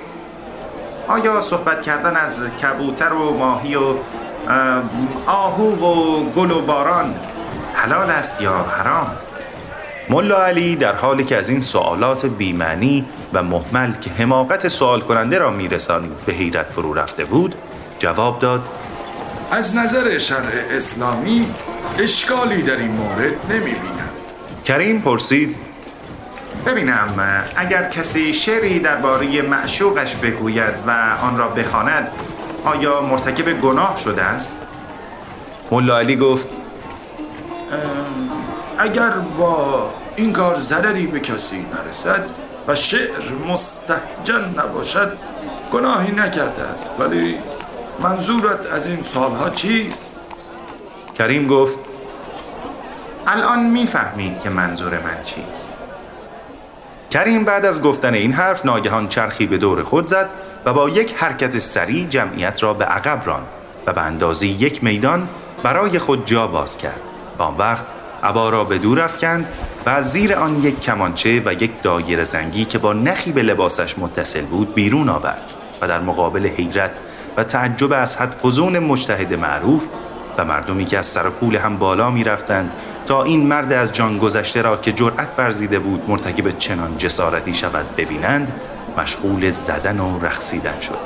آیا 1.09 1.41
صحبت 1.41 1.83
کردن 1.83 2.17
از 2.17 2.35
کبوتر 2.63 3.13
و 3.13 3.39
ماهی 3.39 3.75
و 3.75 3.95
آهو 5.27 5.65
و 5.65 6.25
گل 6.31 6.51
و 6.51 6.61
باران 6.61 7.15
حلال 7.75 8.11
است 8.11 8.43
یا 8.43 8.53
حرام؟ 8.53 9.11
ملا 10.11 10.45
علی 10.47 10.77
در 10.77 10.95
حالی 10.95 11.25
که 11.25 11.37
از 11.37 11.49
این 11.49 11.61
سوالات 11.61 12.27
بیمعنی 12.27 13.05
و 13.33 13.43
محمل 13.43 13.93
که 13.93 14.11
حماقت 14.11 14.69
سوال 14.69 15.01
کننده 15.01 15.39
را 15.39 15.51
میرسانید 15.51 16.13
به 16.27 16.33
حیرت 16.33 16.67
فرو 16.73 16.95
رفته 16.95 17.25
بود 17.25 17.55
جواب 17.99 18.39
داد 18.39 18.69
از 19.51 19.77
نظر 19.77 20.19
شرع 20.19 20.65
اسلامی 20.71 21.55
اشکالی 21.99 22.63
در 22.63 22.77
این 22.77 22.91
مورد 22.91 23.53
نمی 23.53 23.75
بینم 23.75 24.06
کریم 24.67 25.01
پرسید 25.01 25.57
ببینم 26.67 27.45
اگر 27.57 27.89
کسی 27.89 28.33
شعری 28.33 28.79
درباره 28.79 29.43
معشوقش 29.43 30.17
بگوید 30.17 30.75
و 30.87 31.17
آن 31.23 31.39
را 31.39 31.49
بخواند 31.49 32.09
آیا 32.65 33.01
مرتکب 33.01 33.61
گناه 33.61 33.97
شده 34.05 34.23
است؟ 34.23 34.53
ملا 35.71 35.99
علی 35.99 36.17
گفت 36.17 36.49
اگر 38.79 39.11
با 39.11 39.91
این 40.17 40.33
کار 40.33 40.59
ضرری 40.59 41.07
به 41.07 41.21
کسی 41.21 41.59
نرسد 41.59 42.25
و 42.69 42.75
شعر 42.75 43.33
مستحجن 43.49 44.55
نباشد 44.59 45.19
گناهی 45.73 46.13
نکرده 46.13 46.63
است 46.63 46.91
ولی 46.99 47.39
منظورت 48.03 48.67
از 48.67 48.87
این 48.87 49.03
سالها 49.03 49.51
چیست؟ 49.51 50.21
کریم 51.19 51.47
گفت 51.47 51.86
الان 53.27 53.67
می‌فهمید 53.67 54.41
که 54.41 54.51
منظور 54.51 54.93
من 54.93 55.23
چیست. 55.25 55.73
کریم 57.11 57.45
بعد 57.45 57.65
از 57.65 57.83
گفتن 57.83 58.15
این 58.15 58.33
حرف 58.33 58.67
ناگهان 58.67 59.09
چرخی 59.09 59.47
به 59.47 59.59
دور 59.59 59.83
خود 59.83 60.05
زد 60.05 60.29
و 60.65 60.73
با 60.73 60.89
یک 60.89 61.15
حرکت 61.17 61.59
سریع 61.59 62.07
جمعیت 62.09 62.63
را 62.63 62.75
به 62.75 62.85
عقب 62.85 63.23
راند 63.27 63.47
و 63.87 63.93
به 63.93 64.01
اندازی 64.01 64.49
یک 64.49 64.85
میدان 64.85 65.29
برای 65.63 65.99
خود 65.99 66.27
جا 66.27 66.47
باز 66.47 66.79
کرد. 66.79 67.01
و 67.39 67.43
آن 67.43 67.57
وقت 67.57 67.85
عبا 68.23 68.51
را 68.51 68.65
به 68.65 68.79
دور 68.79 69.01
افکند 69.01 69.49
و 69.87 69.91
از 69.91 70.13
زیر 70.13 70.35
آن 70.35 70.63
یک 70.63 70.81
کمانچه 70.81 71.43
و 71.45 71.53
یک 71.53 71.83
دایر 71.83 72.25
زنگی 72.25 72.65
که 72.65 72.79
با 72.79 72.93
نخی 72.93 73.33
به 73.33 73.43
لباسش 73.43 73.99
متصل 73.99 74.43
بود 74.43 74.75
بیرون 74.75 75.09
آورد 75.09 75.53
و 75.83 75.89
در 75.89 76.01
مقابل 76.01 76.47
حیرت 76.47 77.01
و 77.37 77.45
تعجب 77.45 77.93
از 77.93 78.17
حد 78.17 78.33
فزون 78.33 78.79
مجتهد 78.79 79.35
معروف 79.35 79.89
و 80.39 80.45
مردمی 80.45 80.85
که 80.85 80.99
از 80.99 81.07
سر 81.07 81.27
هم 81.63 81.77
بالا 81.77 82.11
می 82.11 82.25
رفتند 82.25 82.73
تا 83.07 83.23
این 83.23 83.47
مرد 83.47 83.73
از 83.73 83.93
جان 83.93 84.19
گذشته 84.19 84.63
را 84.63 84.77
که 84.77 84.93
جرأت 84.93 85.29
ورزیده 85.39 85.79
بود 85.79 86.03
مرتکب 86.09 86.59
چنان 86.59 86.99
جسارتی 86.99 87.55
شود 87.55 87.97
ببینند 87.97 88.53
مشغول 88.99 89.51
زدن 89.51 90.01
و 90.01 90.19
رقصیدن 90.19 90.81
شد 90.81 90.99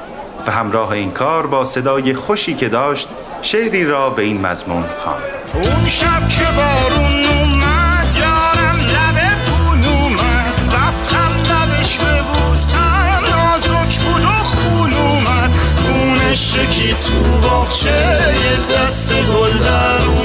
و 0.46 0.51
همراه 0.51 0.90
این 0.90 1.11
کار 1.11 1.46
با 1.46 1.64
صدای 1.64 2.14
خوشی 2.14 2.55
که 2.55 2.68
داشت 2.68 3.09
شعری 3.42 3.84
را 3.84 4.11
به 4.11 4.22
این 4.22 4.40
مضمون 4.40 4.84
خواند. 4.98 5.22
اون 5.55 5.88
شب 5.88 6.28
که 6.28 6.44
بارون 6.57 7.24
اومد 7.24 8.16
یارم 8.16 8.76
لبه 8.76 9.30
پول 9.46 9.88
اومد 9.88 10.74
رفتم 10.74 11.53
لبش 11.53 11.98
ببوسم 11.98 13.22
نازک 13.32 14.01
بود 14.01 14.22
و 14.22 14.26
خون 14.26 14.92
اومد. 14.92 15.51
اون 15.88 16.34
شکی 16.34 16.94
تو 16.94 17.48
باغچه 17.48 18.20
تر 19.61 20.19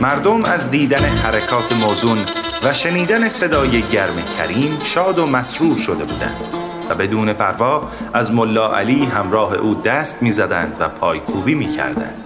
مردم 0.00 0.44
از 0.44 0.70
دیدن 0.70 1.04
حرکات 1.04 1.72
موزون 1.72 2.18
و 2.62 2.74
شنیدن 2.74 3.28
صدای 3.28 3.82
گرم 3.82 4.22
کریم 4.38 4.78
شاد 4.82 5.18
و 5.18 5.26
مسرور 5.26 5.76
شده 5.76 6.04
بودند 6.04 6.44
و 6.88 6.94
بدون 6.94 7.32
پروا 7.32 7.88
از 8.12 8.32
ملا 8.32 8.76
علی 8.76 9.04
همراه 9.04 9.54
او 9.54 9.74
دست 9.74 10.22
می‌زدند 10.22 10.76
و 10.80 10.88
پایکوبی 10.88 11.54
می‌کردند. 11.54 12.23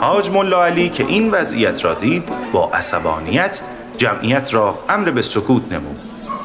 حاج 0.00 0.30
ملا 0.30 0.64
علی 0.64 0.88
که 0.88 1.06
این 1.06 1.30
وضعیت 1.30 1.84
را 1.84 1.94
دید 1.94 2.28
با 2.52 2.70
عصبانیت 2.70 3.60
جمعیت 3.96 4.54
را 4.54 4.78
امر 4.88 5.10
به 5.10 5.22
سکوت 5.22 5.72
نمود 5.72 5.98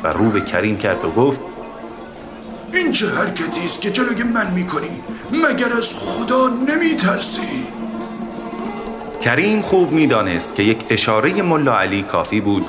و 0.03 0.07
رو 0.07 0.29
به 0.29 0.41
کریم 0.41 0.77
کرد 0.77 1.05
و 1.05 1.11
گفت 1.11 1.41
این 2.73 2.91
چه 2.91 3.09
حرکتی 3.09 3.65
است 3.65 3.81
که 3.81 3.91
جلوی 3.91 4.23
من 4.23 4.51
می‌کنی؟ 4.51 4.89
مگر 5.31 5.73
از 5.73 5.93
خدا 5.93 6.47
نمیترسی؟ 6.47 7.41
کریم 9.21 9.61
خوب 9.61 9.91
می‌دانست 9.91 10.55
که 10.55 10.63
یک 10.63 10.85
اشاره 10.89 11.41
ملا 11.41 11.79
علی 11.79 12.03
کافی 12.03 12.41
بود. 12.41 12.65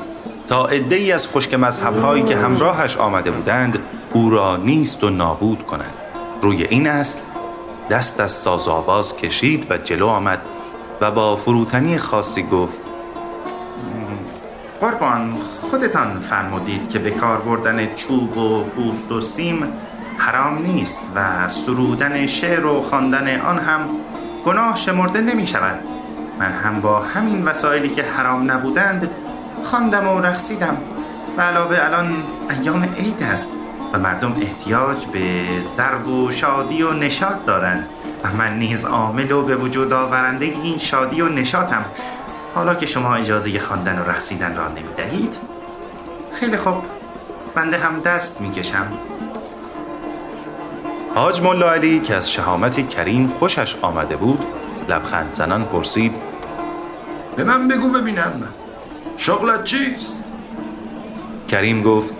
تا 0.49 0.66
ای 0.66 1.12
از 1.12 1.28
خشک 1.28 1.55
مذهبهایی 1.55 2.22
که 2.22 2.37
همراهش 2.37 2.97
آمده 2.97 3.30
بودند 3.30 3.78
او 4.12 4.30
را 4.30 4.57
نیست 4.57 5.05
و 5.05 5.11
نابود 5.11 5.62
کنند 5.62 5.95
روی 6.43 6.64
این 6.64 6.87
اصل 6.87 7.18
دست 7.91 8.20
از 8.20 8.30
ساز 8.30 8.68
آواز 8.68 9.16
کشید 9.16 9.66
و 9.70 9.78
جلو 9.78 10.07
آمد. 10.07 10.39
و 11.01 11.11
با 11.11 11.36
فروتنی 11.36 11.99
خاصی 11.99 12.42
گفت. 12.42 12.80
قربان 14.80 15.36
خودتان 15.70 16.20
فرمودید 16.20 16.88
که 16.88 16.99
به 16.99 17.11
کار 17.11 17.38
بردن 17.38 17.94
چوب 17.94 18.38
و 18.38 18.64
پوست 18.64 19.12
و 19.12 19.20
سیم 19.20 19.72
حرام 20.18 20.62
نیست 20.62 21.01
و 21.14 21.49
سرودن 21.49 22.26
شعر 22.26 22.66
و 22.66 22.82
خواندن 22.82 23.40
آن 23.40 23.59
هم 23.59 23.80
گناه 24.44 24.76
شمرده 24.76 25.20
نمی 25.20 25.47
شود 25.47 25.78
من 26.38 26.53
هم 26.53 26.80
با 26.80 27.01
همین 27.01 27.44
وسایلی 27.44 27.88
که 27.88 28.03
حرام 28.03 28.51
نبودند 28.51 29.11
خواندم 29.64 30.09
و 30.09 30.20
رقصیدم. 30.20 30.76
و 31.36 31.40
علاوه 31.40 31.78
الان 31.80 32.14
ایام 32.51 32.82
عید 32.82 33.22
است 33.22 33.51
و 33.92 33.99
مردم 33.99 34.34
احتیاج 34.42 35.07
به 35.07 35.44
ضرب 35.61 36.09
و 36.09 36.30
شادی 36.30 36.82
و 36.82 36.92
نشاط 36.92 37.44
دارند. 37.47 37.88
و 38.25 38.33
من 38.33 38.59
نیز 38.59 38.85
عامل 38.85 39.33
و 39.33 39.43
به 39.43 39.57
وجود 39.57 39.93
آورنده 39.93 40.45
این 40.45 40.79
شادی 40.79 41.21
و 41.21 41.29
نشاطم. 41.29 41.85
حالا 42.55 42.75
که 42.75 42.87
شما 42.87 43.14
اجازه 43.14 43.59
خواندن 43.59 43.99
و 43.99 44.11
رقصیدن 44.11 44.57
را 44.57 44.69
نمی‌دهید 44.69 45.37
خیلی 46.33 46.57
خوب. 46.57 46.83
بنده 47.55 47.79
هم 47.79 48.01
دست 48.01 48.41
می‌کشم. 48.41 48.87
حاج 51.14 51.43
ملا 51.43 51.73
علی 51.73 52.01
که 52.01 52.14
از 52.14 52.33
شهامت 52.33 52.89
کریم 52.89 53.29
خوشش 53.29 53.77
آمده 53.83 54.17
بود 54.17 54.45
لبخند 54.89 55.33
زنان 55.33 55.64
پرسید 55.64 56.14
به 57.37 57.45
من 57.45 57.69
بگو 57.69 57.89
ببینم 57.89 58.43
شغلت 59.17 59.64
چیست؟ 59.64 60.19
کریم 61.49 61.83
گفت 61.83 62.14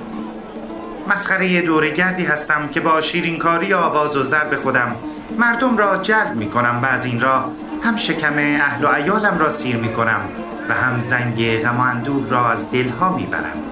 مسخره 1.09 1.63
دوره 1.63 1.91
گردی 1.91 2.25
هستم 2.25 2.69
که 2.69 2.81
با 2.81 3.01
شیرینکاری 3.01 3.75
آواز 3.75 4.17
و 4.17 4.23
ضرب 4.23 4.57
خودم 4.57 4.97
مردم 5.39 5.77
را 5.77 5.97
جلب 5.97 6.37
می 6.37 6.51
کنم 6.51 6.81
و 6.83 6.87
از 6.87 7.05
این 7.05 7.21
را 7.21 7.51
هم 7.85 7.97
شکم 7.97 8.35
اهل 8.39 8.85
و 8.85 8.89
ایالم 8.89 9.39
را 9.39 9.51
سیر 9.51 9.77
می 9.77 9.93
کنم 9.93 10.21
و 10.69 10.75
هم 10.75 11.01
زنگ 11.01 11.63
غم 11.63 11.77
و 11.77 11.81
اندوه 11.81 12.31
را 12.31 12.51
از 12.51 12.71
دلها 12.71 13.17
می 13.17 13.27
برم 13.27 13.63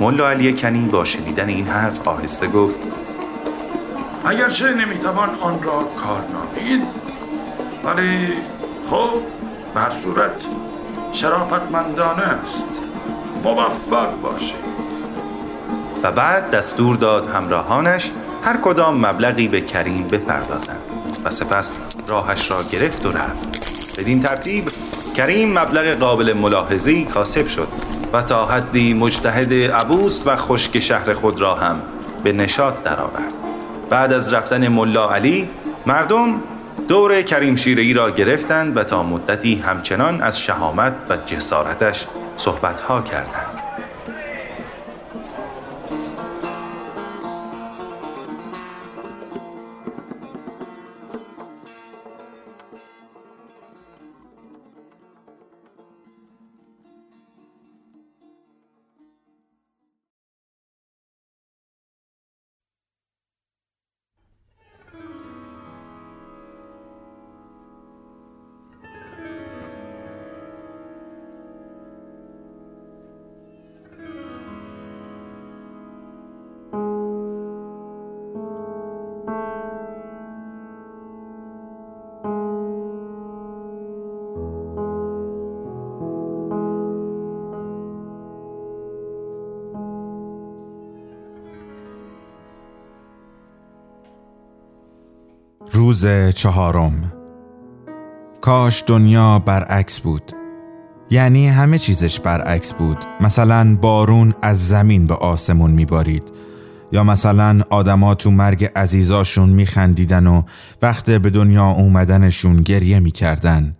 ملا 0.00 0.30
علی 0.30 0.54
کنی 0.54 0.88
با 0.88 1.04
شنیدن 1.04 1.48
این 1.48 1.66
حرف 1.66 2.08
آهسته 2.08 2.46
گفت 2.46 2.80
اگرچه 4.24 4.74
نمی‌توان 4.74 5.28
آن 5.40 5.62
را 5.62 5.82
کار 6.02 6.24
نامید. 6.32 6.86
ولی 7.84 8.28
خب 8.90 9.10
بر 9.74 9.90
صورت 9.90 10.42
شرافتمندانه 11.12 12.22
است. 12.22 12.80
موفق 13.44 14.20
باشید. 14.22 14.70
و 16.02 16.12
بعد 16.12 16.50
دستور 16.50 16.96
داد 16.96 17.28
همراهانش 17.28 18.10
هر 18.44 18.56
کدام 18.56 19.06
مبلغی 19.06 19.48
به 19.48 19.60
کریم 19.60 20.06
بپردازند. 20.06 20.79
و 21.24 21.30
سپس 21.30 21.76
راهش 22.08 22.50
را 22.50 22.62
گرفت 22.62 23.06
و 23.06 23.12
رفت. 23.12 23.60
بدین 23.98 24.22
ترتیب 24.22 24.68
کریم 25.16 25.58
مبلغ 25.58 25.98
قابل 25.98 26.32
ملاحظه‌ای 26.32 27.04
کاسب 27.04 27.46
شد 27.46 27.68
و 28.12 28.22
تا 28.22 28.46
حدی 28.46 28.94
مجتهد 28.94 29.52
عبوس 29.52 30.22
و 30.26 30.36
خشک 30.36 30.78
شهر 30.78 31.12
خود 31.12 31.40
را 31.40 31.54
هم 31.54 31.82
به 32.24 32.32
نشاط 32.32 32.74
درآورد. 32.82 33.32
بعد 33.90 34.12
از 34.12 34.32
رفتن 34.32 34.68
ملا 34.68 35.14
علی 35.14 35.48
مردم 35.86 36.42
دور 36.88 37.22
کریم 37.22 37.56
شیرهی 37.56 37.92
را 37.92 38.10
گرفتند 38.10 38.76
و 38.76 38.84
تا 38.84 39.02
مدتی 39.02 39.54
همچنان 39.54 40.22
از 40.22 40.40
شهامت 40.40 40.92
و 41.08 41.16
جسارتش 41.16 42.06
صحبتها 42.36 43.02
کردند. 43.02 43.59
روز 96.04 96.34
چهارم. 96.34 97.12
کاش 98.40 98.84
دنیا 98.86 99.38
برعکس 99.38 100.00
بود. 100.00 100.32
یعنی 101.10 101.46
همه 101.46 101.78
چیزش 101.78 102.20
برعکس 102.20 102.72
بود. 102.72 103.04
مثلا 103.20 103.76
بارون 103.76 104.34
از 104.42 104.68
زمین 104.68 105.06
به 105.06 105.14
آسمون 105.14 105.70
میبارید. 105.70 106.24
یا 106.92 107.04
مثلا 107.04 107.60
آدما 107.70 108.14
تو 108.14 108.30
مرگ 108.30 108.64
عزیزاشون 108.76 109.48
میخندیدن 109.48 110.26
و 110.26 110.42
وقت 110.82 111.10
به 111.10 111.30
دنیا 111.30 111.66
اومدنشون 111.66 112.56
گریه 112.56 113.00
می‌کردن. 113.00 113.76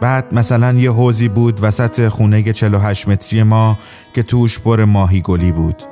بعد 0.00 0.34
مثلا 0.34 0.72
یه 0.72 0.92
حوزی 0.92 1.28
بود 1.28 1.58
وسط 1.62 2.08
خونه 2.08 2.52
48 2.52 3.08
متری 3.08 3.42
ما 3.42 3.78
که 4.14 4.22
توش 4.22 4.60
پر 4.60 4.84
ماهی 4.84 5.20
گلی 5.20 5.52
بود. 5.52 5.82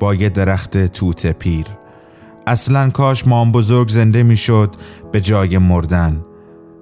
با 0.00 0.14
یه 0.14 0.28
درخت 0.28 0.86
توت 0.86 1.26
پیر. 1.26 1.79
اصلا 2.46 2.90
کاش 2.90 3.26
مام 3.26 3.52
بزرگ 3.52 3.88
زنده 3.88 4.22
می‌شد 4.22 4.74
به 5.12 5.20
جای 5.20 5.58
مردن. 5.58 6.24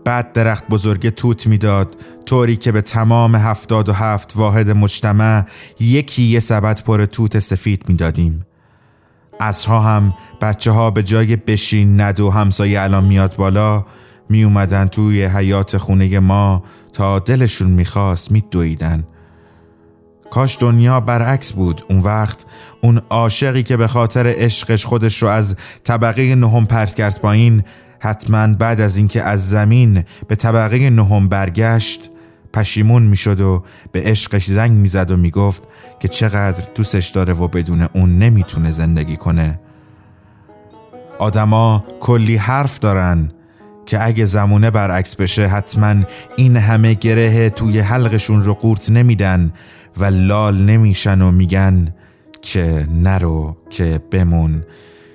بعد 0.05 0.33
درخت 0.33 0.69
بزرگ 0.69 1.09
توت 1.09 1.47
می‌داد 1.47 1.97
طوری 2.27 2.57
که 2.57 2.73
به 2.73 2.81
تمام 2.81 3.37
هفتاد 3.37 3.89
و 3.89 3.93
هفت 3.93 4.37
واحد 4.37 4.71
مجتمع 4.71 5.45
یکی 5.81 6.23
یه 6.23 6.41
سبد 6.41 6.83
پر 6.83 7.05
توت 7.05 7.39
سفید 7.39 7.85
می‌دادیم. 7.89 8.47
اصرها 9.41 9.81
هم 9.81 10.15
بچه 10.41 10.71
ها 10.71 10.91
به 10.91 11.03
جای 11.03 11.37
بشین 11.37 12.01
ندو 12.01 12.31
همسایه 12.31 12.81
الان 12.81 13.05
میاد 13.05 13.37
بالا 13.37 13.85
می 14.29 14.45
اومدن 14.45 14.87
توی 14.87 15.25
حیات 15.25 15.77
خونه 15.77 16.19
ما 16.19 16.63
تا 16.93 17.19
دلشون 17.19 17.71
می‌خواست 17.71 18.33
میدویدن. 18.33 19.05
کاش 20.31 20.57
دنیا 20.61 21.01
برعکس 21.01 21.53
بود. 21.53 21.85
اون 21.89 22.01
وقت 22.01 22.45
اون 22.81 23.01
عاشقی 23.11 23.63
که 23.63 23.77
به 23.77 23.89
خاطر 23.89 24.35
عشقش 24.37 24.87
خودش 24.87 25.23
رو 25.23 25.29
از 25.29 25.57
طبقه 25.85 26.35
نهم 26.35 26.67
پرت 26.67 26.95
کرد 26.95 27.21
پایین 27.21 27.63
حتما 28.01 28.55
بعد 28.55 28.81
از 28.81 28.97
اینکه 28.97 29.23
از 29.23 29.49
زمین 29.49 30.05
به 30.29 30.37
طبقه 30.37 30.91
نهم 30.91 31.29
برگشت 31.29 32.11
پشیمون 32.53 33.03
می‌شد 33.03 33.41
و 33.41 33.65
به 33.93 34.03
عشقش 34.03 34.45
زنگ 34.45 34.71
می‌زد 34.73 35.11
و 35.11 35.17
می‌گفت 35.17 35.63
که 36.01 36.09
چقدر 36.09 36.65
دوستش 36.75 37.09
داره 37.09 37.33
و 37.33 37.49
بدون 37.49 37.89
اون 37.93 38.19
نمی‌تونه 38.19 38.73
زندگی 38.73 39.17
کنه. 39.17 39.61
آدما 41.19 41.85
کلی 42.01 42.37
حرف 42.37 42.79
دارن 42.79 43.33
که 43.87 44.07
اگه 44.07 44.25
زمونه 44.25 44.71
برعکس 44.71 45.17
بشه 45.17 45.47
حتما 45.47 45.95
این 46.37 46.57
همه 46.57 46.95
گره 46.95 47.51
توی 47.51 47.81
حلقشون 47.81 48.45
رو 48.45 48.55
قورت 48.55 48.91
نمیدن. 48.91 49.53
و 49.97 50.05
لال 50.05 50.63
نمیشن 50.63 51.23
و 51.23 51.31
میگن 51.31 51.95
که 52.43 52.87
نرو 52.91 53.57
که 53.71 54.01
بمون 54.11 54.65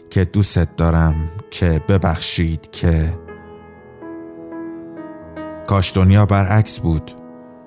که 0.10 0.26
دوست 0.26 0.76
دارم 0.78 1.16
که 1.52 1.82
ببخشید 1.88 2.72
که 2.72 3.14
کاش 5.68 5.94
دنیا 5.96 6.26
برعکس 6.26 6.80
بود. 6.80 7.12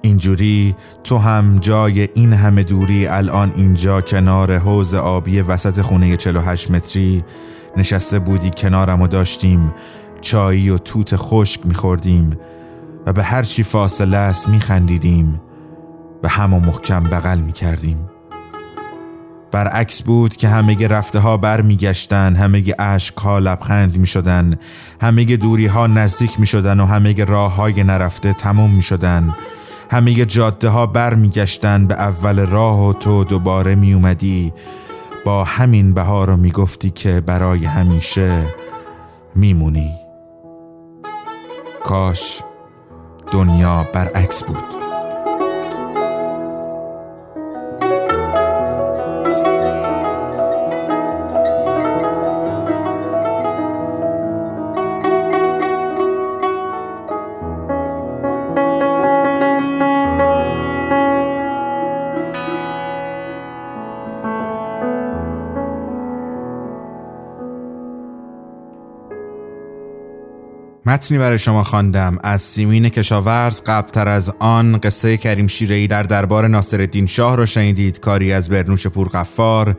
اینجوری 0.02 0.76
تو 1.04 1.18
هم 1.18 1.58
جای 1.58 2.08
این 2.14 2.32
همه 2.32 2.62
دوری 2.62 3.06
الان 3.06 3.52
اینجا 3.56 4.00
کنار 4.00 4.56
حوز 4.56 4.94
آبی 4.94 5.40
وسط 5.40 5.80
خونه 5.80 6.16
48 6.16 6.70
متری 6.70 7.24
نشسته 7.76 8.18
بودی 8.18 8.50
کنارم 8.56 9.02
و 9.02 9.06
داشتیم 9.06 9.74
چایی 10.20 10.70
و 10.70 10.78
توت 10.78 11.16
خشک 11.16 11.66
میخوردیم 11.66 12.38
و 13.06 13.12
به 13.12 13.22
هر 13.22 13.42
چی 13.42 13.62
فاصله 13.62 14.16
است 14.16 14.48
میخندیدیم. 14.48 15.40
و 16.26 16.28
همو 16.28 16.60
محکم 16.60 17.04
بغل 17.04 17.38
می‌کردیم. 17.38 18.10
برعکس 19.52 20.02
بود 20.02 20.36
که 20.36 20.48
همه 20.48 20.88
رفته 20.88 21.18
ها 21.18 21.36
بر 21.36 21.62
میگشتن 21.62 22.36
همه 22.36 22.74
عشق 22.78 23.18
ها 23.18 23.38
لبخند 23.38 23.96
می 23.96 24.06
شدن 24.06 24.58
همه 25.00 25.24
دوری 25.24 25.66
ها 25.66 25.86
نزدیک 25.86 26.40
می 26.40 26.46
شدن 26.46 26.80
و 26.80 26.86
همه 26.86 27.24
راه 27.24 27.54
های 27.54 27.84
نرفته 27.84 28.32
تموم 28.32 28.70
می 28.70 28.82
شدن 28.82 29.34
همه 29.90 30.24
جاده 30.24 30.68
ها 30.68 30.86
بر 30.86 31.14
میگشتن 31.14 31.86
به 31.86 31.94
اول 31.94 32.46
راه 32.46 32.88
و 32.88 32.92
تو 32.92 33.24
دوباره 33.24 33.74
می 33.74 33.92
اومدی 33.92 34.52
با 35.24 35.44
همین 35.44 35.94
بهار 35.94 36.28
رو 36.28 36.36
می 36.36 36.50
گفتی 36.50 36.90
که 36.90 37.20
برای 37.20 37.64
همیشه 37.64 38.42
میمونی. 39.34 39.94
کاش 41.84 42.42
دنیا 43.32 43.86
برعکس 43.92 44.42
بود. 44.42 44.85
متنی 70.96 71.18
برای 71.18 71.38
شما 71.38 71.64
خواندم. 71.64 72.18
از 72.22 72.42
سیمین 72.42 72.88
کشاورز 72.88 73.62
قبلتر 73.66 74.08
از 74.08 74.32
آن 74.38 74.78
قصه 74.78 75.16
کریم 75.16 75.46
شیرهی 75.46 75.86
در 75.86 76.02
دربار 76.02 76.48
ناصرالدین 76.48 77.06
شاه 77.06 77.36
را 77.36 77.46
شنیدید. 77.46 78.00
کاری 78.00 78.32
از 78.32 78.48
برنوش 78.48 78.86
پورقفار 78.86 79.76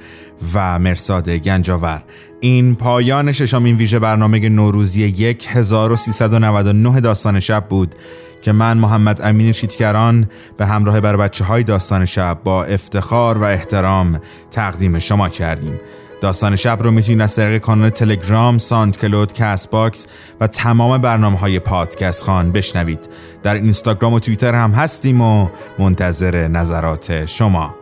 و 0.53 0.79
مرساد 0.79 1.29
گنجاور. 1.29 2.03
این 2.39 2.75
پایان 2.75 3.31
ششمین 3.31 3.77
ویژه 3.77 3.99
برنامه 3.99 4.49
نوروزی 4.49 5.03
1399 5.49 7.01
داستان 7.01 7.39
شب 7.39 7.65
بود 7.69 7.95
که 8.41 8.51
من 8.51 8.77
محمد 8.77 9.21
امین 9.21 9.51
شیتکران 9.51 10.27
به 10.57 10.65
همراه 10.65 11.01
بر 11.01 11.17
بچه 11.17 11.43
های 11.43 11.63
داستان 11.63 12.05
شب 12.05 12.39
با 12.43 12.63
افتخار 12.63 13.37
و 13.37 13.43
احترام 13.43 14.21
تقدیم 14.51 14.99
شما 14.99 15.29
کردیم. 15.29 15.79
داستان 16.21 16.55
شب 16.55 16.83
رو 16.83 16.91
می‌تونید 16.91 17.21
از 17.21 17.35
طریق 17.35 17.61
کانال 17.61 17.89
تلگرام، 17.89 18.57
SoundCloud، 18.57 19.33
Castbox 19.33 20.07
و 20.39 20.47
تمام 20.47 21.01
برنامه 21.01 21.37
های 21.37 21.59
پادکست 21.59 22.23
خوان 22.23 22.51
بشنوید. 22.51 22.99
در 23.43 23.53
اینستاگرام 23.53 24.13
و 24.13 24.19
توییتر 24.19 24.55
هم 24.55 24.71
هستیم 24.71 25.21
و 25.21 25.47
منتظر 25.79 26.47
نظرات 26.47 27.25
شما. 27.25 27.75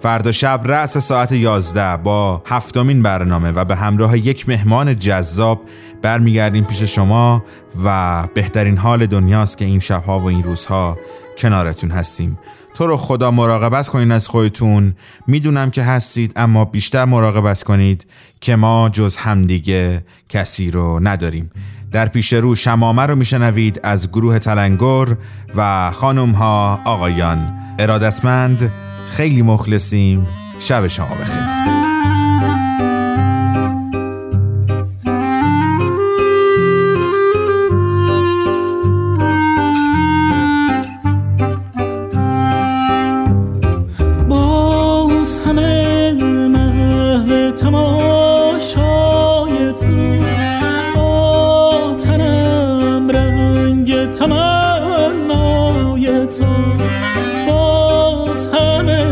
فردا 0.00 0.32
شب 0.32 0.60
رأس 0.64 0.98
ساعت 0.98 1.32
11 1.32 1.96
با 1.96 2.42
هفتمین 2.46 3.02
برنامه 3.02 3.50
و 3.50 3.64
به 3.64 3.76
همراه 3.76 4.18
یک 4.18 4.48
مهمان 4.48 4.98
جذاب 4.98 5.60
برمیگردیم 6.02 6.64
پیش 6.64 6.82
شما 6.82 7.44
و 7.84 8.22
بهترین 8.34 8.78
حال 8.78 9.06
دنیاست 9.06 9.58
که 9.58 9.64
این 9.64 9.80
شبها 9.80 10.20
و 10.20 10.24
این 10.24 10.42
روزها 10.42 10.98
کنارتون 11.38 11.90
هستیم. 11.90 12.38
تو 12.74 12.86
رو 12.86 12.96
خدا 12.96 13.30
مراقبت 13.30 13.88
کنین 13.88 14.12
از 14.12 14.28
خودتون. 14.28 14.94
می‌دونم 15.26 15.70
که 15.70 15.82
هستید 15.82 16.32
اما 16.36 16.64
بیشتر 16.64 17.04
مراقبت 17.04 17.62
کنید 17.62 18.06
که 18.40 18.56
ما 18.56 18.88
جز 18.88 19.16
همدیگه 19.16 20.04
کسی 20.28 20.70
رو 20.70 21.00
نداریم. 21.02 21.50
در 21.92 22.08
پیش 22.08 22.32
رو 22.32 22.54
شمامه 22.54 23.02
رو 23.02 23.16
میشنوید 23.16 23.80
از 23.82 24.08
گروه 24.08 24.38
تلنگر 24.38 25.16
و 25.56 25.90
خانم 25.90 26.30
ها 26.30 26.80
آقایان. 26.84 27.54
ارادتمند 27.78 28.72
خیلی 29.06 29.42
مخلصیم. 29.42 30.26
شب 30.58 30.86
شما 30.86 31.14
بخیر. 31.14 31.91
تماشای 47.56 48.82
تو. 49.72 50.18
آتنم 51.92 53.10
رنگ 53.10 54.12
تمنای 54.12 55.46
تو. 56.26 56.44
باز 57.48 58.48
همه 58.48 59.11